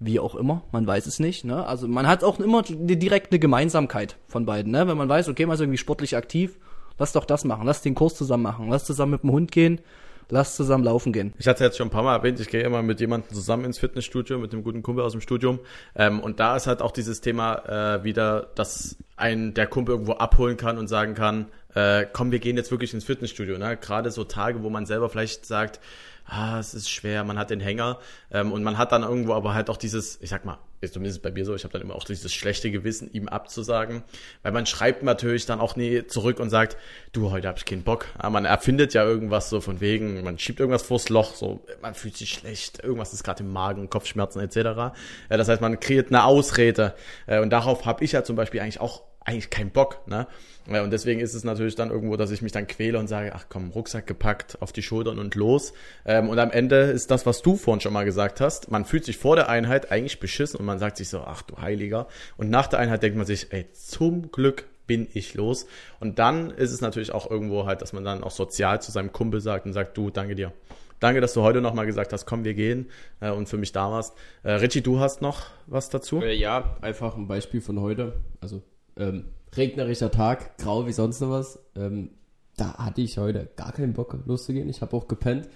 wie 0.00 0.20
auch 0.20 0.34
immer, 0.34 0.62
man 0.70 0.86
weiß 0.86 1.06
es 1.06 1.18
nicht. 1.18 1.44
Ne? 1.44 1.66
Also 1.66 1.88
man 1.88 2.06
hat 2.06 2.22
auch 2.22 2.38
immer 2.38 2.62
die 2.62 2.98
direkte 2.98 3.38
Gemeinsamkeit 3.38 4.16
von 4.28 4.46
beiden. 4.46 4.72
Ne? 4.72 4.86
Wenn 4.86 4.96
man 4.96 5.08
weiß, 5.08 5.28
okay, 5.28 5.46
man 5.46 5.54
ist 5.54 5.60
irgendwie 5.60 5.78
sportlich 5.78 6.16
aktiv, 6.16 6.58
lass 6.98 7.12
doch 7.12 7.24
das 7.24 7.44
machen, 7.44 7.66
lass 7.66 7.82
den 7.82 7.94
Kurs 7.94 8.14
zusammen 8.14 8.44
machen, 8.44 8.68
lass 8.68 8.84
zusammen 8.84 9.12
mit 9.12 9.22
dem 9.22 9.32
Hund 9.32 9.50
gehen, 9.50 9.80
lass 10.28 10.54
zusammen 10.54 10.84
laufen 10.84 11.12
gehen. 11.12 11.32
Ich 11.38 11.48
hatte 11.48 11.64
jetzt 11.64 11.78
schon 11.78 11.88
ein 11.88 11.90
paar 11.90 12.04
Mal 12.04 12.16
erwähnt, 12.16 12.38
ich 12.38 12.48
gehe 12.48 12.62
immer 12.62 12.82
mit 12.82 13.00
jemandem 13.00 13.34
zusammen 13.34 13.64
ins 13.64 13.78
Fitnessstudio, 13.78 14.38
mit 14.38 14.52
einem 14.52 14.62
guten 14.62 14.82
Kumpel 14.82 15.04
aus 15.04 15.12
dem 15.12 15.20
Studium. 15.20 15.58
Ähm, 15.96 16.20
und 16.20 16.38
da 16.38 16.56
ist 16.56 16.68
halt 16.68 16.80
auch 16.80 16.92
dieses 16.92 17.20
Thema 17.20 17.96
äh, 17.96 18.04
wieder, 18.04 18.48
dass 18.54 18.96
ein 19.16 19.54
der 19.54 19.66
Kumpel 19.66 19.94
irgendwo 19.94 20.12
abholen 20.12 20.56
kann 20.56 20.78
und 20.78 20.86
sagen 20.86 21.14
kann, 21.14 21.46
äh, 21.74 22.06
komm, 22.12 22.30
wir 22.30 22.38
gehen 22.38 22.56
jetzt 22.56 22.70
wirklich 22.70 22.94
ins 22.94 23.04
Fitnessstudio. 23.04 23.58
Ne? 23.58 23.76
Gerade 23.76 24.12
so 24.12 24.22
Tage, 24.22 24.62
wo 24.62 24.70
man 24.70 24.86
selber 24.86 25.08
vielleicht 25.08 25.44
sagt, 25.44 25.80
ah, 26.28 26.58
es 26.58 26.74
ist 26.74 26.90
schwer, 26.90 27.24
man 27.24 27.38
hat 27.38 27.50
den 27.50 27.60
Hänger 27.60 27.98
ähm, 28.30 28.52
und 28.52 28.62
man 28.62 28.78
hat 28.78 28.92
dann 28.92 29.02
irgendwo 29.02 29.32
aber 29.32 29.54
halt 29.54 29.70
auch 29.70 29.76
dieses, 29.76 30.20
ich 30.20 30.30
sag 30.30 30.44
mal, 30.44 30.58
ist 30.80 30.94
zumindest 30.94 31.22
bei 31.22 31.32
mir 31.32 31.44
so, 31.44 31.54
ich 31.54 31.64
habe 31.64 31.72
dann 31.72 31.82
immer 31.82 31.96
auch 31.96 32.04
dieses 32.04 32.32
schlechte 32.32 32.70
Gewissen, 32.70 33.10
ihm 33.12 33.28
abzusagen, 33.28 34.04
weil 34.42 34.52
man 34.52 34.66
schreibt 34.66 35.02
natürlich 35.02 35.46
dann 35.46 35.58
auch 35.58 35.74
nie 35.74 36.06
zurück 36.06 36.38
und 36.38 36.50
sagt, 36.50 36.76
du, 37.12 37.30
heute 37.30 37.48
habe 37.48 37.58
ich 37.58 37.64
keinen 37.64 37.82
Bock. 37.82 38.06
Ja, 38.22 38.30
man 38.30 38.44
erfindet 38.44 38.94
ja 38.94 39.04
irgendwas 39.04 39.50
so 39.50 39.60
von 39.60 39.80
wegen, 39.80 40.22
man 40.22 40.38
schiebt 40.38 40.60
irgendwas 40.60 40.82
vors 40.82 41.08
Loch, 41.08 41.34
so 41.34 41.64
man 41.82 41.94
fühlt 41.94 42.16
sich 42.16 42.30
schlecht, 42.30 42.84
irgendwas 42.84 43.12
ist 43.12 43.24
gerade 43.24 43.42
im 43.42 43.52
Magen, 43.52 43.90
Kopfschmerzen 43.90 44.40
etc. 44.40 44.56
Ja, 44.56 44.92
das 45.30 45.48
heißt, 45.48 45.60
man 45.60 45.80
kreiert 45.80 46.08
eine 46.08 46.24
Ausrede 46.24 46.94
äh, 47.26 47.40
und 47.40 47.50
darauf 47.50 47.86
habe 47.86 48.04
ich 48.04 48.12
ja 48.12 48.22
zum 48.22 48.36
Beispiel 48.36 48.60
eigentlich 48.60 48.80
auch 48.80 49.07
eigentlich 49.28 49.50
keinen 49.50 49.70
Bock. 49.70 50.00
Ne? 50.06 50.26
Ja, 50.70 50.82
und 50.82 50.90
deswegen 50.90 51.20
ist 51.20 51.34
es 51.34 51.44
natürlich 51.44 51.74
dann 51.74 51.90
irgendwo, 51.90 52.16
dass 52.16 52.30
ich 52.30 52.42
mich 52.42 52.52
dann 52.52 52.66
quäle 52.66 52.98
und 52.98 53.06
sage, 53.06 53.32
ach 53.34 53.46
komm, 53.48 53.70
Rucksack 53.70 54.06
gepackt, 54.06 54.60
auf 54.60 54.72
die 54.72 54.82
Schultern 54.82 55.18
und 55.18 55.34
los. 55.34 55.74
Ähm, 56.04 56.28
und 56.28 56.38
am 56.38 56.50
Ende 56.50 56.76
ist 56.76 57.10
das, 57.10 57.26
was 57.26 57.42
du 57.42 57.56
vorhin 57.56 57.80
schon 57.80 57.92
mal 57.92 58.04
gesagt 58.04 58.40
hast, 58.40 58.70
man 58.70 58.84
fühlt 58.84 59.04
sich 59.04 59.18
vor 59.18 59.36
der 59.36 59.48
Einheit 59.48 59.92
eigentlich 59.92 60.18
beschissen 60.18 60.58
und 60.58 60.66
man 60.66 60.78
sagt 60.78 60.96
sich 60.96 61.08
so, 61.08 61.20
ach 61.20 61.42
du 61.42 61.58
Heiliger. 61.58 62.08
Und 62.36 62.50
nach 62.50 62.66
der 62.66 62.78
Einheit 62.78 63.02
denkt 63.02 63.16
man 63.16 63.26
sich, 63.26 63.52
ey, 63.52 63.66
zum 63.72 64.32
Glück 64.32 64.64
bin 64.86 65.06
ich 65.12 65.34
los. 65.34 65.66
Und 66.00 66.18
dann 66.18 66.50
ist 66.50 66.72
es 66.72 66.80
natürlich 66.80 67.12
auch 67.12 67.30
irgendwo 67.30 67.66
halt, 67.66 67.82
dass 67.82 67.92
man 67.92 68.04
dann 68.04 68.24
auch 68.24 68.30
sozial 68.30 68.80
zu 68.80 68.90
seinem 68.90 69.12
Kumpel 69.12 69.40
sagt 69.40 69.66
und 69.66 69.74
sagt, 69.74 69.96
du, 69.96 70.10
danke 70.10 70.34
dir. 70.34 70.52
Danke, 71.00 71.20
dass 71.20 71.34
du 71.34 71.42
heute 71.42 71.60
nochmal 71.60 71.86
gesagt 71.86 72.12
hast, 72.12 72.26
komm, 72.26 72.44
wir 72.44 72.54
gehen 72.54 72.90
äh, 73.20 73.30
und 73.30 73.48
für 73.48 73.58
mich 73.58 73.72
da 73.72 73.92
warst. 73.92 74.16
Äh, 74.42 74.52
Richie, 74.52 74.80
du 74.80 74.98
hast 74.98 75.22
noch 75.22 75.46
was 75.66 75.90
dazu? 75.90 76.22
Äh, 76.22 76.34
ja, 76.34 76.76
einfach 76.80 77.16
ein 77.16 77.28
Beispiel 77.28 77.60
von 77.60 77.80
heute. 77.80 78.14
Also 78.40 78.62
ähm, 78.98 79.24
regnerischer 79.56 80.10
Tag, 80.10 80.58
grau 80.58 80.86
wie 80.86 80.92
sonst 80.92 81.20
noch 81.20 81.30
was. 81.30 81.58
Ähm, 81.76 82.10
da 82.56 82.74
hatte 82.74 83.00
ich 83.00 83.18
heute 83.18 83.48
gar 83.56 83.72
keinen 83.72 83.94
Bock 83.94 84.18
loszugehen. 84.26 84.68
Ich 84.68 84.82
habe 84.82 84.96
auch 84.96 85.08
gepennt. 85.08 85.48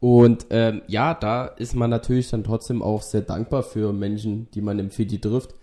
Und 0.00 0.46
ähm, 0.48 0.80
ja, 0.86 1.12
da 1.12 1.46
ist 1.46 1.74
man 1.74 1.90
natürlich 1.90 2.30
dann 2.30 2.42
trotzdem 2.42 2.82
auch 2.82 3.02
sehr 3.02 3.20
dankbar 3.20 3.62
für 3.62 3.92
Menschen, 3.92 4.50
die 4.52 4.62
man 4.62 4.78
im 4.78 4.90
Fiti 4.90 5.20
trifft. 5.20 5.54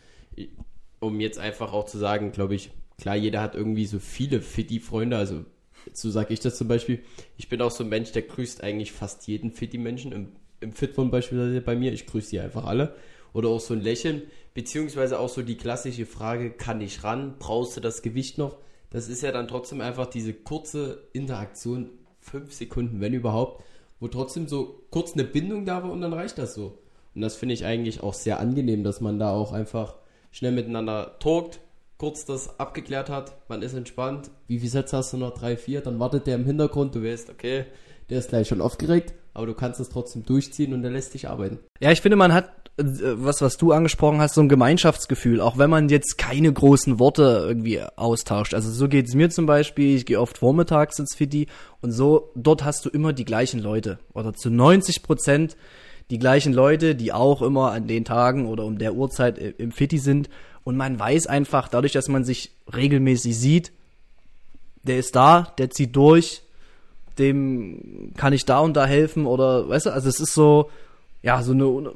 Um 0.99 1.19
jetzt 1.19 1.39
einfach 1.39 1.73
auch 1.73 1.85
zu 1.85 1.97
sagen, 1.97 2.31
glaube 2.31 2.53
ich, 2.53 2.69
klar, 2.99 3.15
jeder 3.15 3.41
hat 3.41 3.55
irgendwie 3.55 3.85
so 3.87 3.97
viele 3.97 4.41
Fiti-Freunde. 4.41 5.17
Also 5.17 5.45
so 5.93 6.11
sage 6.11 6.33
ich 6.33 6.39
das 6.39 6.57
zum 6.57 6.67
Beispiel. 6.67 6.99
Ich 7.37 7.49
bin 7.49 7.61
auch 7.61 7.71
so 7.71 7.83
ein 7.83 7.89
Mensch, 7.89 8.11
der 8.11 8.21
grüßt 8.21 8.63
eigentlich 8.63 8.91
fast 8.91 9.27
jeden 9.27 9.51
Fiti-Menschen. 9.51 10.11
Im, 10.11 10.27
im 10.59 10.71
Fitfon 10.71 11.09
beispielsweise 11.09 11.61
bei 11.61 11.75
mir, 11.75 11.91
ich 11.91 12.05
grüße 12.05 12.29
die 12.29 12.39
einfach 12.39 12.65
alle. 12.65 12.95
Oder 13.33 13.49
auch 13.49 13.59
so 13.59 13.73
ein 13.73 13.81
Lächeln. 13.81 14.23
Beziehungsweise 14.53 15.19
auch 15.19 15.29
so 15.29 15.41
die 15.41 15.57
klassische 15.57 16.05
Frage, 16.05 16.51
kann 16.51 16.81
ich 16.81 17.03
ran? 17.03 17.35
Brauchst 17.39 17.77
du 17.77 17.81
das 17.81 18.01
Gewicht 18.01 18.37
noch? 18.37 18.57
Das 18.89 19.09
ist 19.09 19.21
ja 19.21 19.31
dann 19.31 19.47
trotzdem 19.47 19.81
einfach 19.81 20.07
diese 20.07 20.33
kurze 20.33 21.07
Interaktion, 21.13 21.89
fünf 22.19 22.53
Sekunden, 22.53 23.01
wenn 23.01 23.13
überhaupt, 23.13 23.63
wo 23.99 24.07
trotzdem 24.07 24.47
so 24.47 24.85
kurz 24.89 25.13
eine 25.13 25.23
Bindung 25.23 25.65
da 25.65 25.83
war 25.83 25.91
und 25.91 26.01
dann 26.01 26.13
reicht 26.13 26.37
das 26.37 26.53
so. 26.53 26.79
Und 27.13 27.21
das 27.21 27.35
finde 27.35 27.53
ich 27.53 27.65
eigentlich 27.65 28.01
auch 28.01 28.13
sehr 28.13 28.39
angenehm, 28.39 28.83
dass 28.83 29.01
man 29.01 29.19
da 29.19 29.31
auch 29.31 29.51
einfach 29.51 29.95
schnell 30.31 30.51
miteinander 30.51 31.17
talkt, 31.19 31.59
kurz 31.97 32.25
das 32.25 32.59
abgeklärt 32.59 33.09
hat, 33.09 33.37
man 33.49 33.61
ist 33.61 33.73
entspannt. 33.73 34.29
Wie 34.47 34.59
viele 34.59 34.69
Sätze 34.69 34.97
hast 34.97 35.13
du 35.13 35.17
noch? 35.17 35.33
Drei, 35.33 35.57
vier? 35.57 35.81
Dann 35.81 35.99
wartet 35.99 36.27
der 36.27 36.35
im 36.35 36.45
Hintergrund, 36.45 36.93
du 36.95 37.03
weißt, 37.03 37.29
okay, 37.29 37.65
der 38.09 38.19
ist 38.19 38.29
gleich 38.29 38.47
schon 38.47 38.61
aufgeregt, 38.61 39.13
aber 39.37 39.45
du 39.45 39.53
kannst 39.53 39.79
es 39.79 39.89
trotzdem 39.89 40.25
durchziehen 40.25 40.73
und 40.73 40.81
der 40.81 40.89
lässt 40.89 41.13
dich 41.13 41.29
arbeiten. 41.29 41.59
Ja, 41.79 41.91
ich 41.91 42.01
finde, 42.01 42.17
man 42.17 42.33
hat 42.33 42.49
äh, 42.77 42.83
was, 42.83 43.41
was 43.41 43.57
du 43.57 43.71
angesprochen 43.71 44.19
hast, 44.19 44.33
so 44.33 44.41
ein 44.41 44.49
Gemeinschaftsgefühl, 44.49 45.41
auch 45.41 45.59
wenn 45.59 45.69
man 45.69 45.89
jetzt 45.89 46.17
keine 46.17 46.51
großen 46.51 46.97
Worte 46.97 47.45
irgendwie 47.47 47.81
austauscht. 47.95 48.55
Also 48.55 48.71
so 48.71 48.87
geht's 48.87 49.13
mir 49.13 49.29
zum 49.29 49.45
Beispiel, 49.45 49.95
ich 49.95 50.07
gehe 50.07 50.19
oft 50.19 50.39
vormittags 50.39 50.97
ins 50.97 51.15
Fiti 51.15 51.47
und 51.81 51.91
so, 51.91 52.31
dort 52.33 52.65
hast 52.65 52.83
du 52.85 52.89
immer 52.89 53.13
die 53.13 53.25
gleichen 53.25 53.59
Leute. 53.59 53.99
Oder 54.13 54.33
zu 54.33 54.49
90 54.49 55.03
Prozent 55.03 55.55
die 56.09 56.17
gleichen 56.17 56.53
Leute, 56.53 56.95
die 56.95 57.13
auch 57.13 57.43
immer 57.43 57.71
an 57.73 57.85
den 57.85 58.05
Tagen 58.05 58.47
oder 58.47 58.63
um 58.63 58.79
der 58.79 58.95
Uhrzeit 58.95 59.37
im 59.37 59.71
Fiti 59.71 59.99
sind. 59.99 60.29
Und 60.63 60.77
man 60.77 60.97
weiß 60.99 61.27
einfach, 61.27 61.67
dadurch, 61.67 61.93
dass 61.93 62.07
man 62.07 62.23
sich 62.23 62.53
regelmäßig 62.73 63.37
sieht, 63.37 63.71
der 64.83 64.97
ist 64.97 65.15
da, 65.15 65.53
der 65.57 65.69
zieht 65.69 65.95
durch, 65.95 66.43
dem 67.19 68.13
kann 68.15 68.33
ich 68.33 68.45
da 68.45 68.59
und 68.59 68.75
da 68.75 68.85
helfen 68.85 69.25
oder, 69.25 69.67
weißt 69.69 69.87
du, 69.87 69.89
also 69.91 70.09
es 70.09 70.19
ist 70.19 70.33
so, 70.33 70.69
ja, 71.21 71.41
so 71.41 71.51
eine 71.53 71.91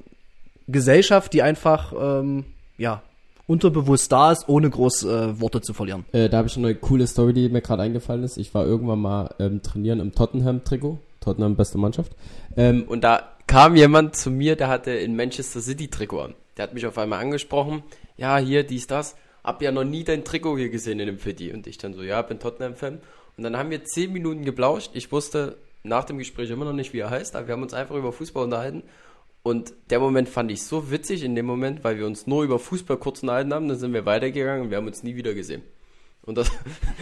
Gesellschaft, 0.67 1.33
die 1.33 1.41
einfach, 1.41 1.93
ähm, 1.99 2.45
ja, 2.77 3.01
unterbewusst 3.47 4.11
da 4.11 4.31
ist, 4.31 4.47
ohne 4.47 4.69
groß 4.69 5.03
äh, 5.03 5.41
Worte 5.41 5.61
zu 5.61 5.73
verlieren. 5.73 6.05
Äh, 6.13 6.29
da 6.29 6.37
habe 6.37 6.47
ich 6.47 6.57
eine 6.57 6.73
coole 6.73 7.05
Story, 7.05 7.33
die 7.33 7.49
mir 7.49 7.61
gerade 7.61 7.83
eingefallen 7.83 8.23
ist. 8.23 8.37
Ich 8.37 8.53
war 8.53 8.65
irgendwann 8.65 8.99
mal 8.99 9.35
ähm, 9.39 9.61
trainieren 9.61 9.99
im 9.99 10.13
Tottenham-Trikot. 10.13 10.99
Tottenham, 11.19 11.55
beste 11.55 11.77
Mannschaft. 11.77 12.13
Ähm, 12.57 12.83
und 12.87 13.03
da 13.03 13.29
kam 13.47 13.75
jemand 13.75 14.15
zu 14.15 14.31
mir, 14.31 14.55
der 14.55 14.69
hatte 14.69 14.91
in 14.91 15.15
Manchester 15.15 15.61
City 15.61 15.87
Trikot 15.87 16.19
an. 16.21 16.33
Der 16.57 16.63
hat 16.63 16.73
mich 16.73 16.85
auf 16.85 16.97
einmal 16.97 17.19
angesprochen. 17.19 17.83
Ja, 18.17 18.37
hier, 18.37 18.63
dies, 18.63 18.87
das. 18.87 19.15
Hab 19.43 19.61
ja 19.61 19.71
noch 19.71 19.83
nie 19.83 20.03
dein 20.03 20.23
Trikot 20.23 20.57
hier 20.57 20.69
gesehen 20.69 20.99
in 20.99 21.07
dem 21.07 21.19
Fitti. 21.19 21.51
Und 21.51 21.67
ich 21.67 21.77
dann 21.77 21.93
so, 21.93 22.03
ja, 22.03 22.21
bin 22.21 22.39
Tottenham-Fan. 22.39 22.99
Und 23.37 23.43
dann 23.43 23.57
haben 23.57 23.69
wir 23.69 23.83
zehn 23.83 24.11
Minuten 24.11 24.45
geblauscht. 24.45 24.91
Ich 24.93 25.11
wusste 25.11 25.57
nach 25.83 26.03
dem 26.03 26.17
Gespräch 26.17 26.49
immer 26.49 26.65
noch 26.65 26.73
nicht, 26.73 26.93
wie 26.93 26.99
er 26.99 27.09
heißt, 27.09 27.35
aber 27.35 27.47
wir 27.47 27.53
haben 27.53 27.63
uns 27.63 27.73
einfach 27.73 27.95
über 27.95 28.11
Fußball 28.11 28.43
unterhalten. 28.43 28.83
Und 29.43 29.73
der 29.89 29.99
Moment 29.99 30.29
fand 30.29 30.51
ich 30.51 30.63
so 30.63 30.91
witzig 30.91 31.23
in 31.23 31.35
dem 31.35 31.47
Moment, 31.47 31.83
weil 31.83 31.97
wir 31.97 32.05
uns 32.05 32.27
nur 32.27 32.43
über 32.43 32.59
Fußball 32.59 32.97
kurz 32.97 33.23
unterhalten 33.23 33.53
haben, 33.53 33.67
dann 33.67 33.77
sind 33.77 33.93
wir 33.93 34.05
weitergegangen 34.05 34.65
und 34.65 34.69
wir 34.69 34.77
haben 34.77 34.85
uns 34.85 35.01
nie 35.01 35.15
wieder 35.15 35.33
gesehen. 35.33 35.63
Und 36.23 36.37
das 36.37 36.51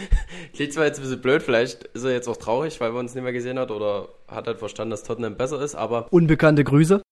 klingt 0.54 0.72
zwar 0.72 0.86
jetzt 0.86 0.98
ein 0.98 1.02
bisschen 1.02 1.20
blöd, 1.20 1.42
vielleicht 1.42 1.84
ist 1.84 2.04
er 2.04 2.12
jetzt 2.12 2.28
auch 2.28 2.38
traurig, 2.38 2.80
weil 2.80 2.90
er 2.90 2.96
uns 2.96 3.14
nicht 3.14 3.22
mehr 3.22 3.34
gesehen 3.34 3.58
hat 3.58 3.70
oder 3.70 4.08
hat 4.26 4.46
halt 4.46 4.58
verstanden, 4.58 4.92
dass 4.92 5.02
Tottenham 5.02 5.36
besser 5.36 5.60
ist, 5.60 5.74
aber. 5.74 6.10
Unbekannte 6.10 6.64
Grüße. 6.64 7.02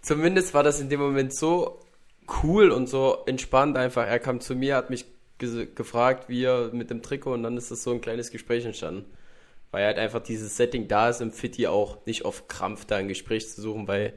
Zumindest 0.00 0.54
war 0.54 0.62
das 0.62 0.80
in 0.80 0.88
dem 0.88 1.00
Moment 1.00 1.34
so 1.34 1.80
cool 2.42 2.70
und 2.70 2.88
so 2.88 3.18
entspannt 3.26 3.76
einfach. 3.76 4.06
Er 4.06 4.18
kam 4.18 4.40
zu 4.40 4.54
mir, 4.54 4.76
hat 4.76 4.88
mich 4.88 5.04
ge 5.38 5.68
gefragt, 5.74 6.28
wie 6.28 6.44
er 6.44 6.70
mit 6.72 6.90
dem 6.90 7.02
Trikot 7.02 7.34
und 7.34 7.42
dann 7.42 7.56
ist 7.56 7.70
das 7.70 7.82
so 7.82 7.92
ein 7.92 8.00
kleines 8.00 8.30
Gespräch 8.30 8.64
entstanden. 8.64 9.04
Weil 9.70 9.84
halt 9.84 9.98
einfach 9.98 10.20
dieses 10.20 10.56
Setting 10.56 10.88
da 10.88 11.10
ist 11.10 11.20
im 11.20 11.32
Fitti 11.32 11.66
auch 11.66 12.04
nicht 12.06 12.24
auf 12.24 12.48
Krampf 12.48 12.86
da 12.86 12.96
ein 12.96 13.08
Gespräch 13.08 13.48
zu 13.48 13.60
suchen, 13.60 13.86
weil 13.86 14.14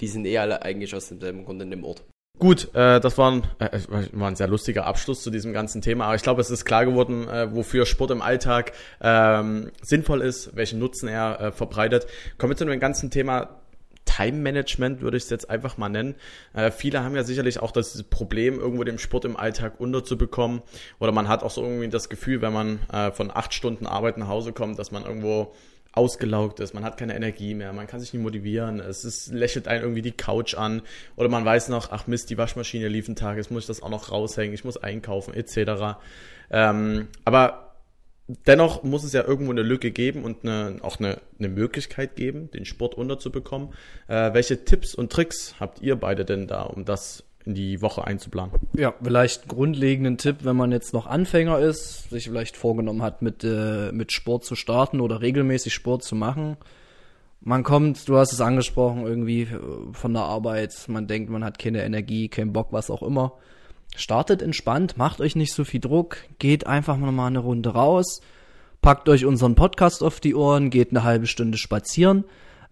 die 0.00 0.08
sind 0.08 0.26
eh 0.26 0.38
alle 0.38 0.62
eigentlich 0.62 0.94
aus 0.94 1.08
demselben 1.08 1.44
Grund 1.44 1.60
in 1.60 1.70
dem 1.70 1.84
Ort. 1.84 2.04
Gut, 2.38 2.74
äh, 2.74 2.98
das 3.00 3.16
war 3.16 3.30
ein, 3.30 3.44
äh, 3.60 3.78
war 4.12 4.28
ein 4.28 4.34
sehr 4.34 4.48
lustiger 4.48 4.86
Abschluss 4.86 5.22
zu 5.22 5.30
diesem 5.30 5.52
ganzen 5.52 5.82
Thema, 5.82 6.06
aber 6.06 6.16
ich 6.16 6.22
glaube, 6.22 6.40
es 6.40 6.50
ist 6.50 6.64
klar 6.64 6.84
geworden, 6.84 7.28
äh, 7.28 7.54
wofür 7.54 7.86
Sport 7.86 8.10
im 8.10 8.22
Alltag 8.22 8.72
ähm, 9.00 9.70
sinnvoll 9.82 10.20
ist, 10.20 10.56
welchen 10.56 10.80
Nutzen 10.80 11.08
er 11.08 11.40
äh, 11.40 11.52
verbreitet. 11.52 12.08
Kommen 12.36 12.50
wir 12.50 12.56
zu 12.56 12.64
dem 12.64 12.80
ganzen 12.80 13.10
Thema 13.10 13.60
Time 14.04 14.38
Management, 14.38 15.00
würde 15.00 15.16
ich 15.16 15.24
es 15.24 15.30
jetzt 15.30 15.50
einfach 15.50 15.76
mal 15.78 15.88
nennen. 15.88 16.14
Äh, 16.52 16.70
viele 16.70 17.02
haben 17.02 17.16
ja 17.16 17.24
sicherlich 17.24 17.60
auch 17.60 17.72
das 17.72 18.02
Problem, 18.04 18.58
irgendwo 18.58 18.84
dem 18.84 18.98
Sport 18.98 19.24
im 19.24 19.36
Alltag 19.36 19.80
unterzubekommen. 19.80 20.62
Oder 20.98 21.12
man 21.12 21.28
hat 21.28 21.42
auch 21.42 21.50
so 21.50 21.62
irgendwie 21.62 21.88
das 21.88 22.08
Gefühl, 22.08 22.42
wenn 22.42 22.52
man 22.52 22.80
äh, 22.92 23.10
von 23.12 23.30
acht 23.30 23.54
Stunden 23.54 23.86
Arbeit 23.86 24.18
nach 24.18 24.28
Hause 24.28 24.52
kommt, 24.52 24.78
dass 24.78 24.90
man 24.90 25.04
irgendwo 25.04 25.54
ausgelaugt 25.94 26.58
ist, 26.58 26.74
man 26.74 26.84
hat 26.84 26.96
keine 26.96 27.14
Energie 27.14 27.54
mehr, 27.54 27.72
man 27.72 27.86
kann 27.86 28.00
sich 28.00 28.12
nicht 28.12 28.22
motivieren, 28.22 28.80
es 28.80 29.04
ist, 29.04 29.32
lächelt 29.32 29.68
einen 29.68 29.82
irgendwie 29.82 30.02
die 30.02 30.12
Couch 30.12 30.54
an 30.54 30.82
oder 31.14 31.28
man 31.28 31.44
weiß 31.44 31.68
noch, 31.68 31.92
ach 31.92 32.08
Mist, 32.08 32.30
die 32.30 32.38
Waschmaschine 32.38 32.88
lief 32.88 33.06
einen 33.06 33.14
Tag, 33.14 33.36
jetzt 33.36 33.52
muss 33.52 33.62
ich 33.62 33.66
das 33.68 33.80
auch 33.80 33.90
noch 33.90 34.10
raushängen, 34.10 34.52
ich 34.54 34.64
muss 34.64 34.76
einkaufen, 34.76 35.34
etc. 35.34 35.98
Ähm, 36.50 37.08
aber 37.24 37.63
dennoch 38.26 38.82
muss 38.82 39.04
es 39.04 39.12
ja 39.12 39.24
irgendwo 39.24 39.52
eine 39.52 39.62
Lücke 39.62 39.90
geben 39.90 40.24
und 40.24 40.44
eine, 40.44 40.78
auch 40.82 40.98
eine, 40.98 41.18
eine 41.38 41.48
Möglichkeit 41.48 42.16
geben, 42.16 42.50
den 42.50 42.64
Sport 42.64 42.94
unterzubekommen. 42.94 43.70
Äh, 44.08 44.32
welche 44.32 44.64
Tipps 44.64 44.94
und 44.94 45.12
Tricks 45.12 45.56
habt 45.60 45.82
ihr 45.82 45.96
beide 45.96 46.24
denn 46.24 46.46
da, 46.46 46.62
um 46.62 46.84
das 46.84 47.24
in 47.44 47.54
die 47.54 47.82
Woche 47.82 48.04
einzuplanen? 48.04 48.54
Ja, 48.74 48.94
vielleicht 49.02 49.48
grundlegenden 49.48 50.16
Tipp, 50.16 50.38
wenn 50.42 50.56
man 50.56 50.72
jetzt 50.72 50.94
noch 50.94 51.06
Anfänger 51.06 51.58
ist, 51.58 52.08
sich 52.08 52.24
vielleicht 52.24 52.56
vorgenommen 52.56 53.02
hat, 53.02 53.20
mit, 53.20 53.44
äh, 53.44 53.92
mit 53.92 54.12
Sport 54.12 54.44
zu 54.44 54.54
starten 54.54 55.00
oder 55.00 55.20
regelmäßig 55.20 55.74
Sport 55.74 56.02
zu 56.02 56.16
machen. 56.16 56.56
Man 57.42 57.62
kommt, 57.62 58.08
du 58.08 58.16
hast 58.16 58.32
es 58.32 58.40
angesprochen, 58.40 59.06
irgendwie 59.06 59.46
von 59.92 60.14
der 60.14 60.22
Arbeit, 60.22 60.72
man 60.88 61.06
denkt, 61.06 61.28
man 61.28 61.44
hat 61.44 61.58
keine 61.58 61.84
Energie, 61.84 62.28
keinen 62.28 62.54
Bock, 62.54 62.68
was 62.70 62.90
auch 62.90 63.02
immer 63.02 63.34
startet 63.94 64.42
entspannt, 64.42 64.96
macht 64.96 65.20
euch 65.20 65.36
nicht 65.36 65.52
so 65.52 65.64
viel 65.64 65.80
Druck, 65.80 66.18
geht 66.38 66.66
einfach 66.66 66.96
mal 66.96 67.26
eine 67.26 67.38
Runde 67.38 67.70
raus, 67.70 68.20
packt 68.82 69.08
euch 69.08 69.24
unseren 69.24 69.54
Podcast 69.54 70.02
auf 70.02 70.20
die 70.20 70.34
Ohren, 70.34 70.70
geht 70.70 70.90
eine 70.90 71.04
halbe 71.04 71.26
Stunde 71.26 71.58
spazieren. 71.58 72.24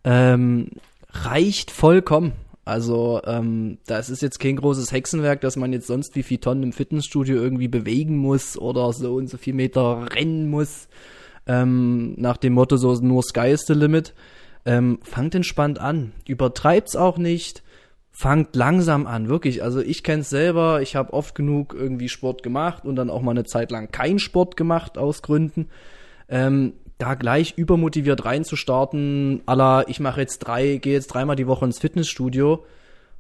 Ähm, 0.04 0.70
reicht 1.10 1.70
vollkommen. 1.70 2.32
Also 2.64 3.20
ähm, 3.24 3.78
das 3.86 4.08
ist 4.08 4.22
jetzt 4.22 4.38
kein 4.38 4.56
großes 4.56 4.92
Hexenwerk, 4.92 5.40
dass 5.40 5.56
man 5.56 5.72
jetzt 5.72 5.86
sonst 5.86 6.14
wie 6.14 6.22
viel 6.22 6.38
Tonnen 6.38 6.62
im 6.62 6.72
Fitnessstudio 6.72 7.36
irgendwie 7.36 7.68
bewegen 7.68 8.18
muss 8.18 8.56
oder 8.56 8.92
so 8.92 9.14
und 9.14 9.28
so 9.28 9.36
viel 9.36 9.54
Meter 9.54 10.08
rennen 10.14 10.48
muss. 10.48 10.88
Ähm, 11.46 12.14
nach 12.18 12.36
dem 12.36 12.52
Motto 12.52 12.76
so 12.76 12.94
nur 12.94 13.22
Sky 13.22 13.50
is 13.50 13.66
the 13.66 13.74
limit. 13.74 14.14
Ähm, 14.64 15.00
fangt 15.02 15.34
entspannt 15.34 15.80
an. 15.80 16.12
Übertreibt's 16.26 16.94
auch 16.94 17.18
nicht 17.18 17.64
fangt 18.12 18.54
langsam 18.54 19.06
an, 19.06 19.28
wirklich. 19.28 19.62
Also 19.62 19.80
ich 19.80 20.04
kenne 20.04 20.20
es 20.20 20.30
selber, 20.30 20.82
ich 20.82 20.94
habe 20.94 21.14
oft 21.14 21.34
genug 21.34 21.74
irgendwie 21.76 22.10
Sport 22.10 22.42
gemacht 22.42 22.84
und 22.84 22.94
dann 22.96 23.10
auch 23.10 23.22
mal 23.22 23.32
eine 23.32 23.44
Zeit 23.44 23.70
lang 23.70 23.90
keinen 23.90 24.18
Sport 24.18 24.56
gemacht 24.56 24.98
aus 24.98 25.22
Gründen. 25.22 25.68
Ähm, 26.28 26.74
da 26.98 27.14
gleich 27.14 27.54
übermotiviert 27.56 28.24
reinzustarten, 28.24 29.40
aller 29.46 29.88
ich 29.88 29.98
mache 29.98 30.20
jetzt 30.20 30.38
drei, 30.40 30.76
gehe 30.76 30.92
jetzt 30.92 31.08
dreimal 31.08 31.34
die 31.34 31.48
Woche 31.48 31.64
ins 31.64 31.80
Fitnessstudio, 31.80 32.64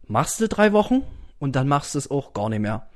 machst 0.06 0.40
du 0.40 0.46
drei 0.46 0.72
Wochen 0.72 1.02
und 1.40 1.56
dann 1.56 1.66
machst 1.66 1.94
du 1.94 1.98
es 1.98 2.10
auch 2.10 2.32
gar 2.32 2.48
nicht 2.48 2.60
mehr. 2.60 2.86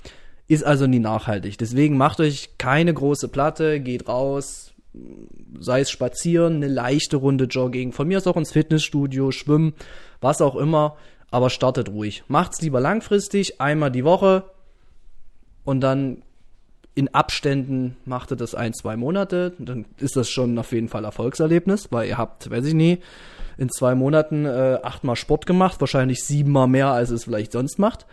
Ist 0.46 0.64
also 0.64 0.86
nie 0.86 1.00
nachhaltig. 1.00 1.58
Deswegen 1.58 1.96
macht 1.96 2.20
euch 2.20 2.50
keine 2.58 2.94
große 2.94 3.26
Platte, 3.28 3.80
geht 3.80 4.06
raus, 4.06 4.74
sei 5.58 5.80
es 5.80 5.90
spazieren, 5.90 6.56
eine 6.56 6.68
leichte 6.68 7.16
Runde 7.16 7.46
Jogging, 7.46 7.92
von 7.92 8.06
mir 8.06 8.18
aus 8.18 8.26
auch 8.26 8.36
ins 8.36 8.52
Fitnessstudio, 8.52 9.32
schwimmen, 9.32 9.74
was 10.20 10.40
auch 10.40 10.54
immer 10.54 10.96
aber 11.30 11.50
startet 11.50 11.88
ruhig. 11.88 12.24
Macht's 12.28 12.60
lieber 12.62 12.80
langfristig, 12.80 13.60
einmal 13.60 13.90
die 13.90 14.04
Woche 14.04 14.44
und 15.64 15.80
dann 15.80 16.22
in 16.94 17.12
Abständen 17.12 17.96
macht 18.06 18.32
ihr 18.32 18.36
das 18.36 18.54
ein, 18.54 18.72
zwei 18.72 18.96
Monate, 18.96 19.52
dann 19.58 19.84
ist 19.98 20.16
das 20.16 20.30
schon 20.30 20.58
auf 20.58 20.72
jeden 20.72 20.88
Fall 20.88 21.04
Erfolgserlebnis, 21.04 21.88
weil 21.92 22.08
ihr 22.08 22.16
habt, 22.16 22.50
weiß 22.50 22.64
ich 22.64 22.74
nie, 22.74 23.00
in 23.58 23.68
zwei 23.68 23.94
Monaten 23.94 24.46
äh, 24.46 24.78
achtmal 24.82 25.16
Sport 25.16 25.44
gemacht, 25.44 25.80
wahrscheinlich 25.80 26.24
siebenmal 26.24 26.68
mehr, 26.68 26.88
als 26.88 27.10
es 27.10 27.24
vielleicht 27.24 27.52
sonst 27.52 27.78
macht. 27.78 28.06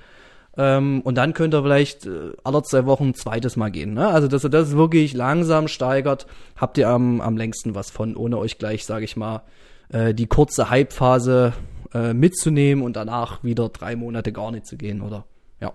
Ähm, 0.58 1.02
und 1.02 1.16
dann 1.16 1.34
könnt 1.34 1.54
ihr 1.54 1.64
vielleicht 1.64 2.06
äh, 2.06 2.34
alle 2.44 2.62
zwei 2.64 2.86
Wochen 2.86 3.10
ein 3.10 3.14
zweites 3.16 3.56
Mal 3.56 3.70
gehen. 3.70 3.94
Ne? 3.94 4.08
Also, 4.08 4.28
dass 4.28 4.44
ihr 4.44 4.50
das 4.50 4.76
wirklich 4.76 5.14
langsam 5.14 5.68
steigert, 5.68 6.28
habt 6.58 6.78
ihr 6.78 6.90
am, 6.90 7.22
am 7.22 7.38
längsten 7.38 7.76
was 7.76 7.90
von, 7.90 8.16
ohne 8.16 8.38
euch 8.38 8.60
gleich, 8.60 8.86
sage 8.86 9.06
ich 9.06 9.16
mal, 9.16 9.44
äh, 9.90 10.14
die 10.14 10.28
kurze 10.28 10.70
Hypephase 10.70 11.54
äh, 11.94 12.14
mitzunehmen 12.14 12.84
und 12.84 12.96
danach 12.96 13.44
wieder 13.44 13.70
drei 13.70 13.96
Monate 13.96 14.32
gar 14.32 14.52
nicht 14.52 14.66
zu 14.66 14.78
gehen, 14.78 15.02
oder? 15.02 15.26
Ja. 15.60 15.74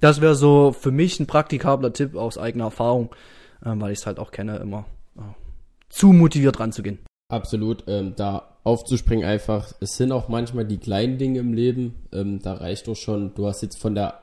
Das 0.00 0.20
wäre 0.20 0.34
so 0.34 0.72
für 0.72 0.90
mich 0.90 1.20
ein 1.20 1.26
praktikabler 1.26 1.92
Tipp 1.92 2.16
aus 2.16 2.38
eigener 2.38 2.64
Erfahrung, 2.64 3.10
äh, 3.64 3.72
weil 3.74 3.92
ich 3.92 3.98
es 3.98 4.06
halt 4.06 4.18
auch 4.18 4.30
kenne, 4.30 4.56
immer 4.58 4.86
äh, 5.16 5.22
zu 5.88 6.12
motiviert 6.12 6.60
ranzugehen. 6.60 6.98
Absolut, 7.30 7.84
ähm, 7.88 8.14
da 8.16 8.56
aufzuspringen 8.64 9.26
einfach. 9.26 9.72
Es 9.80 9.96
sind 9.96 10.12
auch 10.12 10.28
manchmal 10.28 10.64
die 10.64 10.78
kleinen 10.78 11.18
Dinge 11.18 11.40
im 11.40 11.52
Leben. 11.52 11.94
Ähm, 12.12 12.40
da 12.40 12.54
reicht 12.54 12.88
doch 12.88 12.96
schon. 12.96 13.34
Du 13.34 13.46
hast 13.46 13.62
jetzt 13.62 13.78
von 13.78 13.94
der 13.94 14.20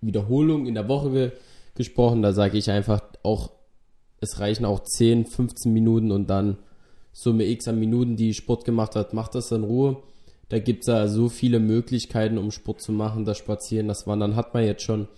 Wiederholung 0.00 0.66
in 0.66 0.74
der 0.74 0.88
Woche 0.88 1.10
ge 1.10 1.32
gesprochen. 1.76 2.22
Da 2.22 2.32
sage 2.32 2.56
ich 2.56 2.70
einfach 2.70 3.02
auch, 3.24 3.50
es 4.20 4.38
reichen 4.38 4.64
auch 4.64 4.84
10, 4.84 5.26
15 5.26 5.72
Minuten 5.72 6.12
und 6.12 6.30
dann 6.30 6.58
Summe 7.12 7.44
X 7.46 7.66
an 7.66 7.80
Minuten, 7.80 8.16
die 8.16 8.34
Sport 8.34 8.64
gemacht 8.64 8.94
hat, 8.94 9.12
macht 9.12 9.34
das 9.34 9.50
in 9.50 9.64
Ruhe. 9.64 9.96
Da 10.54 10.60
gibt 10.60 10.82
es 10.82 10.86
ja 10.86 11.08
so 11.08 11.28
viele 11.28 11.58
Möglichkeiten, 11.58 12.38
um 12.38 12.52
Sport 12.52 12.80
zu 12.80 12.92
machen. 12.92 13.24
Das 13.24 13.38
Spazieren, 13.38 13.88
das 13.88 14.06
Wandern 14.06 14.36
hat 14.36 14.54
man 14.54 14.64
jetzt 14.64 14.84
schon. 14.84 15.08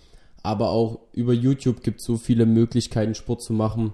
Aber 0.41 0.71
auch 0.71 0.97
über 1.13 1.31
YouTube 1.31 1.83
gibt 1.83 1.99
es 1.99 2.07
so 2.07 2.17
viele 2.17 2.47
Möglichkeiten, 2.47 3.13
Sport 3.13 3.43
zu 3.43 3.53
machen. 3.53 3.93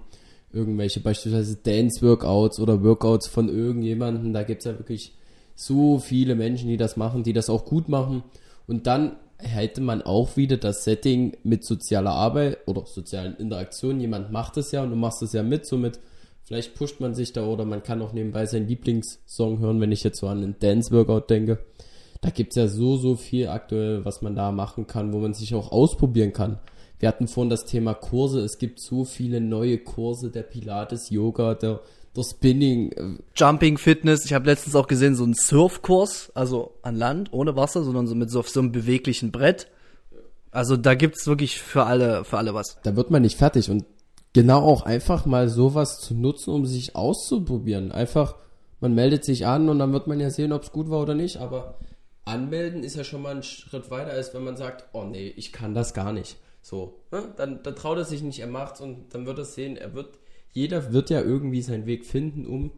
Irgendwelche 0.54 1.00
beispielsweise 1.00 1.56
Dance-Workouts 1.56 2.60
oder 2.60 2.82
Workouts 2.82 3.28
von 3.28 3.50
irgendjemandem. 3.50 4.32
Da 4.32 4.42
gibt 4.42 4.60
es 4.60 4.64
ja 4.64 4.78
wirklich 4.78 5.12
so 5.54 5.98
viele 5.98 6.34
Menschen, 6.34 6.70
die 6.70 6.78
das 6.78 6.96
machen, 6.96 7.24
die 7.24 7.34
das 7.34 7.50
auch 7.50 7.66
gut 7.66 7.90
machen. 7.90 8.22
Und 8.66 8.86
dann 8.86 9.16
hätte 9.36 9.82
man 9.82 10.00
auch 10.00 10.38
wieder 10.38 10.56
das 10.56 10.84
Setting 10.84 11.36
mit 11.42 11.62
sozialer 11.66 12.12
Arbeit 12.12 12.56
oder 12.64 12.86
sozialen 12.86 13.36
Interaktionen. 13.36 14.00
Jemand 14.00 14.32
macht 14.32 14.56
es 14.56 14.72
ja 14.72 14.82
und 14.82 14.88
du 14.88 14.96
machst 14.96 15.20
es 15.20 15.34
ja 15.34 15.42
mit, 15.42 15.66
somit 15.66 16.00
Vielleicht 16.44 16.74
pusht 16.74 17.00
man 17.00 17.14
sich 17.14 17.32
da 17.32 17.46
oder 17.46 17.64
man 17.64 17.82
kann 17.82 18.02
auch 18.02 18.12
nebenbei 18.12 18.44
seinen 18.46 18.68
Lieblingssong 18.68 19.60
hören, 19.60 19.80
wenn 19.80 19.92
ich 19.92 20.04
jetzt 20.04 20.20
so 20.20 20.28
an 20.28 20.42
einen 20.42 20.56
Dance-Workout 20.58 21.30
denke. 21.30 21.58
Da 22.20 22.30
gibt 22.30 22.52
es 22.52 22.56
ja 22.56 22.68
so, 22.68 22.96
so 22.96 23.16
viel 23.16 23.48
aktuell, 23.48 24.04
was 24.04 24.22
man 24.22 24.34
da 24.34 24.52
machen 24.52 24.86
kann, 24.86 25.12
wo 25.12 25.18
man 25.18 25.34
sich 25.34 25.54
auch 25.54 25.72
ausprobieren 25.72 26.32
kann. 26.32 26.58
Wir 26.98 27.08
hatten 27.08 27.28
vorhin 27.28 27.50
das 27.50 27.64
Thema 27.64 27.94
Kurse. 27.94 28.40
Es 28.40 28.58
gibt 28.58 28.80
so 28.80 29.04
viele 29.04 29.40
neue 29.40 29.78
Kurse, 29.78 30.30
der 30.30 30.42
Pilates, 30.42 31.10
Yoga, 31.10 31.54
der, 31.54 31.80
der 32.16 32.22
Spinning. 32.22 32.92
Äh, 32.92 33.18
Jumping 33.36 33.78
Fitness. 33.78 34.24
Ich 34.24 34.32
habe 34.32 34.46
letztens 34.46 34.76
auch 34.76 34.86
gesehen, 34.86 35.14
so 35.14 35.24
ein 35.24 35.34
Surfkurs, 35.34 36.30
also 36.34 36.74
an 36.82 36.96
Land, 36.96 37.32
ohne 37.32 37.56
Wasser, 37.56 37.84
sondern 37.84 38.06
so 38.06 38.14
mit 38.14 38.30
so, 38.30 38.42
so 38.42 38.60
einem 38.60 38.72
beweglichen 38.72 39.32
Brett. 39.32 39.68
Also 40.50 40.76
da 40.76 40.94
gibt's 40.94 41.26
wirklich 41.26 41.58
für 41.58 41.84
alle, 41.84 42.24
für 42.24 42.38
alle 42.38 42.54
was. 42.54 42.78
Da 42.84 42.96
wird 42.96 43.10
man 43.10 43.22
nicht 43.22 43.36
fertig 43.36 43.68
und 43.70 43.84
genau 44.34 44.60
auch 44.60 44.82
einfach 44.82 45.24
mal 45.24 45.48
sowas 45.48 46.00
zu 46.00 46.14
nutzen, 46.14 46.52
um 46.52 46.66
sich 46.66 46.94
auszuprobieren. 46.94 47.90
Einfach, 47.92 48.34
man 48.80 48.94
meldet 48.94 49.24
sich 49.24 49.46
an 49.46 49.70
und 49.70 49.78
dann 49.78 49.94
wird 49.94 50.06
man 50.06 50.20
ja 50.20 50.28
sehen, 50.28 50.52
ob 50.52 50.64
es 50.64 50.72
gut 50.72 50.90
war 50.90 51.00
oder 51.00 51.14
nicht, 51.14 51.38
aber 51.38 51.78
anmelden 52.26 52.82
ist 52.82 52.96
ja 52.96 53.04
schon 53.04 53.22
mal 53.22 53.34
ein 53.34 53.42
Schritt 53.42 53.90
weiter, 53.90 54.10
als 54.10 54.34
wenn 54.34 54.44
man 54.44 54.58
sagt, 54.58 54.84
oh 54.92 55.04
nee, 55.04 55.32
ich 55.36 55.52
kann 55.52 55.72
das 55.72 55.94
gar 55.94 56.12
nicht. 56.12 56.36
So, 56.60 57.00
ne? 57.10 57.32
dann, 57.36 57.62
dann 57.62 57.76
traut 57.76 57.98
er 57.98 58.04
sich 58.04 58.22
nicht, 58.22 58.40
er 58.40 58.46
macht's 58.46 58.80
und 58.80 59.14
dann 59.14 59.26
wird 59.26 59.38
er 59.38 59.44
sehen, 59.44 59.76
er 59.76 59.94
wird, 59.94 60.18
jeder 60.52 60.92
wird 60.92 61.10
ja 61.10 61.20
irgendwie 61.20 61.62
seinen 61.62 61.86
Weg 61.86 62.04
finden, 62.04 62.46
um 62.46 62.72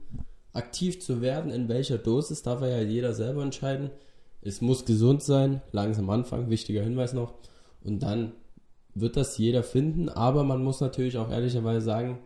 aktiv 0.53 1.01
zu 1.01 1.21
werden. 1.21 1.51
In 1.53 1.69
welcher 1.69 1.99
Dosis 1.99 2.43
darf 2.43 2.63
er 2.63 2.69
ja 2.69 2.83
jeder 2.83 3.13
selber 3.13 3.43
entscheiden. 3.43 3.91
Es 4.43 4.61
muss 4.61 4.85
gesund 4.85 5.23
sein, 5.23 5.63
langsam 5.73 6.11
anfangen, 6.11 6.51
wichtiger 6.51 6.83
Hinweis 6.83 7.13
noch. 7.13 7.35
Und 7.85 8.03
dann 8.03 8.33
wird 8.99 9.17
das 9.17 9.37
jeder 9.37 9.63
finden, 9.63 10.09
aber 10.09 10.43
man 10.43 10.65
muss 10.65 10.81
natürlich 10.81 11.19
auch 11.19 11.31
ehrlicherweise 11.31 11.83
sagen, 11.83 12.19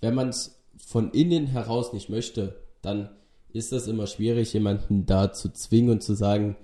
wenn 0.00 0.14
man 0.14 0.30
es 0.30 0.58
von 0.76 1.10
innen 1.10 1.46
heraus 1.46 1.92
nicht 1.92 2.08
möchte, 2.08 2.56
dann 2.80 3.10
ist 3.52 3.72
das 3.72 3.86
immer 3.86 4.06
schwierig, 4.06 4.52
jemanden 4.54 5.04
da 5.04 5.32
zu 5.32 5.52
zwingen 5.52 5.90
und 5.90 6.02
zu 6.02 6.14
sagen, 6.14 6.56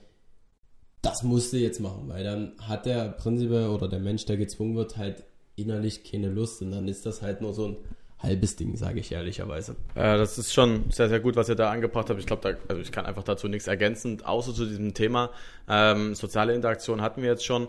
das 1.03 1.23
musst 1.23 1.53
du 1.53 1.59
jetzt 1.59 1.81
machen, 1.81 2.05
weil 2.09 2.25
dann 2.25 2.53
hat 2.59 2.87
der 2.87 3.11
prinzipiell 3.11 3.69
oder 3.69 3.87
der 3.87 4.01
Mensch, 4.01 4.25
der 4.25 4.39
gezwungen 4.39 4.75
wird, 4.77 4.97
halt 4.97 5.25
innerlich 5.57 6.05
keine 6.05 6.31
Lust 6.31 6.63
und 6.63 6.71
dann 6.71 6.89
ist 6.89 7.05
das 7.05 7.21
halt 7.21 7.43
nur 7.43 7.53
so 7.53 7.67
ein 7.67 7.77
halbes 8.19 8.57
Ding, 8.57 8.77
sage 8.77 9.01
ich 9.01 9.13
ehrlicherweise. 9.13 9.77
Ja, 9.95 10.17
das 10.17 10.39
ist 10.39 10.53
schon 10.53 10.91
sehr, 10.91 11.09
sehr 11.09 11.21
gut, 11.21 11.37
was 11.37 11.49
ihr 11.49 11.55
da 11.55 11.71
angebracht 11.71 12.11
habt. 12.11 12.19
Ich 12.19 12.27
glaube, 12.27 12.57
also 12.67 12.81
ich 12.81 12.91
kann 12.91 13.07
einfach 13.07 13.23
dazu 13.23 13.47
nichts 13.47 13.69
ergänzen, 13.69 14.25
außer 14.25 14.55
zu 14.55 14.67
diesem 14.67 14.95
Thema. 14.95 15.31
Ähm, 15.69 16.15
soziale 16.15 16.55
Interaktion 16.55 17.01
hatten 17.01 17.23
wir 17.23 17.29
jetzt 17.29 17.45
schon. 17.45 17.69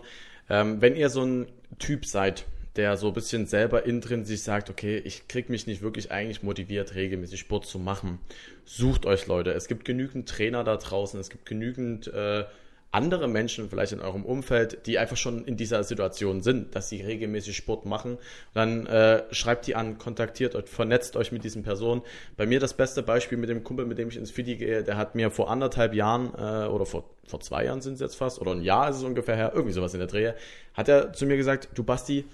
Ähm, 0.50 0.82
wenn 0.82 0.96
ihr 0.96 1.08
so 1.08 1.22
ein 1.22 1.46
Typ 1.78 2.04
seid, 2.04 2.44
der 2.76 2.96
so 2.96 3.08
ein 3.08 3.12
bisschen 3.14 3.46
selber 3.46 3.86
sich 4.24 4.42
sagt, 4.42 4.70
okay, 4.70 4.98
ich 4.98 5.28
krieg 5.28 5.48
mich 5.48 5.66
nicht 5.66 5.82
wirklich 5.82 6.10
eigentlich 6.10 6.42
motiviert, 6.42 6.94
regelmäßig 6.94 7.40
Sport 7.40 7.66
zu 7.66 7.78
machen. 7.78 8.18
Sucht 8.64 9.06
euch 9.06 9.26
Leute. 9.26 9.52
Es 9.52 9.66
gibt 9.66 9.84
genügend 9.84 10.28
Trainer 10.28 10.62
da 10.62 10.76
draußen, 10.76 11.18
es 11.18 11.30
gibt 11.30 11.46
genügend 11.46 12.08
äh, 12.08 12.44
andere 12.92 13.28
Menschen 13.28 13.70
vielleicht 13.70 13.92
in 13.92 14.00
eurem 14.00 14.24
Umfeld, 14.24 14.86
die 14.86 14.98
einfach 14.98 15.16
schon 15.16 15.44
in 15.44 15.56
dieser 15.56 15.84
Situation 15.84 16.42
sind, 16.42 16.74
dass 16.74 16.88
sie 16.88 17.00
regelmäßig 17.00 17.56
Sport 17.56 17.86
machen. 17.86 18.18
dann 18.52 18.86
äh, 18.86 19.22
schreibt 19.32 19.66
die 19.66 19.76
an, 19.76 19.98
kontaktiert 19.98 20.56
euch, 20.56 20.68
vernetzt 20.68 21.16
euch 21.16 21.30
mit 21.30 21.44
diesen 21.44 21.62
Personen. 21.62 22.02
Bei 22.36 22.46
mir 22.46 22.58
das 22.58 22.74
beste 22.74 23.02
Beispiel 23.02 23.38
mit 23.38 23.48
dem 23.48 23.62
Kumpel, 23.62 23.86
mit 23.86 23.98
dem 23.98 24.08
ich 24.08 24.16
ins 24.16 24.32
Fidi 24.32 24.56
gehe, 24.56 24.82
der 24.82 24.96
hat 24.96 25.14
mir 25.14 25.30
vor 25.30 25.50
anderthalb 25.50 25.94
Jahren 25.94 26.34
äh, 26.34 26.66
oder 26.68 26.84
vor, 26.84 27.10
vor 27.26 27.40
zwei 27.40 27.64
Jahren 27.64 27.80
sind 27.80 27.94
es 27.94 28.00
jetzt 28.00 28.16
fast, 28.16 28.40
oder 28.40 28.52
ein 28.52 28.62
Jahr 28.62 28.90
ist 28.90 28.96
es 28.96 29.04
ungefähr 29.04 29.36
her, 29.36 29.52
irgendwie 29.54 29.74
sowas 29.74 29.94
in 29.94 30.00
der 30.00 30.08
Drehe, 30.08 30.34
hat 30.74 30.88
er 30.88 31.12
zu 31.12 31.26
mir 31.26 31.36
gesagt, 31.36 31.68
du 31.74 31.84
Basti, 31.84 32.24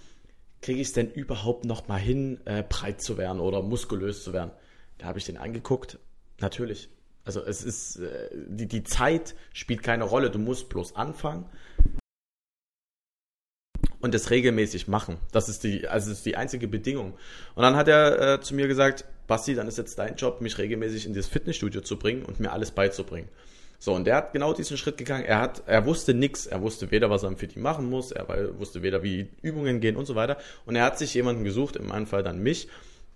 kriege 0.62 0.80
ich 0.80 0.88
es 0.88 0.94
denn 0.94 1.10
überhaupt 1.10 1.66
noch 1.66 1.86
mal 1.86 1.98
hin, 1.98 2.40
äh, 2.46 2.64
breit 2.66 3.02
zu 3.02 3.18
werden 3.18 3.40
oder 3.40 3.60
muskulös 3.60 4.24
zu 4.24 4.32
werden? 4.32 4.52
Da 4.96 5.06
habe 5.06 5.18
ich 5.18 5.26
den 5.26 5.36
angeguckt. 5.36 5.98
Natürlich, 6.40 6.88
also 7.26 7.42
es 7.44 7.62
ist, 7.62 7.96
äh, 7.96 8.28
die, 8.32 8.66
die 8.66 8.84
Zeit 8.84 9.34
spielt 9.52 9.82
keine 9.82 10.04
Rolle, 10.04 10.30
du 10.30 10.38
musst 10.38 10.68
bloß 10.68 10.96
anfangen 10.96 11.44
und 14.00 14.14
das 14.14 14.30
regelmäßig 14.30 14.86
machen. 14.86 15.18
Das 15.32 15.48
ist 15.48 15.64
die, 15.64 15.88
also 15.88 16.08
das 16.08 16.18
ist 16.18 16.26
die 16.26 16.36
einzige 16.36 16.68
Bedingung. 16.68 17.14
Und 17.54 17.62
dann 17.62 17.76
hat 17.76 17.88
er 17.88 18.34
äh, 18.34 18.40
zu 18.40 18.54
mir 18.54 18.68
gesagt, 18.68 19.04
Basti, 19.26 19.56
dann 19.56 19.66
ist 19.66 19.76
jetzt 19.76 19.98
dein 19.98 20.14
Job, 20.14 20.40
mich 20.40 20.56
regelmäßig 20.56 21.04
in 21.04 21.14
das 21.14 21.26
Fitnessstudio 21.26 21.80
zu 21.80 21.98
bringen 21.98 22.24
und 22.24 22.38
mir 22.38 22.52
alles 22.52 22.70
beizubringen. 22.70 23.28
So, 23.78 23.92
und 23.92 24.06
der 24.06 24.16
hat 24.16 24.32
genau 24.32 24.54
diesen 24.54 24.78
Schritt 24.78 24.96
gegangen. 24.96 25.24
Er 25.24 25.40
hat, 25.40 25.64
er 25.66 25.84
wusste 25.84 26.14
nichts. 26.14 26.46
Er 26.46 26.62
wusste 26.62 26.90
weder, 26.92 27.10
was 27.10 27.24
er 27.24 27.28
am 27.28 27.36
Fitti 27.36 27.58
machen 27.58 27.90
muss, 27.90 28.12
er 28.12 28.58
wusste 28.58 28.82
weder, 28.82 29.02
wie 29.02 29.28
Übungen 29.42 29.80
gehen 29.80 29.96
und 29.96 30.06
so 30.06 30.14
weiter. 30.14 30.38
Und 30.64 30.76
er 30.76 30.84
hat 30.84 30.96
sich 30.96 31.12
jemanden 31.12 31.44
gesucht, 31.44 31.76
in 31.76 31.86
meinem 31.86 32.06
Fall 32.06 32.22
dann 32.22 32.38
mich, 32.38 32.68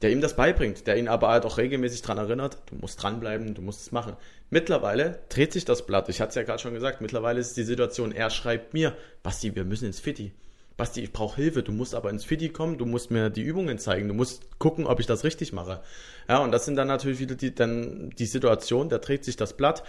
der 0.03 0.11
ihm 0.11 0.21
das 0.21 0.37
beibringt, 0.37 0.87
der 0.87 0.97
ihn 0.97 1.09
aber 1.09 1.29
halt 1.29 1.45
auch 1.45 1.59
regelmäßig 1.59 2.03
dran 2.03 2.19
erinnert, 2.19 2.59
du 2.67 2.77
musst 2.77 3.03
dranbleiben, 3.03 3.55
du 3.55 3.63
musst 3.63 3.83
es 3.83 3.93
machen. 3.93 4.17
Mittlerweile 4.49 5.21
dreht 5.29 5.53
sich 5.53 5.65
das 5.65 5.87
Blatt. 5.87 6.09
Ich 6.09 6.21
hatte 6.21 6.31
es 6.31 6.35
ja 6.37 6.43
gerade 6.43 6.59
schon 6.59 6.75
gesagt, 6.75 7.01
mittlerweile 7.01 7.41
ist 7.41 7.57
die 7.57 7.65
Situation, 7.65 8.13
er 8.13 8.31
schreibt 8.31 8.73
mir, 8.73 8.97
Basti, 9.23 9.55
wir 9.55 9.65
müssen 9.65 9.87
ins 9.87 10.01
Fitti. 10.01 10.33
Basti, 10.77 11.03
ich 11.03 11.13
brauche 11.13 11.37
Hilfe, 11.37 11.63
du 11.63 11.73
musst 11.73 11.95
aber 11.95 12.09
ins 12.09 12.25
Fitti 12.25 12.49
kommen, 12.49 12.79
du 12.79 12.87
musst 12.87 13.11
mir 13.11 13.29
die 13.29 13.43
Übungen 13.43 13.79
zeigen, 13.79 14.09
du 14.09 14.15
musst 14.15 14.59
gucken, 14.59 14.87
ob 14.87 14.99
ich 14.99 15.07
das 15.07 15.25
richtig 15.25 15.53
mache. 15.53 15.83
Ja, 16.27 16.39
und 16.39 16.53
das 16.53 16.65
sind 16.65 16.77
dann 16.77 16.89
natürlich 16.89 17.19
wieder 17.19 17.35
die, 17.35 17.55
dann 17.55 18.09
die 18.19 18.25
Situation, 18.25 18.89
da 18.89 18.97
dreht 18.97 19.27
sich 19.27 19.37
das 19.37 19.55
Blatt. 19.55 19.83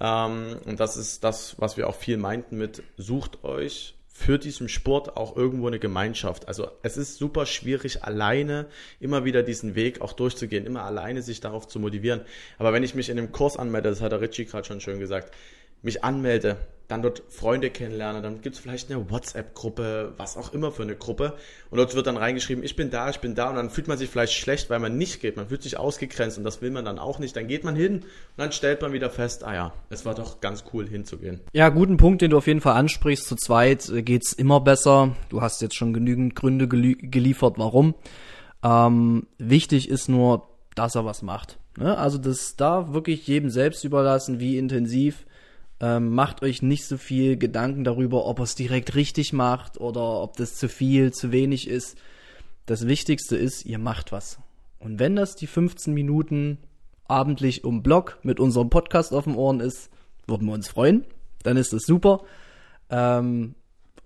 Ähm, 0.00 0.56
und 0.64 0.80
das 0.80 0.96
ist 0.96 1.22
das, 1.22 1.56
was 1.58 1.76
wir 1.76 1.86
auch 1.86 1.94
viel 1.94 2.16
meinten 2.16 2.56
mit, 2.56 2.82
sucht 2.96 3.44
euch 3.44 3.97
für 4.18 4.36
diesen 4.36 4.68
Sport 4.68 5.16
auch 5.16 5.36
irgendwo 5.36 5.68
eine 5.68 5.78
Gemeinschaft. 5.78 6.48
Also 6.48 6.68
es 6.82 6.96
ist 6.96 7.18
super 7.18 7.46
schwierig, 7.46 8.02
alleine 8.02 8.66
immer 8.98 9.24
wieder 9.24 9.44
diesen 9.44 9.76
Weg 9.76 10.00
auch 10.00 10.12
durchzugehen, 10.12 10.66
immer 10.66 10.82
alleine 10.82 11.22
sich 11.22 11.40
darauf 11.40 11.68
zu 11.68 11.78
motivieren. 11.78 12.22
Aber 12.58 12.72
wenn 12.72 12.82
ich 12.82 12.96
mich 12.96 13.10
in 13.10 13.18
einem 13.18 13.30
Kurs 13.30 13.56
anmelde, 13.56 13.90
das 13.90 14.00
hat 14.00 14.10
der 14.10 14.20
Richie 14.20 14.44
gerade 14.44 14.66
schon 14.66 14.80
schön 14.80 14.98
gesagt, 14.98 15.32
mich 15.82 16.04
anmelde, 16.04 16.56
dann 16.88 17.02
dort 17.02 17.22
Freunde 17.28 17.68
kennenlerne, 17.68 18.22
dann 18.22 18.40
gibt 18.40 18.56
es 18.56 18.62
vielleicht 18.62 18.90
eine 18.90 19.10
WhatsApp-Gruppe, 19.10 20.14
was 20.16 20.38
auch 20.38 20.54
immer 20.54 20.72
für 20.72 20.82
eine 20.82 20.96
Gruppe. 20.96 21.34
Und 21.70 21.76
dort 21.76 21.94
wird 21.94 22.06
dann 22.06 22.16
reingeschrieben, 22.16 22.64
ich 22.64 22.76
bin 22.76 22.90
da, 22.90 23.10
ich 23.10 23.18
bin 23.20 23.34
da. 23.34 23.50
Und 23.50 23.56
dann 23.56 23.68
fühlt 23.68 23.88
man 23.88 23.98
sich 23.98 24.08
vielleicht 24.08 24.32
schlecht, 24.32 24.70
weil 24.70 24.78
man 24.78 24.96
nicht 24.96 25.20
geht. 25.20 25.36
Man 25.36 25.48
fühlt 25.48 25.62
sich 25.62 25.76
ausgegrenzt 25.78 26.38
und 26.38 26.44
das 26.44 26.62
will 26.62 26.70
man 26.70 26.86
dann 26.86 26.98
auch 26.98 27.18
nicht. 27.18 27.36
Dann 27.36 27.46
geht 27.46 27.62
man 27.62 27.76
hin 27.76 27.96
und 27.96 28.04
dann 28.38 28.52
stellt 28.52 28.80
man 28.80 28.94
wieder 28.94 29.10
fest, 29.10 29.44
ah 29.44 29.54
ja, 29.54 29.72
es 29.90 30.06
war 30.06 30.14
doch 30.14 30.40
ganz 30.40 30.64
cool 30.72 30.88
hinzugehen. 30.88 31.40
Ja, 31.52 31.68
guten 31.68 31.98
Punkt, 31.98 32.22
den 32.22 32.30
du 32.30 32.38
auf 32.38 32.46
jeden 32.46 32.62
Fall 32.62 32.74
ansprichst. 32.74 33.28
Zu 33.28 33.36
zweit 33.36 33.86
äh, 33.90 34.02
geht's 34.02 34.32
immer 34.32 34.60
besser. 34.60 35.14
Du 35.28 35.42
hast 35.42 35.60
jetzt 35.60 35.76
schon 35.76 35.92
genügend 35.92 36.34
Gründe 36.34 36.68
geliefert, 36.68 37.58
warum. 37.58 37.96
Ähm, 38.64 39.26
wichtig 39.36 39.90
ist 39.90 40.08
nur, 40.08 40.48
dass 40.74 40.94
er 40.94 41.04
was 41.04 41.20
macht. 41.20 41.58
Ne? 41.76 41.98
Also 41.98 42.16
das 42.16 42.56
da 42.56 42.94
wirklich 42.94 43.26
jedem 43.26 43.50
selbst 43.50 43.84
überlassen, 43.84 44.40
wie 44.40 44.56
intensiv 44.56 45.26
ähm, 45.80 46.14
macht 46.14 46.42
euch 46.42 46.62
nicht 46.62 46.86
so 46.86 46.96
viel 46.96 47.36
Gedanken 47.36 47.84
darüber, 47.84 48.26
ob 48.26 48.40
er 48.40 48.44
es 48.44 48.54
direkt 48.54 48.94
richtig 48.94 49.32
macht 49.32 49.80
oder 49.80 50.22
ob 50.22 50.36
das 50.36 50.56
zu 50.56 50.68
viel, 50.68 51.12
zu 51.12 51.30
wenig 51.32 51.68
ist. 51.68 51.96
Das 52.66 52.86
Wichtigste 52.86 53.36
ist, 53.36 53.64
ihr 53.64 53.78
macht 53.78 54.12
was. 54.12 54.38
Und 54.80 54.98
wenn 54.98 55.16
das 55.16 55.36
die 55.36 55.46
15 55.46 55.94
Minuten 55.94 56.58
abendlich 57.06 57.64
um 57.64 57.82
Blog 57.82 58.18
mit 58.22 58.40
unserem 58.40 58.70
Podcast 58.70 59.12
auf 59.12 59.24
dem 59.24 59.36
Ohren 59.36 59.60
ist, 59.60 59.90
würden 60.26 60.46
wir 60.46 60.52
uns 60.52 60.68
freuen. 60.68 61.04
Dann 61.42 61.56
ist 61.56 61.72
das 61.72 61.82
super. 61.84 62.22
Ähm, 62.90 63.54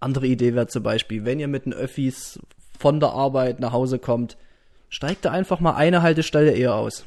andere 0.00 0.26
Idee 0.26 0.54
wäre 0.54 0.66
zum 0.66 0.82
Beispiel, 0.82 1.24
wenn 1.24 1.40
ihr 1.40 1.48
mit 1.48 1.64
den 1.64 1.72
Öffis 1.72 2.38
von 2.78 3.00
der 3.00 3.10
Arbeit 3.10 3.60
nach 3.60 3.72
Hause 3.72 3.98
kommt, 3.98 4.36
steigt 4.88 5.24
da 5.24 5.30
einfach 5.30 5.60
mal 5.60 5.74
eine 5.74 6.02
Haltestelle 6.02 6.52
eher 6.52 6.74
aus. 6.74 7.04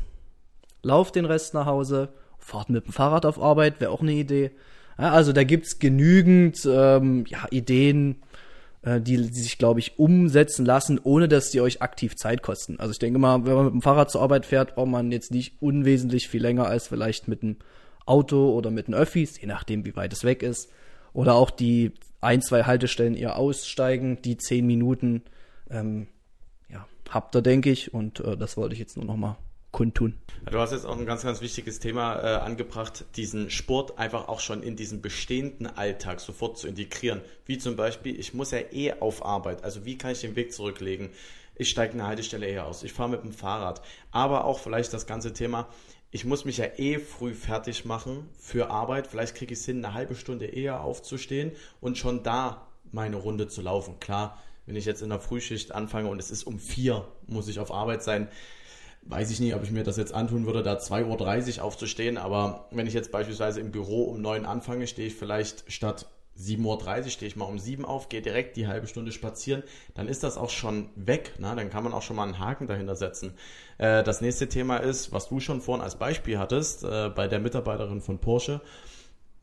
Lauft 0.82 1.16
den 1.16 1.26
Rest 1.26 1.54
nach 1.54 1.66
Hause 1.66 2.10
Fahrt 2.46 2.70
mit 2.70 2.86
dem 2.86 2.94
Fahrrad 2.94 3.26
auf 3.26 3.42
Arbeit 3.42 3.82
wäre 3.82 3.90
auch 3.90 4.02
eine 4.02 4.14
Idee. 4.14 4.52
Ja, 5.00 5.12
also 5.12 5.34
da 5.34 5.44
gibt's 5.44 5.80
genügend 5.80 6.60
ähm, 6.72 7.26
ja, 7.28 7.48
Ideen, 7.50 8.18
äh, 8.84 9.02
die, 9.02 9.18
die 9.18 9.40
sich, 9.42 9.58
glaube 9.58 9.80
ich, 9.80 9.98
umsetzen 9.98 10.64
lassen, 10.64 11.00
ohne 11.04 11.28
dass 11.28 11.50
die 11.50 11.60
euch 11.60 11.82
aktiv 11.82 12.16
Zeit 12.16 12.44
kosten. 12.44 12.80
Also 12.80 12.92
ich 12.92 13.00
denke 13.00 13.18
mal, 13.18 13.46
wenn 13.46 13.56
man 13.56 13.66
mit 13.66 13.74
dem 13.74 13.82
Fahrrad 13.82 14.12
zur 14.12 14.22
Arbeit 14.22 14.46
fährt, 14.46 14.76
braucht 14.76 14.90
man 14.90 15.12
jetzt 15.12 15.32
nicht 15.32 15.60
unwesentlich 15.60 16.30
viel 16.30 16.42
länger 16.42 16.68
als 16.68 16.88
vielleicht 16.88 17.28
mit 17.28 17.42
dem 17.42 17.58
Auto 18.06 18.54
oder 18.54 18.70
mit 18.70 18.88
den 18.88 18.94
Öffis, 18.94 19.42
je 19.42 19.48
nachdem, 19.48 19.84
wie 19.84 19.96
weit 19.96 20.14
es 20.14 20.24
weg 20.24 20.44
ist. 20.44 20.72
Oder 21.14 21.34
auch 21.34 21.50
die 21.50 21.94
ein, 22.22 22.44
zwei 22.44 22.64
Haltestellen 22.64 23.16
eher 23.16 23.38
aussteigen, 23.38 24.20
die 24.24 24.38
zehn 24.38 24.68
Minuten 24.68 25.24
ähm, 25.72 26.06
ja, 26.70 26.86
habt 27.10 27.36
ihr, 27.36 27.42
denke 27.42 27.72
ich. 27.72 27.92
Und 27.92 28.20
äh, 28.20 28.38
das 28.38 28.56
wollte 28.56 28.74
ich 28.74 28.80
jetzt 28.80 28.98
nur 28.98 29.06
noch 29.06 29.18
mal 29.18 29.36
kundtun. 29.76 30.14
Du 30.50 30.58
hast 30.58 30.72
jetzt 30.72 30.86
auch 30.86 30.98
ein 30.98 31.06
ganz, 31.06 31.24
ganz 31.24 31.42
wichtiges 31.42 31.80
Thema 31.80 32.16
äh, 32.16 32.36
angebracht, 32.38 33.04
diesen 33.18 33.50
Sport 33.50 34.00
einfach 34.00 34.30
auch 34.30 34.40
schon 34.40 34.64
in 34.64 34.78
diesen 34.78 35.02
bestehenden 35.02 35.68
Alltag 35.68 36.22
sofort 36.22 36.58
zu 36.58 36.70
integrieren. 36.70 37.20
Wie 37.46 37.58
zum 37.58 37.76
Beispiel, 37.76 38.18
ich 38.18 38.34
muss 38.34 38.52
ja 38.52 38.60
eh 38.72 38.94
auf 38.94 39.26
Arbeit, 39.26 39.66
also 39.66 39.84
wie 39.84 39.98
kann 39.98 40.14
ich 40.14 40.22
den 40.22 40.38
Weg 40.38 40.54
zurücklegen? 40.54 41.10
Ich 41.56 41.70
steige 41.70 41.94
eine 41.94 42.08
Haltestelle 42.08 42.46
eher 42.46 42.68
aus, 42.68 42.84
ich 42.84 42.94
fahre 42.94 43.10
mit 43.10 43.24
dem 43.24 43.34
Fahrrad. 43.34 43.82
Aber 44.12 44.46
auch 44.46 44.60
vielleicht 44.60 44.94
das 44.94 45.08
ganze 45.08 45.34
Thema, 45.34 45.68
ich 46.10 46.24
muss 46.24 46.46
mich 46.46 46.56
ja 46.56 46.68
eh 46.78 47.00
früh 47.00 47.34
fertig 47.34 47.84
machen 47.84 48.30
für 48.40 48.70
Arbeit. 48.70 49.08
Vielleicht 49.08 49.36
kriege 49.36 49.52
ich 49.52 49.60
es 49.60 49.66
hin, 49.66 49.84
eine 49.84 49.94
halbe 49.94 50.16
Stunde 50.16 50.46
eher 50.46 50.86
aufzustehen 50.86 51.52
und 51.82 51.98
schon 51.98 52.24
da 52.24 52.66
meine 52.94 53.18
Runde 53.18 53.50
zu 53.50 53.62
laufen. 53.62 54.00
Klar, 54.00 54.42
wenn 54.68 54.78
ich 54.78 54.86
jetzt 54.86 55.02
in 55.02 55.10
der 55.10 55.20
Frühschicht 55.20 55.74
anfange 55.76 56.08
und 56.08 56.20
es 56.20 56.32
ist 56.32 56.46
um 56.46 56.60
vier, 56.60 57.06
muss 57.28 57.50
ich 57.50 57.60
auf 57.60 57.74
Arbeit 57.74 58.04
sein, 58.04 58.30
weiß 59.06 59.32
ich 59.32 59.40
nicht, 59.40 59.56
ob 59.56 59.64
ich 59.64 59.72
mir 59.72 59.84
das 59.84 59.98
jetzt 59.98 60.14
antun 60.14 60.46
würde, 60.46 60.64
da 60.64 60.78
2.30 60.78 61.58
Uhr 61.58 61.64
aufzustehen, 61.64 62.18
aber 62.18 62.68
wenn 62.72 62.88
ich 62.88 62.94
jetzt 62.94 63.12
beispielsweise 63.12 63.60
im 63.60 63.72
Büro 63.72 64.04
um 64.04 64.22
9 64.22 64.46
anfange, 64.46 64.88
stehe 64.88 65.08
ich 65.08 65.16
vielleicht 65.16 65.72
statt 65.72 66.08
7.30 66.38 67.04
Uhr 67.06 67.10
stehe 67.10 67.28
ich 67.30 67.36
mal 67.36 67.46
um 67.46 67.60
7 67.60 67.86
auf, 67.86 68.10
gehe 68.10 68.22
direkt 68.22 68.58
die 68.58 68.68
halbe 68.68 68.88
Stunde 68.88 69.12
spazieren, 69.12 69.64
dann 69.94 70.08
ist 70.08 70.24
das 70.24 70.38
auch 70.38 70.50
schon 70.50 70.90
weg. 70.96 71.34
Ne? 71.40 71.54
Dann 71.56 71.70
kann 71.70 71.84
man 71.84 71.94
auch 71.94 72.02
schon 72.02 72.18
mal 72.18 72.24
einen 72.24 72.40
Haken 72.40 72.68
dahinter 72.68 72.96
setzen. 72.96 73.34
Äh, 73.78 74.04
das 74.04 74.22
nächste 74.22 74.50
Thema 74.50 74.78
ist, 74.78 75.14
was 75.14 75.30
du 75.30 75.40
schon 75.40 75.62
vorhin 75.62 75.84
als 75.84 75.96
Beispiel 75.96 76.38
hattest, 76.38 76.84
äh, 76.84 77.10
bei 77.10 77.28
der 77.28 77.40
Mitarbeiterin 77.40 78.02
von 78.02 78.20
Porsche. 78.20 78.60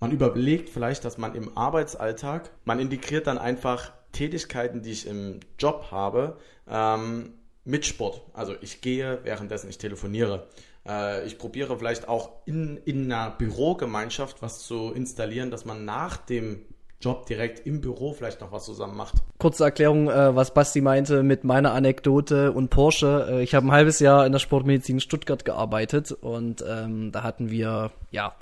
Man 0.00 0.10
überlegt 0.10 0.68
vielleicht, 0.68 1.04
dass 1.04 1.16
man 1.16 1.34
im 1.34 1.56
Arbeitsalltag, 1.56 2.50
man 2.64 2.78
integriert 2.78 3.26
dann 3.26 3.38
einfach 3.38 3.92
Tätigkeiten, 4.10 4.82
die 4.82 4.90
ich 4.90 5.06
im 5.06 5.40
Job 5.58 5.86
habe, 5.90 6.36
ähm, 6.68 7.32
mit 7.64 7.86
Sport. 7.86 8.22
Also 8.32 8.54
ich 8.60 8.80
gehe, 8.80 9.20
währenddessen 9.22 9.68
ich 9.70 9.78
telefoniere. 9.78 10.46
Äh, 10.86 11.26
ich 11.26 11.38
probiere 11.38 11.78
vielleicht 11.78 12.08
auch 12.08 12.30
in, 12.44 12.78
in 12.84 13.12
einer 13.12 13.30
Bürogemeinschaft 13.30 14.42
was 14.42 14.60
zu 14.60 14.92
installieren, 14.92 15.50
dass 15.50 15.64
man 15.64 15.84
nach 15.84 16.16
dem 16.16 16.62
Job 17.00 17.26
direkt 17.26 17.66
im 17.66 17.80
Büro 17.80 18.12
vielleicht 18.12 18.40
noch 18.40 18.52
was 18.52 18.64
zusammen 18.64 18.96
macht. 18.96 19.14
Kurze 19.38 19.64
Erklärung, 19.64 20.08
äh, 20.08 20.34
was 20.34 20.54
Basti 20.54 20.80
meinte 20.80 21.22
mit 21.22 21.42
meiner 21.42 21.72
Anekdote 21.72 22.52
und 22.52 22.70
Porsche. 22.70 23.26
Äh, 23.30 23.42
ich 23.42 23.54
habe 23.54 23.66
ein 23.66 23.72
halbes 23.72 23.98
Jahr 23.98 24.24
in 24.24 24.32
der 24.32 24.38
Sportmedizin 24.38 25.00
Stuttgart 25.00 25.44
gearbeitet 25.44 26.12
und 26.12 26.64
ähm, 26.66 27.10
da 27.12 27.22
hatten 27.22 27.50
wir 27.50 27.90
ja 28.10 28.34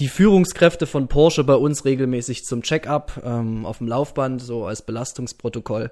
die 0.00 0.08
Führungskräfte 0.08 0.86
von 0.86 1.08
Porsche 1.08 1.44
bei 1.44 1.54
uns 1.54 1.84
regelmäßig 1.84 2.44
zum 2.44 2.62
Check-up 2.62 3.20
ähm, 3.24 3.66
auf 3.66 3.78
dem 3.78 3.88
Laufband, 3.88 4.40
so 4.40 4.64
als 4.64 4.82
Belastungsprotokoll. 4.82 5.90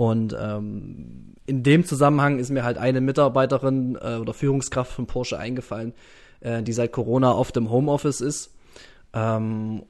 Und 0.00 0.34
ähm, 0.40 1.34
in 1.44 1.62
dem 1.62 1.84
Zusammenhang 1.84 2.38
ist 2.38 2.48
mir 2.48 2.64
halt 2.64 2.78
eine 2.78 3.02
Mitarbeiterin 3.02 3.98
äh, 4.00 4.14
oder 4.14 4.32
Führungskraft 4.32 4.90
von 4.90 5.06
Porsche 5.06 5.38
eingefallen, 5.38 5.92
äh, 6.40 6.62
die 6.62 6.72
seit 6.72 6.90
Corona 6.90 7.34
oft 7.34 7.54
im 7.58 7.70
Homeoffice 7.70 8.22
ist 8.22 8.50
ähm, 9.12 9.82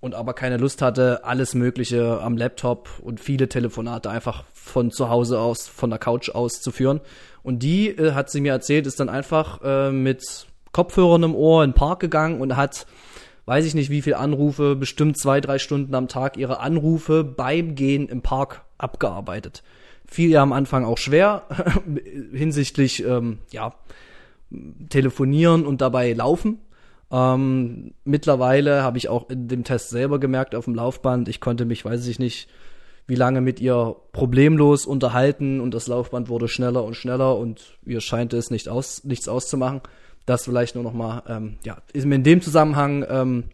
und 0.00 0.14
aber 0.14 0.32
keine 0.32 0.56
Lust 0.56 0.80
hatte, 0.80 1.24
alles 1.24 1.54
Mögliche 1.54 2.22
am 2.22 2.38
Laptop 2.38 2.88
und 3.02 3.20
viele 3.20 3.50
Telefonate 3.50 4.08
einfach 4.08 4.44
von 4.54 4.90
zu 4.92 5.10
Hause 5.10 5.38
aus, 5.38 5.68
von 5.68 5.90
der 5.90 5.98
Couch 5.98 6.30
aus 6.30 6.62
zu 6.62 6.70
führen. 6.70 7.02
Und 7.42 7.62
die, 7.62 7.90
äh, 7.90 8.12
hat 8.12 8.30
sie 8.30 8.40
mir 8.40 8.52
erzählt, 8.52 8.86
ist 8.86 8.98
dann 8.98 9.10
einfach 9.10 9.60
äh, 9.62 9.92
mit 9.92 10.46
Kopfhörern 10.72 11.24
im 11.24 11.34
Ohr 11.34 11.64
in 11.64 11.72
den 11.72 11.76
Park 11.76 12.00
gegangen 12.00 12.40
und 12.40 12.56
hat, 12.56 12.86
weiß 13.50 13.64
ich 13.64 13.74
nicht 13.74 13.90
wie 13.90 14.00
viele 14.00 14.18
Anrufe, 14.18 14.76
bestimmt 14.76 15.18
zwei, 15.18 15.40
drei 15.40 15.58
Stunden 15.58 15.96
am 15.96 16.06
Tag 16.06 16.36
ihre 16.36 16.60
Anrufe 16.60 17.24
beim 17.24 17.74
Gehen 17.74 18.08
im 18.08 18.22
Park 18.22 18.62
abgearbeitet. 18.78 19.64
Fiel 20.06 20.30
ja 20.30 20.40
am 20.40 20.52
Anfang 20.52 20.84
auch 20.84 20.98
schwer 20.98 21.48
hinsichtlich, 22.32 23.04
ähm, 23.04 23.38
ja, 23.50 23.74
telefonieren 24.88 25.66
und 25.66 25.80
dabei 25.80 26.12
laufen. 26.12 26.60
Ähm, 27.10 27.94
mittlerweile 28.04 28.84
habe 28.84 28.98
ich 28.98 29.08
auch 29.08 29.28
in 29.30 29.48
dem 29.48 29.64
Test 29.64 29.90
selber 29.90 30.20
gemerkt 30.20 30.54
auf 30.54 30.66
dem 30.66 30.76
Laufband, 30.76 31.28
ich 31.28 31.40
konnte 31.40 31.64
mich, 31.64 31.84
weiß 31.84 32.06
ich 32.06 32.20
nicht, 32.20 32.48
wie 33.08 33.16
lange 33.16 33.40
mit 33.40 33.58
ihr 33.58 33.96
problemlos 34.12 34.86
unterhalten 34.86 35.60
und 35.60 35.74
das 35.74 35.88
Laufband 35.88 36.28
wurde 36.28 36.46
schneller 36.46 36.84
und 36.84 36.94
schneller 36.94 37.36
und 37.36 37.76
ihr 37.84 38.00
scheint 38.00 38.32
es 38.32 38.52
nicht 38.52 38.68
aus, 38.68 39.02
nichts 39.02 39.26
auszumachen. 39.26 39.80
Das 40.26 40.44
vielleicht 40.44 40.74
nur 40.74 40.84
noch 40.84 40.92
mal, 40.92 41.22
ähm, 41.28 41.56
ja, 41.64 41.78
ist 41.92 42.06
mir 42.06 42.14
in 42.16 42.24
dem 42.24 42.40
Zusammenhang 42.42 43.04
ähm, 43.08 43.44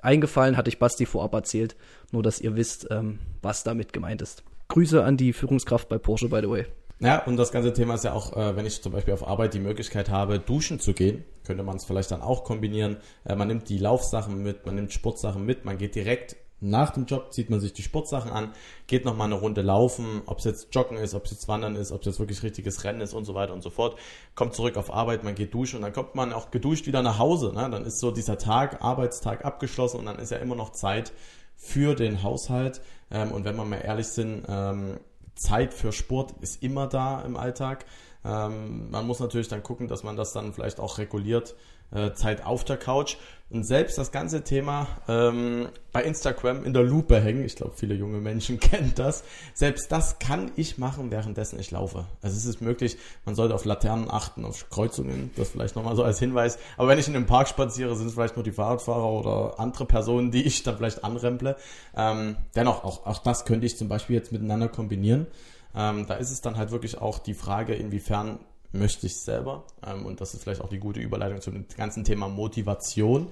eingefallen, 0.00 0.56
hatte 0.56 0.68
ich 0.68 0.78
Basti 0.78 1.06
vorab 1.06 1.32
erzählt, 1.34 1.76
nur 2.10 2.22
dass 2.22 2.40
ihr 2.40 2.56
wisst, 2.56 2.88
ähm, 2.90 3.18
was 3.40 3.64
damit 3.64 3.92
gemeint 3.92 4.22
ist. 4.22 4.44
Grüße 4.68 5.02
an 5.02 5.16
die 5.16 5.32
Führungskraft 5.32 5.88
bei 5.88 5.98
Porsche, 5.98 6.28
by 6.28 6.40
the 6.40 6.50
way. 6.50 6.66
Ja, 7.00 7.24
und 7.24 7.36
das 7.36 7.50
ganze 7.50 7.72
Thema 7.72 7.94
ist 7.94 8.04
ja 8.04 8.12
auch, 8.12 8.36
äh, 8.36 8.54
wenn 8.56 8.64
ich 8.64 8.80
zum 8.80 8.92
Beispiel 8.92 9.12
auf 9.12 9.26
Arbeit 9.26 9.54
die 9.54 9.60
Möglichkeit 9.60 10.08
habe, 10.08 10.38
duschen 10.38 10.78
zu 10.78 10.92
gehen, 10.94 11.24
könnte 11.44 11.64
man 11.64 11.76
es 11.76 11.84
vielleicht 11.84 12.12
dann 12.12 12.22
auch 12.22 12.44
kombinieren. 12.44 12.98
Äh, 13.24 13.34
man 13.34 13.48
nimmt 13.48 13.68
die 13.68 13.78
Laufsachen 13.78 14.40
mit, 14.42 14.64
man 14.66 14.76
nimmt 14.76 14.92
Sportsachen 14.92 15.44
mit, 15.44 15.64
man 15.64 15.78
geht 15.78 15.96
direkt 15.96 16.36
nach 16.62 16.90
dem 16.90 17.06
Job 17.06 17.32
zieht 17.32 17.50
man 17.50 17.60
sich 17.60 17.72
die 17.72 17.82
Sportsachen 17.82 18.30
an, 18.30 18.52
geht 18.86 19.04
nochmal 19.04 19.26
eine 19.26 19.34
Runde 19.34 19.62
laufen, 19.62 20.22
ob 20.26 20.38
es 20.38 20.44
jetzt 20.44 20.74
Joggen 20.74 20.96
ist, 20.96 21.14
ob 21.14 21.24
es 21.24 21.32
jetzt 21.32 21.48
Wandern 21.48 21.76
ist, 21.76 21.92
ob 21.92 22.00
es 22.00 22.06
jetzt 22.06 22.18
wirklich 22.20 22.42
richtiges 22.42 22.84
Rennen 22.84 23.00
ist 23.00 23.14
und 23.14 23.24
so 23.24 23.34
weiter 23.34 23.52
und 23.52 23.62
so 23.62 23.70
fort. 23.70 23.98
Kommt 24.34 24.54
zurück 24.54 24.76
auf 24.76 24.92
Arbeit, 24.92 25.24
man 25.24 25.34
geht 25.34 25.52
duschen 25.52 25.76
und 25.76 25.82
dann 25.82 25.92
kommt 25.92 26.14
man 26.14 26.32
auch 26.32 26.50
geduscht 26.50 26.86
wieder 26.86 27.02
nach 27.02 27.18
Hause. 27.18 27.52
Ne? 27.54 27.68
Dann 27.70 27.84
ist 27.84 27.98
so 27.98 28.10
dieser 28.10 28.38
Tag, 28.38 28.82
Arbeitstag 28.82 29.44
abgeschlossen 29.44 29.98
und 29.98 30.06
dann 30.06 30.18
ist 30.18 30.30
ja 30.30 30.38
immer 30.38 30.54
noch 30.54 30.70
Zeit 30.70 31.12
für 31.56 31.94
den 31.94 32.22
Haushalt. 32.22 32.80
Ähm, 33.10 33.32
und 33.32 33.44
wenn 33.44 33.56
wir 33.56 33.64
mal 33.64 33.76
ehrlich 33.76 34.08
sind, 34.08 34.44
ähm, 34.48 34.98
Zeit 35.34 35.74
für 35.74 35.92
Sport 35.92 36.34
ist 36.40 36.62
immer 36.62 36.86
da 36.86 37.22
im 37.22 37.36
Alltag. 37.36 37.86
Ähm, 38.24 38.90
man 38.90 39.06
muss 39.06 39.20
natürlich 39.20 39.48
dann 39.48 39.62
gucken, 39.62 39.88
dass 39.88 40.02
man 40.02 40.16
das 40.16 40.32
dann 40.32 40.52
vielleicht 40.52 40.78
auch 40.78 40.98
reguliert 40.98 41.54
äh, 41.90 42.12
Zeit 42.12 42.44
auf 42.44 42.64
der 42.64 42.76
Couch 42.76 43.16
und 43.52 43.64
selbst 43.64 43.98
das 43.98 44.12
ganze 44.12 44.44
Thema 44.44 44.86
ähm, 45.08 45.68
bei 45.92 46.02
Instagram 46.02 46.64
in 46.64 46.72
der 46.72 46.82
Lupe 46.82 47.20
hängen. 47.20 47.44
Ich 47.44 47.54
glaube, 47.54 47.74
viele 47.76 47.94
junge 47.94 48.18
Menschen 48.18 48.58
kennen 48.60 48.92
das. 48.94 49.24
Selbst 49.52 49.92
das 49.92 50.18
kann 50.18 50.50
ich 50.56 50.78
machen, 50.78 51.10
währenddessen 51.10 51.60
ich 51.60 51.70
laufe. 51.70 52.06
Also 52.22 52.36
es 52.36 52.46
ist 52.46 52.62
möglich, 52.62 52.96
man 53.26 53.34
sollte 53.34 53.54
auf 53.54 53.66
Laternen 53.66 54.10
achten, 54.10 54.46
auf 54.46 54.70
Kreuzungen, 54.70 55.30
das 55.36 55.50
vielleicht 55.50 55.76
nochmal 55.76 55.96
so 55.96 56.02
als 56.02 56.18
Hinweis. 56.18 56.58
Aber 56.78 56.88
wenn 56.88 56.98
ich 56.98 57.08
in 57.08 57.12
den 57.12 57.26
Park 57.26 57.48
spaziere, 57.48 57.94
sind 57.94 58.06
es 58.06 58.14
vielleicht 58.14 58.36
nur 58.36 58.44
die 58.44 58.52
Fahrradfahrer 58.52 59.10
oder 59.10 59.60
andere 59.60 59.84
Personen, 59.84 60.30
die 60.30 60.42
ich 60.44 60.62
dann 60.62 60.78
vielleicht 60.78 61.04
anremple. 61.04 61.56
Ähm, 61.94 62.36
dennoch, 62.54 62.84
auch, 62.84 63.04
auch 63.06 63.18
das 63.18 63.44
könnte 63.44 63.66
ich 63.66 63.76
zum 63.76 63.88
Beispiel 63.88 64.16
jetzt 64.16 64.32
miteinander 64.32 64.68
kombinieren. 64.68 65.26
Ähm, 65.74 66.06
da 66.06 66.14
ist 66.14 66.30
es 66.30 66.40
dann 66.40 66.56
halt 66.56 66.70
wirklich 66.70 66.98
auch 66.98 67.18
die 67.18 67.34
Frage, 67.34 67.74
inwiefern 67.74 68.38
möchte 68.72 69.06
ich 69.06 69.20
selber. 69.20 69.66
Ähm, 69.86 70.06
und 70.06 70.20
das 70.20 70.34
ist 70.34 70.42
vielleicht 70.42 70.60
auch 70.60 70.68
die 70.68 70.78
gute 70.78 71.00
Überleitung 71.00 71.40
zum 71.40 71.66
ganzen 71.76 72.04
Thema 72.04 72.28
Motivation. 72.28 73.28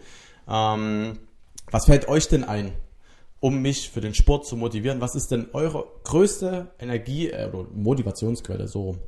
Ähm, 0.48 1.18
was 1.70 1.86
fällt 1.86 2.08
euch 2.08 2.28
denn 2.28 2.44
ein, 2.44 2.72
um 3.40 3.62
mich 3.62 3.90
für 3.90 4.00
den 4.00 4.14
Sport 4.14 4.46
zu 4.46 4.56
motivieren? 4.56 5.00
Was 5.00 5.14
ist 5.14 5.30
denn 5.30 5.48
eure 5.52 5.86
größte 6.04 6.70
Energie- 6.78 7.30
äh, 7.30 7.48
oder 7.52 7.68
Motivationsquelle 7.72 8.68
so 8.68 8.82
rum? 8.82 8.98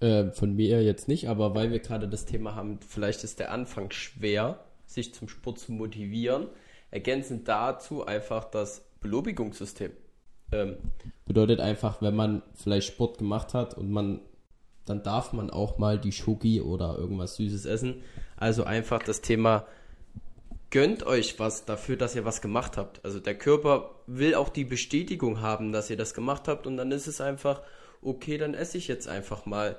Äh, 0.00 0.32
von 0.32 0.54
mir 0.54 0.82
jetzt 0.82 1.08
nicht, 1.08 1.28
aber 1.28 1.54
weil 1.54 1.70
wir 1.70 1.78
gerade 1.78 2.08
das 2.08 2.24
Thema 2.24 2.54
haben, 2.54 2.80
vielleicht 2.80 3.22
ist 3.24 3.38
der 3.38 3.52
Anfang 3.52 3.90
schwer, 3.90 4.64
sich 4.86 5.14
zum 5.14 5.28
Sport 5.28 5.58
zu 5.58 5.72
motivieren. 5.72 6.48
Ergänzend 6.90 7.48
dazu 7.48 8.04
einfach 8.04 8.44
das 8.44 8.84
Belobigungssystem. 9.00 9.92
Ähm, 10.52 10.76
bedeutet 11.26 11.60
einfach, 11.60 12.02
wenn 12.02 12.14
man 12.14 12.42
vielleicht 12.54 12.88
Sport 12.88 13.18
gemacht 13.18 13.54
hat 13.54 13.76
und 13.76 13.90
man 13.90 14.20
dann 14.86 15.02
darf 15.02 15.32
man 15.32 15.50
auch 15.50 15.78
mal 15.78 15.98
die 15.98 16.12
Schoki 16.12 16.60
oder 16.60 16.96
irgendwas 16.98 17.36
Süßes 17.36 17.66
essen. 17.66 18.02
Also 18.36 18.64
einfach 18.64 19.02
das 19.02 19.20
Thema, 19.20 19.66
gönnt 20.70 21.06
euch 21.06 21.38
was 21.38 21.64
dafür, 21.64 21.96
dass 21.96 22.16
ihr 22.16 22.24
was 22.24 22.42
gemacht 22.42 22.76
habt. 22.76 23.04
Also 23.04 23.20
der 23.20 23.36
Körper 23.36 23.90
will 24.06 24.34
auch 24.34 24.48
die 24.48 24.64
Bestätigung 24.64 25.40
haben, 25.40 25.72
dass 25.72 25.88
ihr 25.88 25.96
das 25.96 26.14
gemacht 26.14 26.48
habt 26.48 26.66
und 26.66 26.76
dann 26.76 26.90
ist 26.90 27.06
es 27.06 27.20
einfach, 27.20 27.62
okay, 28.02 28.38
dann 28.38 28.54
esse 28.54 28.76
ich 28.76 28.88
jetzt 28.88 29.08
einfach 29.08 29.46
mal 29.46 29.76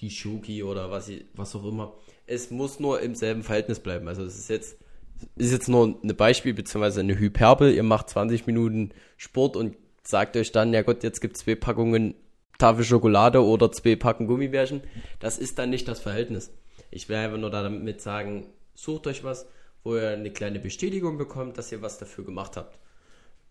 die 0.00 0.10
Schoki 0.10 0.62
oder 0.62 0.90
was, 0.90 1.10
was 1.34 1.54
auch 1.54 1.64
immer. 1.64 1.94
Es 2.26 2.50
muss 2.50 2.80
nur 2.80 3.00
im 3.00 3.14
selben 3.14 3.42
Verhältnis 3.42 3.80
bleiben. 3.80 4.08
Also 4.08 4.24
es 4.24 4.36
ist 4.36 4.50
jetzt, 4.50 4.76
ist 5.36 5.52
jetzt 5.52 5.68
nur 5.68 5.98
ein 6.02 6.16
Beispiel 6.16 6.52
beziehungsweise 6.52 7.00
eine 7.00 7.18
Hyperbel. 7.18 7.72
Ihr 7.72 7.82
macht 7.82 8.10
20 8.10 8.46
Minuten 8.46 8.90
Sport 9.16 9.56
und 9.56 9.76
sagt 10.02 10.36
euch 10.36 10.52
dann, 10.52 10.74
ja 10.74 10.82
Gott, 10.82 11.02
jetzt 11.02 11.20
gibt 11.20 11.36
es 11.36 11.44
zwei 11.44 11.54
Packungen 11.54 12.14
Tafel 12.58 12.84
Schokolade 12.84 13.42
oder 13.42 13.72
zwei 13.72 13.96
Packen 13.96 14.26
Gummibärchen. 14.26 14.82
Das 15.18 15.38
ist 15.38 15.58
dann 15.58 15.70
nicht 15.70 15.88
das 15.88 16.00
Verhältnis. 16.00 16.52
Ich 16.90 17.08
will 17.08 17.16
einfach 17.16 17.38
nur 17.38 17.50
damit 17.50 18.00
sagen, 18.00 18.46
sucht 18.74 19.06
euch 19.06 19.24
was, 19.24 19.46
wo 19.82 19.96
ihr 19.96 20.10
eine 20.10 20.30
kleine 20.30 20.60
Bestätigung 20.60 21.18
bekommt, 21.18 21.58
dass 21.58 21.72
ihr 21.72 21.82
was 21.82 21.98
dafür 21.98 22.24
gemacht 22.24 22.56
habt. 22.56 22.78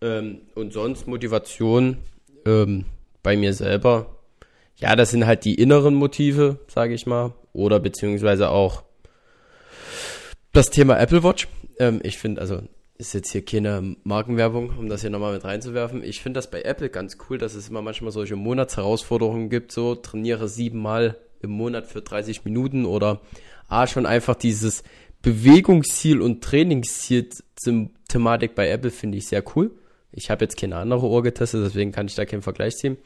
Ähm, 0.00 0.42
und 0.54 0.72
sonst 0.72 1.06
Motivation 1.06 1.98
ähm, 2.46 2.86
bei 3.22 3.36
mir 3.36 3.52
selber. 3.52 4.16
Ja, 4.76 4.96
das 4.96 5.10
sind 5.10 5.26
halt 5.26 5.44
die 5.44 5.54
inneren 5.54 5.94
Motive, 5.94 6.58
sage 6.66 6.94
ich 6.94 7.06
mal. 7.06 7.32
Oder 7.52 7.78
beziehungsweise 7.78 8.50
auch 8.50 8.82
das 10.52 10.70
Thema 10.70 10.98
Apple 10.98 11.22
Watch. 11.22 11.48
Ähm, 11.78 12.00
ich 12.02 12.18
finde, 12.18 12.40
also 12.40 12.62
ist 12.96 13.12
jetzt 13.12 13.32
hier 13.32 13.44
keine 13.44 13.96
Markenwerbung, 14.04 14.70
um 14.78 14.88
das 14.88 15.00
hier 15.00 15.10
nochmal 15.10 15.34
mit 15.34 15.44
reinzuwerfen. 15.44 16.04
Ich 16.04 16.22
finde 16.22 16.38
das 16.38 16.50
bei 16.50 16.62
Apple 16.62 16.90
ganz 16.90 17.18
cool, 17.28 17.38
dass 17.38 17.54
es 17.54 17.68
immer 17.68 17.82
manchmal 17.82 18.12
solche 18.12 18.36
Monatsherausforderungen 18.36 19.50
gibt, 19.50 19.72
so 19.72 19.94
trainiere 19.94 20.48
siebenmal 20.48 21.16
im 21.40 21.50
Monat 21.50 21.86
für 21.86 22.02
30 22.02 22.44
Minuten 22.44 22.84
oder 22.84 23.20
A, 23.68 23.86
schon 23.86 24.06
einfach 24.06 24.36
dieses 24.36 24.84
Bewegungsziel 25.22 26.20
und 26.20 26.44
Trainingsziel 26.44 27.30
Thematik 28.08 28.54
bei 28.54 28.68
Apple 28.68 28.90
finde 28.90 29.18
ich 29.18 29.26
sehr 29.26 29.42
cool. 29.56 29.72
Ich 30.12 30.30
habe 30.30 30.44
jetzt 30.44 30.56
keine 30.56 30.76
andere 30.76 31.08
Uhr 31.08 31.22
getestet, 31.22 31.64
deswegen 31.64 31.90
kann 31.90 32.06
ich 32.06 32.14
da 32.14 32.24
keinen 32.24 32.42
Vergleich 32.42 32.76
ziehen. 32.76 32.98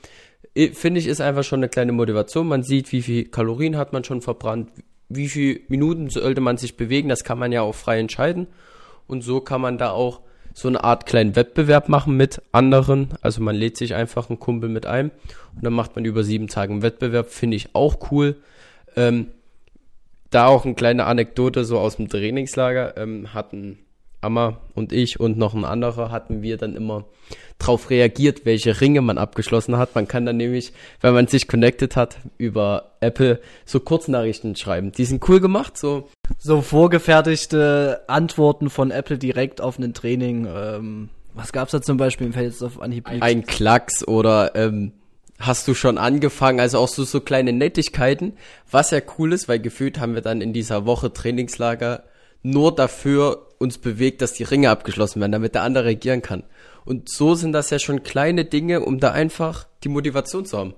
Finde 0.72 1.01
ich, 1.01 1.07
ist 1.07 1.20
einfach 1.20 1.45
schon 1.45 1.61
eine 1.61 1.68
kleine 1.68 1.93
Motivation. 1.93 2.49
Man 2.49 2.62
sieht, 2.62 2.93
wie 2.93 3.03
viel 3.03 3.24
Kalorien 3.24 3.76
hat 3.76 3.93
man 3.93 4.05
schon 4.05 4.20
verbrannt, 4.20 4.70
wie 5.09 5.28
viele 5.28 5.61
Minuten 5.68 6.11
sollte 6.11 6.43
man 6.43 6.59
sich 6.59 6.76
bewegen, 6.76 7.09
das 7.09 7.24
kann 7.24 7.39
man 7.39 7.53
ja 7.53 7.62
auch 7.62 7.74
frei 7.74 7.99
entscheiden. 7.99 8.49
Und 9.09 9.22
so 9.22 9.40
kann 9.40 9.61
man 9.61 9.78
da 9.78 9.90
auch 9.90 10.20
so 10.54 10.68
eine 10.68 10.84
Art 10.84 11.06
kleinen 11.06 11.34
Wettbewerb 11.34 11.88
machen 11.88 12.16
mit 12.16 12.42
anderen. 12.52 13.11
Also 13.20 13.40
man 13.42 13.56
lädt 13.56 13.76
sich 13.76 13.94
einfach 13.94 14.28
einen 14.28 14.38
Kumpel 14.38 14.68
mit 14.68 14.86
ein 14.86 15.11
und 15.54 15.64
dann 15.64 15.72
macht 15.72 15.96
man 15.96 16.04
über 16.04 16.22
sieben 16.22 16.48
Tage 16.48 16.72
einen 16.72 16.82
Wettbewerb. 16.82 17.30
Finde 17.30 17.56
ich 17.56 17.74
auch 17.74 18.11
cool. 18.11 18.36
Ähm, 18.96 19.28
da 20.30 20.46
auch 20.46 20.64
eine 20.64 20.74
kleine 20.74 21.06
Anekdote 21.06 21.64
so 21.64 21.78
aus 21.78 21.96
dem 21.96 22.09
Trainingslager. 22.09 22.96
Ähm, 22.96 23.32
hatten 23.34 23.78
Amma 24.20 24.60
und 24.74 24.92
ich 24.92 25.20
und 25.20 25.38
noch 25.38 25.54
ein 25.54 25.64
anderer 25.64 26.10
hatten 26.10 26.42
wir 26.42 26.56
dann 26.56 26.74
immer 26.74 27.04
drauf 27.58 27.90
reagiert, 27.90 28.44
welche 28.44 28.80
Ringe 28.80 29.00
man 29.00 29.18
abgeschlossen 29.18 29.76
hat. 29.78 29.94
Man 29.94 30.08
kann 30.08 30.26
dann 30.26 30.36
nämlich, 30.36 30.72
wenn 31.00 31.14
man 31.14 31.26
sich 31.26 31.48
connected 31.48 31.96
hat, 31.96 32.18
über 32.36 32.92
Apple 33.00 33.40
so 33.64 33.80
Kurznachrichten 33.80 34.56
schreiben. 34.56 34.92
Die 34.92 35.04
sind 35.04 35.28
cool 35.28 35.40
gemacht, 35.40 35.76
so. 35.76 36.08
So 36.38 36.62
vorgefertigte 36.62 38.02
Antworten 38.08 38.70
von 38.70 38.90
Apple 38.90 39.18
direkt 39.18 39.60
auf 39.60 39.78
ein 39.78 39.94
Training. 39.94 40.46
Ähm, 40.46 41.08
was 41.34 41.52
gab's 41.52 41.72
da 41.72 41.80
zum 41.80 41.96
Beispiel 41.96 42.26
im 42.26 42.32
Feld 42.32 42.60
auf 42.62 42.80
Anhieb? 42.80 43.08
Ein 43.08 43.44
Klacks 43.44 44.06
oder 44.06 44.54
ähm, 44.56 44.92
hast 45.38 45.68
du 45.68 45.74
schon 45.74 45.98
angefangen, 45.98 46.60
also 46.60 46.78
auch 46.78 46.88
so, 46.88 47.04
so 47.04 47.20
kleine 47.20 47.52
Nettigkeiten, 47.52 48.34
was 48.70 48.90
ja 48.90 49.00
cool 49.18 49.32
ist, 49.32 49.48
weil 49.48 49.60
gefühlt 49.60 50.00
haben 50.00 50.14
wir 50.14 50.22
dann 50.22 50.40
in 50.40 50.52
dieser 50.52 50.84
Woche 50.86 51.12
Trainingslager 51.12 52.04
nur 52.42 52.74
dafür 52.74 53.47
uns 53.59 53.78
bewegt, 53.78 54.22
dass 54.22 54.32
die 54.32 54.44
Ringe 54.44 54.70
abgeschlossen 54.70 55.20
werden, 55.20 55.32
damit 55.32 55.54
der 55.54 55.62
andere 55.62 55.86
reagieren 55.86 56.22
kann. 56.22 56.44
Und 56.84 57.11
so 57.11 57.34
sind 57.34 57.52
das 57.52 57.70
ja 57.70 57.78
schon 57.78 58.02
kleine 58.02 58.44
Dinge, 58.44 58.80
um 58.80 58.98
da 58.98 59.12
einfach 59.12 59.66
die 59.84 59.88
Motivation 59.88 60.46
zu 60.46 60.59
haben. 60.59 60.74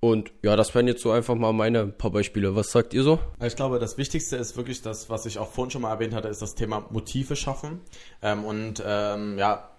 Und 0.00 0.32
ja, 0.42 0.56
das 0.56 0.74
wären 0.74 0.86
jetzt 0.86 1.02
so 1.02 1.10
einfach 1.10 1.34
mal 1.34 1.52
meine 1.52 1.86
paar 1.86 2.10
Beispiele. 2.10 2.54
Was 2.54 2.70
sagt 2.70 2.94
ihr 2.94 3.02
so? 3.02 3.18
Ich 3.44 3.56
glaube, 3.56 3.78
das 3.78 3.96
Wichtigste 3.96 4.36
ist 4.36 4.56
wirklich 4.56 4.82
das, 4.82 5.08
was 5.08 5.26
ich 5.26 5.38
auch 5.38 5.50
vorhin 5.50 5.70
schon 5.70 5.82
mal 5.82 5.90
erwähnt 5.90 6.14
hatte, 6.14 6.28
ist 6.28 6.42
das 6.42 6.54
Thema 6.54 6.86
Motive 6.90 7.34
schaffen. 7.34 7.80
Ähm, 8.22 8.44
und 8.44 8.82
ähm, 8.86 9.38
ja, 9.38 9.70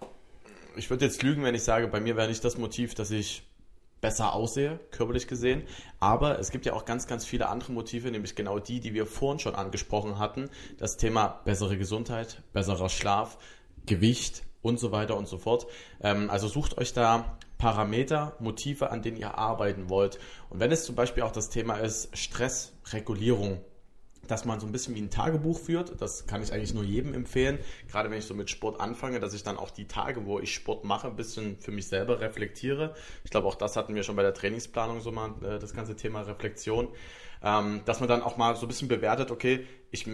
ich 0.75 0.89
würde 0.89 1.05
jetzt 1.05 1.23
lügen, 1.23 1.43
wenn 1.43 1.55
ich 1.55 1.63
sage, 1.63 1.88
bei 1.88 1.99
mir 1.99 2.15
wäre 2.17 2.27
nicht 2.27 2.43
das 2.43 2.57
Motiv, 2.57 2.93
dass 2.93 3.11
ich 3.11 3.46
besser 4.07 4.33
aussehe, 4.33 4.79
körperlich 4.91 5.27
gesehen. 5.27 5.63
Aber 5.99 6.39
es 6.39 6.49
gibt 6.49 6.65
ja 6.65 6.71
auch 6.71 6.85
ganz, 6.85 7.07
ganz 7.07 7.25
viele 7.25 7.49
andere 7.49 7.73
Motive, 7.73 8.09
nämlich 8.09 8.35
genau 8.35 8.57
die, 8.57 8.79
die 8.79 8.93
wir 8.93 9.05
vorhin 9.05 9.39
schon 9.39 9.53
angesprochen 9.53 10.17
hatten. 10.17 10.49
Das 10.77 10.95
Thema 10.95 11.41
bessere 11.43 11.77
Gesundheit, 11.77 12.41
besserer 12.53 12.87
Schlaf, 12.87 13.37
Gewicht 13.85 14.43
und 14.61 14.79
so 14.79 14.93
weiter 14.93 15.17
und 15.17 15.27
so 15.27 15.37
fort. 15.37 15.67
Ähm, 16.01 16.29
also 16.29 16.47
sucht 16.47 16.77
euch 16.77 16.93
da 16.93 17.37
Parameter, 17.57 18.37
Motive, 18.39 18.91
an 18.91 19.01
denen 19.01 19.17
ihr 19.17 19.37
arbeiten 19.37 19.89
wollt. 19.89 20.19
Und 20.49 20.61
wenn 20.61 20.71
es 20.71 20.85
zum 20.85 20.95
Beispiel 20.95 21.23
auch 21.23 21.33
das 21.33 21.49
Thema 21.49 21.75
ist, 21.75 22.15
Stressregulierung, 22.17 23.59
dass 24.28 24.45
man 24.45 24.59
so 24.59 24.65
ein 24.65 24.71
bisschen 24.71 24.95
wie 24.95 25.01
ein 25.01 25.09
Tagebuch 25.09 25.59
führt. 25.59 26.01
Das 26.01 26.28
kann 26.28 26.41
ich 26.41 26.53
eigentlich 26.53 26.73
nur 26.73 26.84
jedem 26.84 27.13
empfehlen. 27.13 27.59
Gerade 27.89 28.09
wenn 28.11 28.19
ich 28.19 28.25
so 28.25 28.34
mit 28.34 28.49
Sport 28.49 28.80
anfange, 28.80 29.19
dass 29.19 29.34
ich 29.34 29.43
dann 29.43 29.57
auch 29.57 29.71
die 29.71 29.86
Tage, 29.86 30.25
wo 30.25 30.39
ich 30.39 30.53
Sport 30.53 30.84
mache, 30.84 31.07
ein 31.07 31.15
bisschen 31.15 31.59
für 31.59 31.71
mich 31.71 31.88
selber 31.88 32.19
reflektiere. 32.19 32.95
Ich 33.23 33.32
glaube, 33.32 33.47
auch 33.47 33.55
das 33.55 33.75
hatten 33.75 33.95
wir 33.95 34.03
schon 34.03 34.15
bei 34.15 34.23
der 34.23 34.34
Trainingsplanung 34.34 35.01
so 35.01 35.11
mal, 35.11 35.32
äh, 35.41 35.59
das 35.59 35.73
ganze 35.73 35.95
Thema 35.95 36.21
Reflexion. 36.21 36.89
Ähm, 37.43 37.82
dass 37.86 37.99
man 37.99 38.09
dann 38.09 38.23
auch 38.23 38.38
mal 38.38 38.55
so 38.55 38.65
ein 38.65 38.67
bisschen 38.67 38.88
bewertet, 38.88 39.30
okay, 39.30 39.65
ich 39.91 40.07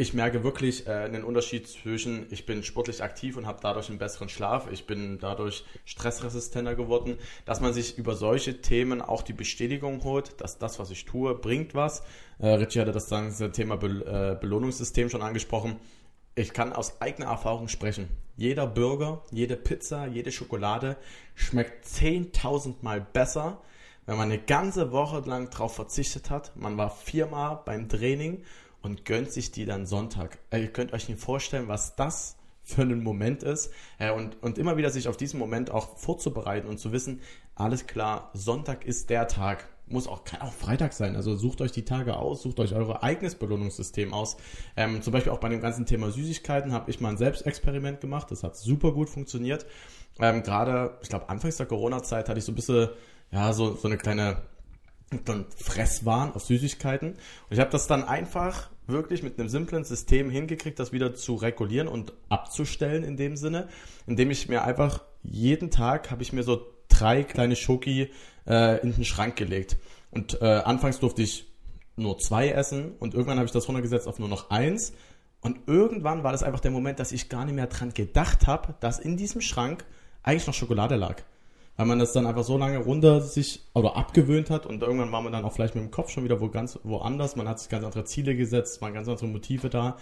ich 0.00 0.14
merke 0.14 0.44
wirklich 0.44 0.86
äh, 0.86 0.92
einen 0.92 1.24
Unterschied 1.24 1.66
zwischen, 1.66 2.28
ich 2.30 2.46
bin 2.46 2.62
sportlich 2.62 3.02
aktiv 3.02 3.36
und 3.36 3.46
habe 3.46 3.58
dadurch 3.60 3.88
einen 3.88 3.98
besseren 3.98 4.28
Schlaf, 4.28 4.70
ich 4.70 4.86
bin 4.86 5.18
dadurch 5.18 5.64
stressresistenter 5.84 6.76
geworden, 6.76 7.18
dass 7.44 7.60
man 7.60 7.72
sich 7.72 7.98
über 7.98 8.14
solche 8.14 8.60
Themen 8.62 9.02
auch 9.02 9.22
die 9.22 9.32
Bestätigung 9.32 10.04
holt, 10.04 10.40
dass 10.40 10.56
das, 10.56 10.78
was 10.78 10.92
ich 10.92 11.04
tue, 11.04 11.34
bringt 11.34 11.74
was. 11.74 12.04
Äh, 12.38 12.46
Richie 12.46 12.80
hatte 12.80 12.92
das 12.92 13.10
ganze 13.10 13.50
Thema 13.50 13.76
Be 13.76 14.36
äh, 14.36 14.40
Belohnungssystem 14.40 15.10
schon 15.10 15.20
angesprochen. 15.20 15.80
Ich 16.36 16.52
kann 16.52 16.72
aus 16.72 17.00
eigener 17.00 17.26
Erfahrung 17.26 17.66
sprechen. 17.66 18.08
Jeder 18.36 18.68
Burger, 18.68 19.24
jede 19.32 19.56
Pizza, 19.56 20.06
jede 20.06 20.30
Schokolade 20.30 20.96
schmeckt 21.34 21.84
10.000 21.84 22.76
Mal 22.82 23.00
besser, 23.00 23.60
wenn 24.06 24.16
man 24.16 24.30
eine 24.30 24.40
ganze 24.40 24.92
Woche 24.92 25.28
lang 25.28 25.50
darauf 25.50 25.74
verzichtet 25.74 26.30
hat. 26.30 26.52
Man 26.54 26.76
war 26.76 26.90
viermal 26.90 27.62
beim 27.64 27.88
Training 27.88 28.44
und 28.82 29.04
gönnt 29.04 29.30
sich 29.30 29.50
die 29.50 29.64
dann 29.64 29.86
Sonntag. 29.86 30.38
Äh, 30.50 30.62
ihr 30.62 30.72
könnt 30.72 30.92
euch 30.92 31.08
nicht 31.08 31.20
vorstellen, 31.20 31.68
was 31.68 31.96
das 31.96 32.36
für 32.62 32.82
einen 32.82 33.02
Moment 33.02 33.42
ist 33.42 33.70
äh, 33.98 34.10
und, 34.10 34.42
und 34.42 34.58
immer 34.58 34.76
wieder 34.76 34.90
sich 34.90 35.08
auf 35.08 35.16
diesen 35.16 35.38
Moment 35.38 35.70
auch 35.70 35.96
vorzubereiten 35.96 36.68
und 36.68 36.78
zu 36.78 36.92
wissen, 36.92 37.20
alles 37.54 37.86
klar, 37.86 38.30
Sonntag 38.34 38.84
ist 38.84 39.10
der 39.10 39.26
Tag. 39.26 39.68
Muss 39.90 40.06
auch, 40.06 40.24
kann 40.24 40.42
auch 40.42 40.52
Freitag 40.52 40.92
sein. 40.92 41.16
Also 41.16 41.34
sucht 41.34 41.62
euch 41.62 41.72
die 41.72 41.86
Tage 41.86 42.16
aus, 42.16 42.42
sucht 42.42 42.60
euch 42.60 42.74
euer 42.74 43.02
eigenes 43.02 43.36
Belohnungssystem 43.36 44.12
aus. 44.12 44.36
Ähm, 44.76 45.00
zum 45.00 45.14
Beispiel 45.14 45.32
auch 45.32 45.40
bei 45.40 45.48
dem 45.48 45.62
ganzen 45.62 45.86
Thema 45.86 46.10
Süßigkeiten 46.10 46.72
habe 46.72 46.90
ich 46.90 47.00
mal 47.00 47.08
ein 47.08 47.16
Selbstexperiment 47.16 48.02
gemacht. 48.02 48.30
Das 48.30 48.42
hat 48.42 48.54
super 48.54 48.92
gut 48.92 49.08
funktioniert. 49.08 49.64
Ähm, 50.20 50.42
Gerade, 50.42 50.98
ich 51.02 51.08
glaube, 51.08 51.30
anfangs 51.30 51.56
der 51.56 51.64
Corona-Zeit 51.64 52.28
hatte 52.28 52.38
ich 52.38 52.44
so 52.44 52.52
ein 52.52 52.54
bisschen, 52.54 52.90
ja, 53.30 53.54
so, 53.54 53.76
so 53.76 53.88
eine 53.88 53.96
kleine 53.96 54.42
dann 55.24 55.46
Fresswahn 55.56 56.32
auf 56.34 56.44
Süßigkeiten. 56.44 57.12
Und 57.12 57.18
ich 57.50 57.60
habe 57.60 57.70
das 57.70 57.86
dann 57.86 58.04
einfach 58.04 58.70
wirklich 58.86 59.22
mit 59.22 59.38
einem 59.38 59.48
simplen 59.48 59.84
System 59.84 60.30
hingekriegt, 60.30 60.78
das 60.78 60.92
wieder 60.92 61.14
zu 61.14 61.34
regulieren 61.34 61.88
und 61.88 62.12
abzustellen 62.28 63.04
in 63.04 63.16
dem 63.16 63.36
Sinne, 63.36 63.68
indem 64.06 64.30
ich 64.30 64.48
mir 64.48 64.64
einfach 64.64 65.02
jeden 65.22 65.70
Tag 65.70 66.10
habe 66.10 66.22
ich 66.22 66.32
mir 66.32 66.42
so 66.42 66.66
drei 66.88 67.22
kleine 67.22 67.56
Schoki 67.56 68.10
äh, 68.46 68.80
in 68.80 68.94
den 68.94 69.04
Schrank 69.04 69.36
gelegt. 69.36 69.76
Und 70.10 70.40
äh, 70.40 70.44
anfangs 70.44 71.00
durfte 71.00 71.22
ich 71.22 71.46
nur 71.96 72.18
zwei 72.18 72.50
essen 72.50 72.92
und 72.98 73.14
irgendwann 73.14 73.38
habe 73.38 73.46
ich 73.46 73.52
das 73.52 73.68
runtergesetzt 73.68 74.06
auf 74.06 74.18
nur 74.18 74.28
noch 74.28 74.50
eins. 74.50 74.92
Und 75.40 75.68
irgendwann 75.68 76.24
war 76.24 76.32
das 76.32 76.42
einfach 76.42 76.60
der 76.60 76.70
Moment, 76.70 76.98
dass 76.98 77.12
ich 77.12 77.28
gar 77.28 77.44
nicht 77.44 77.54
mehr 77.54 77.66
dran 77.66 77.92
gedacht 77.92 78.46
habe, 78.46 78.74
dass 78.80 78.98
in 78.98 79.16
diesem 79.16 79.40
Schrank 79.40 79.84
eigentlich 80.22 80.46
noch 80.46 80.54
Schokolade 80.54 80.96
lag 80.96 81.22
weil 81.78 81.86
man 81.86 82.00
das 82.00 82.12
dann 82.12 82.26
einfach 82.26 82.42
so 82.42 82.58
lange 82.58 82.78
runter 82.78 83.20
sich 83.20 83.62
oder 83.72 83.96
abgewöhnt 83.96 84.50
hat 84.50 84.66
und 84.66 84.82
irgendwann 84.82 85.12
war 85.12 85.22
man 85.22 85.32
dann 85.32 85.44
auch 85.44 85.52
vielleicht 85.52 85.76
mit 85.76 85.84
dem 85.84 85.92
Kopf 85.92 86.10
schon 86.10 86.24
wieder 86.24 86.40
wo 86.40 86.48
ganz 86.48 86.78
woanders. 86.82 87.36
Man 87.36 87.48
hat 87.48 87.60
sich 87.60 87.68
ganz 87.68 87.84
andere 87.84 88.04
Ziele 88.04 88.34
gesetzt, 88.34 88.82
waren 88.82 88.94
ganz 88.94 89.08
andere 89.08 89.28
Motive 89.28 89.70
da. 89.70 89.96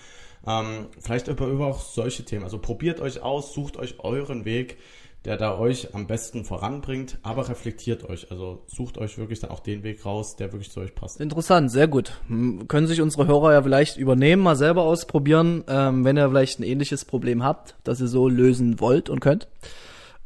Ähm, 0.47 0.87
vielleicht 0.99 1.29
über, 1.29 1.47
über 1.47 1.67
auch 1.67 1.81
solche 1.81 2.25
Themen. 2.25 2.45
Also 2.45 2.59
probiert 2.59 3.01
euch 3.01 3.21
aus, 3.21 3.53
sucht 3.53 3.77
euch 3.77 4.01
euren 4.01 4.47
Weg, 4.47 4.79
der 5.27 5.37
da 5.37 5.59
euch 5.59 5.95
am 5.95 6.07
besten 6.07 6.47
voranbringt, 6.47 7.19
aber 7.23 7.47
reflektiert 7.51 8.09
euch. 8.09 8.31
Also 8.31 8.63
sucht 8.69 8.97
euch 8.97 9.19
wirklich 9.19 9.41
dann 9.41 9.51
auch 9.51 9.61
den 9.61 9.83
Weg 9.83 10.07
raus, 10.07 10.37
der 10.37 10.53
wirklich 10.53 10.71
zu 10.71 10.81
euch 10.81 10.95
passt. 10.95 11.21
Interessant, 11.21 11.71
sehr 11.71 11.89
gut. 11.89 12.23
Können 12.69 12.87
sich 12.87 13.03
unsere 13.03 13.27
Hörer 13.27 13.53
ja 13.53 13.63
vielleicht 13.63 13.99
übernehmen, 13.99 14.43
mal 14.43 14.57
selber 14.57 14.85
ausprobieren, 14.85 15.63
ähm, 15.69 16.07
wenn 16.07 16.17
ihr 16.17 16.31
vielleicht 16.31 16.59
ein 16.59 16.63
ähnliches 16.63 17.05
Problem 17.05 17.45
habt, 17.45 17.77
das 17.85 18.01
ihr 18.01 18.09
so 18.09 18.31
lösen 18.31 18.81
wollt 18.81 19.11
und 19.11 19.21
könnt. 19.21 19.47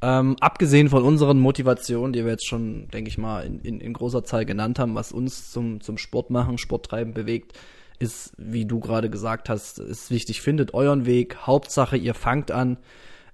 Ähm, 0.03 0.37
abgesehen 0.41 0.89
von 0.89 1.03
unseren 1.03 1.39
Motivationen, 1.39 2.13
die 2.13 2.25
wir 2.25 2.33
jetzt 2.33 2.47
schon, 2.47 2.89
denke 2.89 3.09
ich 3.09 3.19
mal, 3.19 3.45
in, 3.45 3.61
in, 3.61 3.81
in 3.81 3.93
großer 3.93 4.25
Zahl 4.25 4.47
genannt 4.47 4.79
haben, 4.79 4.95
was 4.95 5.13
uns 5.13 5.51
zum, 5.51 5.81
zum 5.83 5.99
Sport 5.99 6.31
machen, 6.31 6.57
Sport 6.57 6.87
treiben 6.87 7.13
bewegt, 7.13 7.59
ist, 7.99 8.33
wie 8.39 8.65
du 8.65 8.81
gerade 8.81 9.11
gesagt 9.11 9.51
hast, 9.51 9.79
ist 9.79 10.11
wichtig, 10.11 10.41
findet 10.41 10.73
euren 10.73 11.05
Weg. 11.05 11.47
Hauptsache, 11.47 11.99
ihr 11.99 12.15
fangt 12.15 12.51
an, 12.51 12.79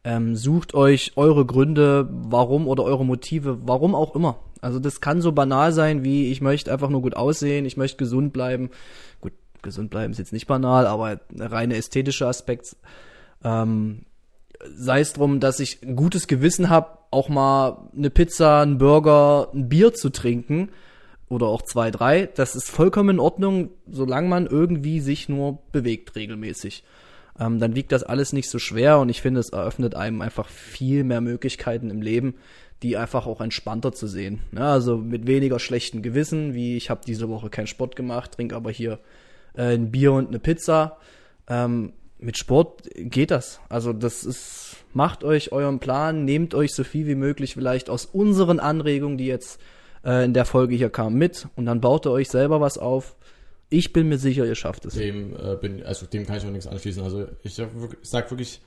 ähm, 0.03 0.35
sucht 0.35 0.75
euch 0.75 1.13
eure 1.15 1.47
Gründe, 1.47 2.09
warum 2.11 2.67
oder 2.67 2.83
eure 2.83 3.05
Motive, 3.05 3.59
warum 3.63 3.95
auch 3.95 4.17
immer. 4.17 4.39
Also 4.61 4.81
das 4.81 5.01
kann 5.01 5.21
so 5.21 5.31
banal 5.31 5.71
sein, 5.71 6.03
wie 6.03 6.33
ich 6.33 6.41
möchte 6.41 6.73
einfach 6.73 6.89
nur 6.89 7.03
gut 7.03 7.15
aussehen, 7.15 7.65
ich 7.65 7.77
möchte 7.77 7.99
gesund 7.99 8.33
bleiben. 8.33 8.71
Gut, 9.21 9.33
gesund 9.63 9.91
bleiben 9.91 10.11
ist 10.11 10.19
jetzt 10.19 10.33
nicht 10.33 10.49
banal, 10.49 10.89
aber 10.89 11.21
eine 11.33 11.53
reine 11.53 11.77
ästhetische 11.77 12.27
Aspekt. 12.27 12.75
Ähm, 13.45 14.03
sei 14.77 15.01
es 15.01 15.13
drum, 15.13 15.41
dass 15.41 15.61
ich 15.61 15.83
ein 15.83 15.97
gutes 15.97 16.27
Gewissen 16.27 16.71
habe, 16.71 16.99
auch 17.11 17.29
mal 17.29 17.89
eine 17.97 18.11
Pizza, 18.11 18.61
einen 18.61 18.79
Burger, 18.79 19.51
ein 19.55 19.69
Bier 19.69 19.95
zu 19.95 20.11
trinken 20.11 20.71
oder 21.29 21.47
auch 21.47 21.63
zwei, 21.63 21.91
drei, 21.91 22.27
das 22.27 22.55
ist 22.55 22.71
vollkommen 22.71 23.11
in 23.11 23.21
Ordnung, 23.21 23.71
solange 23.91 24.29
man 24.29 24.47
irgendwie 24.47 25.01
sich 25.01 25.29
nur 25.29 25.59
bewegt 25.73 26.15
regelmäßig. 26.17 26.85
Ähm, 27.39 27.59
dann 27.59 27.75
wiegt 27.75 27.93
das 27.93 28.03
alles 28.03 28.33
nicht 28.33 28.49
so 28.49 28.59
schwer 28.59 28.99
und 28.99 29.09
ich 29.09 29.21
finde, 29.21 29.41
es 29.41 29.51
eröffnet 29.51 29.95
einem 29.95 30.23
einfach 30.23 30.49
viel 30.49 31.05
mehr 31.05 31.21
Möglichkeiten 31.21 31.91
im 31.91 32.01
Leben, 32.01 32.35
die 32.83 32.97
einfach 32.97 33.27
auch 33.27 33.41
entspannter 33.41 33.93
zu 33.93 34.07
sehen. 34.07 34.41
Ja, 34.55 34.73
also 34.73 34.97
mit 34.99 35.27
weniger 35.27 35.59
schlechten 35.59 36.03
Gewissen, 36.03 36.55
wie 36.55 36.77
ich 36.77 36.91
habe 36.91 37.01
diese 37.07 37.29
Woche 37.29 37.51
keinen 37.51 37.67
Sport 37.67 37.97
gemacht, 37.97 38.33
trinke 38.33 38.57
aber 38.57 38.71
hier 38.71 38.99
äh, 39.55 39.75
ein 39.75 39.91
Bier 39.91 40.13
und 40.13 40.29
eine 40.29 40.39
Pizza. 40.39 40.99
Ähm, 41.49 41.93
mit 42.19 42.39
Sport 42.39 42.89
geht 42.95 43.31
das. 43.31 43.61
Also 43.69 43.93
das 43.93 44.25
ist, 44.25 44.77
macht 44.93 45.25
euch 45.25 45.53
euren 45.53 45.79
Plan, 45.79 46.25
nehmt 46.25 46.55
euch 46.55 46.75
so 46.75 46.85
viel 46.85 47.07
wie 47.07 47.15
möglich 47.15 47.55
vielleicht 47.55 47.91
aus 47.91 48.07
unseren 48.07 48.61
Anregungen, 48.61 49.19
die 49.19 49.27
jetzt 49.27 49.61
äh, 50.05 50.25
in 50.25 50.35
der 50.35 50.45
Folge 50.45 50.75
hier 50.75 50.91
kamen, 50.91 51.17
mit 51.17 51.49
und 51.57 51.67
dann 51.67 51.81
baut 51.81 52.07
ihr 52.07 52.13
euch 52.13 52.29
selber 52.29 52.61
was 52.61 52.79
auf. 52.79 53.17
Ich 53.69 53.93
bin 53.93 54.09
mir 54.09 54.19
sicher, 54.19 54.47
ihr 54.47 54.55
schafft 54.55 54.85
es. 54.87 54.95
Dem, 54.95 55.35
äh, 55.35 55.57
bin, 55.57 55.83
also 55.83 56.07
dem 56.07 56.25
kann 56.25 56.39
ich 56.39 56.45
auch 56.45 56.51
nichts 56.51 56.67
anschließen. 56.67 57.03
Also 57.03 57.27
ich 57.43 57.59
ich 57.59 57.67
sag 58.03 58.31
wirklich, 58.31 58.61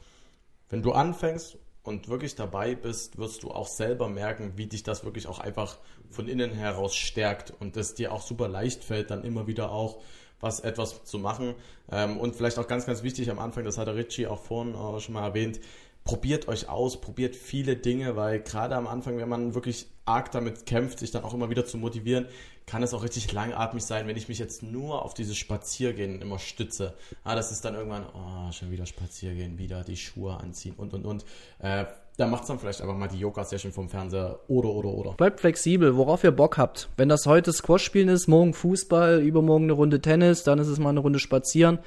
wenn 0.70 0.82
du 0.82 0.92
anfängst 0.92 1.58
und 1.84 2.10
wirklich 2.10 2.36
dabei 2.36 2.76
bist, 2.76 3.18
wirst 3.18 3.44
du 3.44 3.52
auch 3.52 3.68
selber 3.68 4.10
merken, 4.10 4.54
wie 4.58 4.68
dich 4.68 4.84
das 4.84 5.06
wirklich 5.06 5.28
auch 5.28 5.40
einfach 5.40 5.78
von 6.10 6.28
innen 6.28 6.52
heraus 6.52 6.96
stärkt 6.96 7.54
und 7.60 7.78
es 7.78 7.96
dir 7.96 8.12
auch 8.12 8.22
super 8.22 8.48
leicht 8.48 8.84
fällt, 8.84 9.10
dann 9.10 9.24
immer 9.24 9.48
wieder 9.48 9.72
auch 9.72 10.02
was 10.40 10.60
etwas 10.60 11.04
zu 11.04 11.20
machen. 11.20 11.56
Ähm, 11.92 12.18
und 12.18 12.36
vielleicht 12.36 12.60
auch 12.60 12.68
ganz, 12.68 12.86
ganz 12.86 13.04
wichtig 13.04 13.30
am 13.30 13.40
Anfang, 13.40 13.64
das 13.64 13.78
hat 13.78 13.88
der 13.88 13.96
Richie 13.96 14.28
auch 14.28 14.42
vorhin 14.42 14.74
äh, 14.74 15.00
schon 15.00 15.14
mal 15.14 15.24
erwähnt, 15.24 15.60
probiert 16.04 16.48
euch 16.48 16.70
aus, 16.70 17.02
probiert 17.02 17.36
viele 17.36 17.76
Dinge, 17.76 18.16
weil 18.16 18.40
gerade 18.40 18.76
am 18.76 18.88
Anfang, 18.88 19.18
wenn 19.18 19.30
man 19.30 19.54
wirklich 19.54 19.88
arg 20.06 20.32
damit 20.32 20.66
kämpft, 20.66 21.00
sich 21.00 21.12
dann 21.12 21.24
auch 21.24 21.34
immer 21.34 21.50
wieder 21.50 21.66
zu 21.66 21.78
motivieren, 21.78 22.26
kann 22.66 22.84
es 22.84 22.94
auch 22.94 23.04
richtig 23.04 23.32
langatmig 23.32 23.84
sein, 23.84 24.08
wenn 24.08 24.18
ich 24.18 24.28
mich 24.28 24.40
jetzt 24.40 24.64
nur 24.64 25.04
auf 25.04 25.14
dieses 25.14 25.38
Spaziergehen 25.38 26.22
immer 26.22 26.40
stütze. 26.40 26.94
Ah, 27.24 27.36
das 27.36 27.52
ist 27.52 27.66
dann 27.66 27.76
irgendwann, 27.76 28.06
oh, 28.14 28.52
schon 28.52 28.72
wieder 28.72 28.86
Spaziergehen, 28.86 29.58
wieder 29.58 29.84
die 29.84 29.98
Schuhe 29.98 30.38
anziehen 30.38 30.76
und 30.78 30.94
und 30.94 31.06
und. 31.06 31.26
Äh, 31.60 31.86
da 32.20 32.28
macht's 32.28 32.48
dann 32.48 32.60
vielleicht 32.60 32.82
einfach 32.82 32.98
mal 32.98 33.08
die 33.08 33.20
Yoga-Session 33.20 33.72
vom 33.72 33.88
Fernseher 33.88 34.40
oder 34.48 34.70
oder 34.70 34.90
oder. 34.90 35.12
Bleibt 35.14 35.40
flexibel, 35.40 35.96
worauf 35.96 36.24
ihr 36.24 36.32
Bock 36.32 36.58
habt. 36.58 36.90
Wenn 36.98 37.08
das 37.08 37.26
heute 37.26 37.54
Squash 37.54 37.84
spielen 37.84 38.10
ist, 38.10 38.28
morgen 38.28 38.54
Fußball, 38.54 39.22
übermorgen 39.22 39.66
eine 39.66 39.74
Runde 39.74 40.02
Tennis, 40.02 40.44
dann 40.44 40.60
ist 40.60 40.68
es 40.68 40.80
mal 40.80 40.90
eine 40.90 41.00
Runde 41.00 41.20
spazieren 41.20 41.80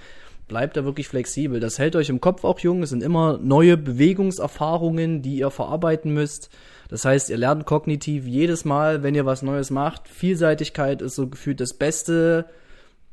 bleibt 0.48 0.76
da 0.76 0.84
wirklich 0.84 1.08
flexibel. 1.08 1.60
Das 1.60 1.78
hält 1.78 1.96
euch 1.96 2.10
im 2.10 2.20
Kopf 2.20 2.44
auch 2.44 2.58
jung. 2.58 2.82
Es 2.82 2.90
sind 2.90 3.02
immer 3.02 3.38
neue 3.38 3.78
Bewegungserfahrungen, 3.78 5.22
die 5.22 5.36
ihr 5.36 5.50
verarbeiten 5.50 6.12
müsst. 6.12 6.50
Das 6.90 7.06
heißt, 7.06 7.30
ihr 7.30 7.38
lernt 7.38 7.64
kognitiv 7.64 8.26
jedes 8.26 8.66
Mal, 8.66 9.02
wenn 9.02 9.14
ihr 9.14 9.24
was 9.24 9.40
Neues 9.40 9.70
macht. 9.70 10.08
Vielseitigkeit 10.08 11.00
ist 11.00 11.14
so 11.14 11.28
gefühlt 11.28 11.60
das 11.60 11.72
Beste, 11.72 12.44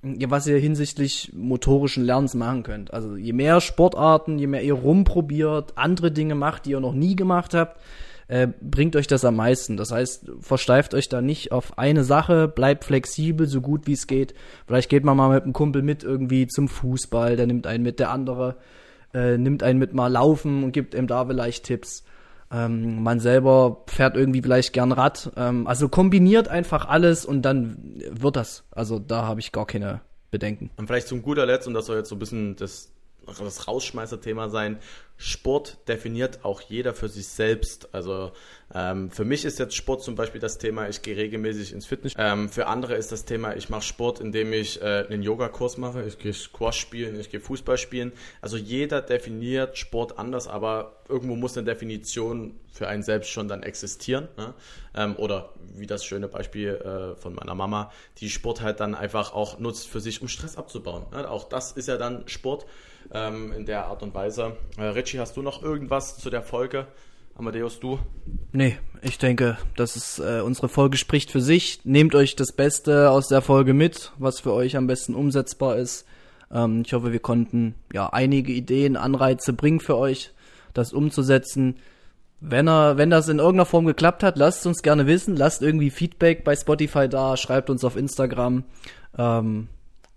was 0.01 0.47
ihr 0.47 0.57
hinsichtlich 0.57 1.31
motorischen 1.33 2.05
Lernens 2.05 2.33
machen 2.33 2.63
könnt. 2.63 2.93
Also 2.93 3.17
je 3.17 3.33
mehr 3.33 3.59
Sportarten, 3.59 4.39
je 4.39 4.47
mehr 4.47 4.63
ihr 4.63 4.73
rumprobiert, 4.73 5.73
andere 5.75 6.11
Dinge 6.11 6.35
macht, 6.35 6.65
die 6.65 6.71
ihr 6.71 6.79
noch 6.79 6.93
nie 6.93 7.15
gemacht 7.15 7.53
habt, 7.53 7.81
äh, 8.29 8.47
bringt 8.61 8.95
euch 8.95 9.07
das 9.07 9.25
am 9.25 9.35
meisten. 9.35 9.75
Das 9.75 9.91
heißt, 9.91 10.31
versteift 10.39 10.93
euch 10.93 11.09
da 11.09 11.21
nicht 11.21 11.51
auf 11.51 11.77
eine 11.77 12.03
Sache, 12.03 12.47
bleibt 12.47 12.85
flexibel, 12.85 13.47
so 13.47 13.59
gut 13.59 13.87
wie 13.87 13.93
es 13.93 14.07
geht. 14.07 14.33
Vielleicht 14.67 14.89
geht 14.89 15.03
man 15.03 15.17
mal 15.17 15.33
mit 15.33 15.43
einem 15.43 15.53
Kumpel 15.53 15.81
mit 15.81 16.03
irgendwie 16.03 16.47
zum 16.47 16.67
Fußball, 16.69 17.35
der 17.35 17.47
nimmt 17.47 17.67
einen 17.67 17.83
mit, 17.83 17.99
der 17.99 18.11
andere 18.11 18.55
äh, 19.13 19.37
nimmt 19.37 19.63
einen 19.63 19.79
mit 19.79 19.93
mal 19.93 20.07
laufen 20.07 20.63
und 20.63 20.71
gibt 20.71 20.93
ihm 20.93 21.07
da 21.07 21.25
vielleicht 21.25 21.65
Tipps. 21.65 22.03
Ähm, 22.51 23.03
man 23.03 23.19
selber 23.19 23.83
fährt 23.87 24.15
irgendwie 24.15 24.41
vielleicht 24.41 24.73
gern 24.73 24.91
Rad. 24.91 25.31
Ähm, 25.35 25.67
also 25.67 25.89
kombiniert 25.89 26.47
einfach 26.47 26.87
alles 26.87 27.25
und 27.25 27.43
dann 27.43 28.01
wird 28.09 28.35
das. 28.35 28.63
Also 28.71 28.99
da 28.99 29.25
habe 29.25 29.39
ich 29.39 29.51
gar 29.51 29.67
keine 29.67 30.01
Bedenken. 30.31 30.71
Und 30.77 30.87
vielleicht 30.87 31.07
zum 31.07 31.21
guter 31.21 31.45
Letzt, 31.45 31.67
und 31.67 31.73
das 31.73 31.85
soll 31.85 31.97
jetzt 31.97 32.09
so 32.09 32.15
ein 32.15 32.19
bisschen 32.19 32.55
das 32.55 32.91
das 33.37 33.67
Rausschmeißer-Thema 33.67 34.49
sein. 34.49 34.79
Sport 35.21 35.77
definiert 35.89 36.45
auch 36.45 36.61
jeder 36.61 36.93
für 36.93 37.09
sich 37.09 37.27
selbst. 37.27 37.93
Also 37.93 38.31
ähm, 38.73 39.11
für 39.11 39.25
mich 39.25 39.43
ist 39.43 39.59
jetzt 39.59 39.75
Sport 39.75 40.01
zum 40.01 40.15
Beispiel 40.15 40.39
das 40.39 40.59
Thema, 40.59 40.87
ich 40.87 41.01
gehe 41.01 41.17
regelmäßig 41.17 41.73
ins 41.73 41.85
Fitness. 41.85 42.13
Ähm, 42.17 42.47
für 42.47 42.67
andere 42.67 42.95
ist 42.95 43.11
das 43.11 43.25
Thema, 43.25 43.53
ich 43.57 43.67
mache 43.67 43.81
Sport, 43.81 44.21
indem 44.21 44.53
ich 44.53 44.81
äh, 44.81 45.05
einen 45.09 45.21
Yogakurs 45.21 45.77
mache, 45.77 46.03
ich 46.03 46.19
gehe 46.19 46.31
Squash 46.31 46.79
spielen, 46.79 47.19
ich 47.19 47.29
gehe 47.29 47.41
Fußball 47.41 47.77
spielen. 47.77 48.13
Also 48.39 48.55
jeder 48.55 49.01
definiert 49.01 49.77
Sport 49.77 50.17
anders, 50.17 50.47
aber 50.47 51.03
irgendwo 51.09 51.35
muss 51.35 51.57
eine 51.57 51.65
Definition 51.65 52.57
für 52.71 52.87
einen 52.87 53.03
selbst 53.03 53.29
schon 53.29 53.49
dann 53.49 53.61
existieren. 53.61 54.29
Ne? 54.37 54.53
Ähm, 54.95 55.17
oder 55.17 55.49
wie 55.75 55.85
das 55.85 56.05
schöne 56.05 56.29
Beispiel 56.29 56.75
äh, 56.75 57.19
von 57.19 57.35
meiner 57.35 57.55
Mama, 57.55 57.91
die 58.19 58.29
Sport 58.29 58.61
halt 58.61 58.79
dann 58.79 58.95
einfach 58.95 59.33
auch 59.33 59.59
nutzt 59.59 59.89
für 59.89 59.99
sich, 59.99 60.21
um 60.21 60.29
Stress 60.29 60.55
abzubauen. 60.55 61.07
Ne? 61.11 61.29
Auch 61.29 61.49
das 61.49 61.73
ist 61.73 61.89
ja 61.89 61.97
dann 61.97 62.25
Sport 62.29 62.65
ähm, 63.13 63.51
in 63.53 63.65
der 63.65 63.85
Art 63.85 64.03
und 64.03 64.13
Weise. 64.13 64.57
Äh, 64.77 64.83
Richie, 64.83 65.19
hast 65.19 65.37
du 65.37 65.41
noch 65.41 65.63
irgendwas 65.63 66.17
zu 66.17 66.29
der 66.29 66.41
Folge? 66.41 66.87
Amadeus, 67.35 67.79
du? 67.79 67.99
Nee, 68.51 68.77
ich 69.01 69.17
denke, 69.17 69.57
das 69.77 69.95
ist 69.95 70.19
äh, 70.19 70.41
unsere 70.41 70.67
Folge 70.67 70.97
spricht 70.97 71.31
für 71.31 71.39
sich. 71.39 71.79
Nehmt 71.85 72.13
euch 72.13 72.35
das 72.35 72.51
Beste 72.51 73.09
aus 73.11 73.29
der 73.29 73.41
Folge 73.41 73.73
mit, 73.73 74.11
was 74.17 74.41
für 74.41 74.51
euch 74.51 74.75
am 74.75 74.87
besten 74.87 75.15
umsetzbar 75.15 75.77
ist. 75.77 76.05
Ähm, 76.51 76.83
ich 76.85 76.93
hoffe, 76.93 77.11
wir 77.11 77.19
konnten 77.19 77.75
ja 77.93 78.09
einige 78.11 78.51
Ideen, 78.51 78.97
Anreize 78.97 79.53
bringen 79.53 79.79
für 79.79 79.95
euch, 79.97 80.33
das 80.73 80.91
umzusetzen. 80.91 81.77
Wenn 82.41 82.67
er, 82.67 82.97
wenn 82.97 83.09
das 83.09 83.27
in 83.27 83.39
irgendeiner 83.39 83.65
Form 83.65 83.85
geklappt 83.85 84.23
hat, 84.23 84.37
lasst 84.37 84.65
uns 84.65 84.81
gerne 84.81 85.07
wissen. 85.07 85.35
Lasst 85.35 85.61
irgendwie 85.61 85.89
Feedback 85.89 86.43
bei 86.43 86.55
Spotify 86.55 87.07
da, 87.07 87.37
schreibt 87.37 87.69
uns 87.69 87.83
auf 87.83 87.95
Instagram. 87.95 88.63
Ähm, 89.17 89.67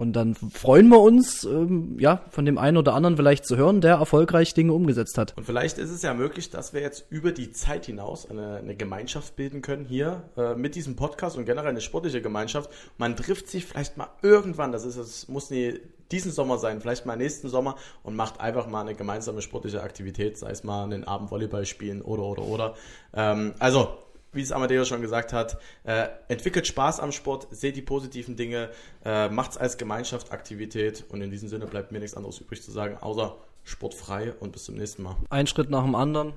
und 0.03 0.15
dann 0.15 0.35
freuen 0.35 0.89
wir 0.89 1.01
uns, 1.01 1.45
ähm, 1.45 1.97
ja, 2.01 2.23
von 2.31 2.45
dem 2.45 2.59
einen 2.59 2.77
oder 2.77 2.95
anderen 2.95 3.17
vielleicht 3.17 3.47
zu 3.47 3.57
hören, 3.57 3.81
der 3.81 3.95
erfolgreich 3.95 4.53
Dinge 4.53 4.73
umgesetzt 4.73 5.17
hat. 5.17 5.33
Und 5.37 5.45
vielleicht 5.45 5.79
ist 5.79 5.91
es 5.91 6.03
ja 6.03 6.13
möglich, 6.13 6.51
dass 6.51 6.75
wir 6.75 6.81
jetzt 6.81 7.07
über 7.09 7.31
die 7.31 7.53
Zeit 7.53 7.87
hinaus 7.87 8.29
eine, 8.29 8.57
eine 8.57 8.75
Gemeinschaft 8.75 9.37
bilden 9.37 9.63
können 9.63 9.85
hier 9.85 10.25
äh, 10.37 10.57
mit 10.57 10.75
diesem 10.75 10.97
Podcast 10.97 11.37
und 11.37 11.45
generell 11.45 11.71
eine 11.71 11.81
sportliche 11.81 12.21
Gemeinschaft. 12.21 12.69
Man 12.99 13.15
trifft 13.15 13.47
sich 13.47 13.65
vielleicht 13.65 13.97
mal 13.97 14.09
irgendwann, 14.23 14.73
das 14.73 14.85
ist, 14.85 14.97
es 14.97 15.29
muss 15.29 15.51
nie 15.51 15.79
diesen 16.11 16.33
Sommer 16.33 16.59
sein, 16.59 16.81
vielleicht 16.81 17.07
mal 17.07 17.17
nächsten 17.17 17.49
Sommer 17.49 17.77
und 18.03 18.17
macht 18.17 18.41
einfach 18.41 18.67
mal 18.67 18.81
eine 18.81 18.97
gemeinsame 18.97 19.41
sportliche 19.41 19.85
Aktivität, 19.85 20.37
sei 20.37 20.51
es 20.51 20.65
mal 20.65 20.83
einen 20.83 21.05
Abend 21.05 21.31
Volleyball 21.31 21.65
spielen 21.65 22.03
oder 22.03 22.25
oder 22.25 22.43
oder. 22.43 22.75
Ähm, 23.15 23.55
also 23.61 23.99
wie 24.33 24.41
es 24.41 24.53
Amadeus 24.53 24.89
schon 24.89 25.03
gesagt 25.03 25.33
hat, 25.33 25.59
äh, 25.85 26.09
entwickelt 26.29 26.67
Spaß 26.67 27.01
am 27.01 27.13
Sport, 27.13 27.49
seht 27.51 27.77
die 27.77 27.83
positiven 27.83 28.37
Dinge, 28.37 28.71
äh, 29.05 29.29
macht 29.29 29.53
es 29.53 29.59
als 29.59 29.79
Gemeinschaftsaktivität 29.79 31.05
und 31.09 31.21
in 31.21 31.31
diesem 31.31 31.49
Sinne 31.49 31.67
bleibt 31.67 31.93
mir 31.93 32.01
nichts 32.01 32.17
anderes 32.17 32.39
übrig 32.41 32.63
zu 32.63 32.71
sagen, 32.71 32.97
außer 32.99 33.37
sportfrei 33.65 34.33
und 34.41 34.53
bis 34.53 34.65
zum 34.65 34.77
nächsten 34.77 35.03
Mal. 35.03 35.17
Ein 35.31 35.47
Schritt 35.47 35.71
nach 35.71 35.85
dem 35.85 35.95
anderen 35.95 36.33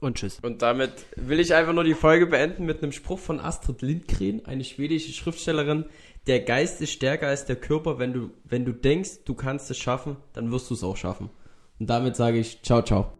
und 0.00 0.16
tschüss. 0.16 0.38
Und 0.40 0.62
damit 0.62 0.92
will 1.16 1.40
ich 1.40 1.54
einfach 1.54 1.72
nur 1.72 1.84
die 1.84 1.94
Folge 1.94 2.26
beenden 2.26 2.64
mit 2.64 2.82
einem 2.82 2.92
Spruch 2.92 3.18
von 3.18 3.40
Astrid 3.40 3.82
Lindgren, 3.82 4.46
eine 4.46 4.64
schwedische 4.64 5.12
Schriftstellerin. 5.12 5.84
Der 6.26 6.40
Geist 6.40 6.80
ist 6.80 6.92
stärker 6.92 7.28
als 7.28 7.46
der 7.46 7.56
Körper. 7.56 7.98
Wenn 7.98 8.12
du, 8.12 8.30
wenn 8.44 8.64
du 8.64 8.72
denkst, 8.72 9.24
du 9.24 9.34
kannst 9.34 9.70
es 9.70 9.78
schaffen, 9.78 10.16
dann 10.32 10.50
wirst 10.52 10.70
du 10.70 10.74
es 10.74 10.84
auch 10.84 10.96
schaffen. 10.96 11.30
Und 11.78 11.88
damit 11.88 12.16
sage 12.16 12.38
ich 12.38 12.62
ciao, 12.62 12.82
ciao. 12.82 13.19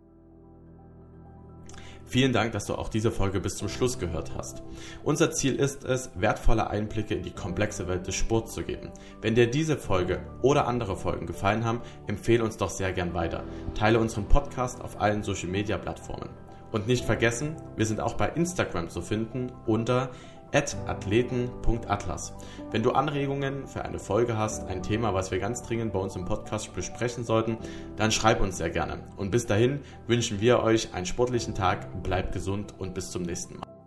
Vielen 2.10 2.32
Dank, 2.32 2.50
dass 2.50 2.66
du 2.66 2.74
auch 2.74 2.88
diese 2.88 3.12
Folge 3.12 3.38
bis 3.38 3.54
zum 3.54 3.68
Schluss 3.68 4.00
gehört 4.00 4.32
hast. 4.36 4.64
Unser 5.04 5.30
Ziel 5.30 5.54
ist 5.54 5.84
es, 5.84 6.10
wertvolle 6.16 6.68
Einblicke 6.68 7.14
in 7.14 7.22
die 7.22 7.30
komplexe 7.30 7.86
Welt 7.86 8.04
des 8.04 8.16
Sports 8.16 8.52
zu 8.52 8.64
geben. 8.64 8.90
Wenn 9.22 9.36
dir 9.36 9.48
diese 9.48 9.76
Folge 9.76 10.18
oder 10.42 10.66
andere 10.66 10.96
Folgen 10.96 11.26
gefallen 11.26 11.64
haben, 11.64 11.82
empfehle 12.08 12.42
uns 12.42 12.56
doch 12.56 12.70
sehr 12.70 12.92
gern 12.92 13.14
weiter. 13.14 13.44
Teile 13.76 14.00
unseren 14.00 14.26
Podcast 14.26 14.80
auf 14.80 15.00
allen 15.00 15.22
Social 15.22 15.50
Media 15.50 15.78
Plattformen. 15.78 16.30
Und 16.72 16.88
nicht 16.88 17.04
vergessen, 17.04 17.54
wir 17.76 17.86
sind 17.86 18.00
auch 18.00 18.14
bei 18.14 18.30
Instagram 18.30 18.88
zu 18.88 19.02
finden 19.02 19.52
unter 19.66 20.10
athleten.atlas. 20.52 22.34
Wenn 22.70 22.82
du 22.82 22.92
Anregungen 22.92 23.66
für 23.66 23.84
eine 23.84 23.98
Folge 23.98 24.36
hast, 24.36 24.66
ein 24.68 24.82
Thema, 24.82 25.14
was 25.14 25.30
wir 25.30 25.38
ganz 25.38 25.62
dringend 25.62 25.92
bei 25.92 25.98
uns 25.98 26.16
im 26.16 26.24
Podcast 26.24 26.74
besprechen 26.74 27.24
sollten, 27.24 27.58
dann 27.96 28.12
schreib 28.12 28.40
uns 28.40 28.58
sehr 28.58 28.70
gerne. 28.70 29.00
Und 29.16 29.30
bis 29.30 29.46
dahin 29.46 29.80
wünschen 30.06 30.40
wir 30.40 30.62
euch 30.62 30.94
einen 30.94 31.06
sportlichen 31.06 31.54
Tag, 31.54 32.02
bleibt 32.02 32.32
gesund 32.32 32.74
und 32.78 32.94
bis 32.94 33.10
zum 33.10 33.22
nächsten 33.22 33.58
Mal. 33.58 33.79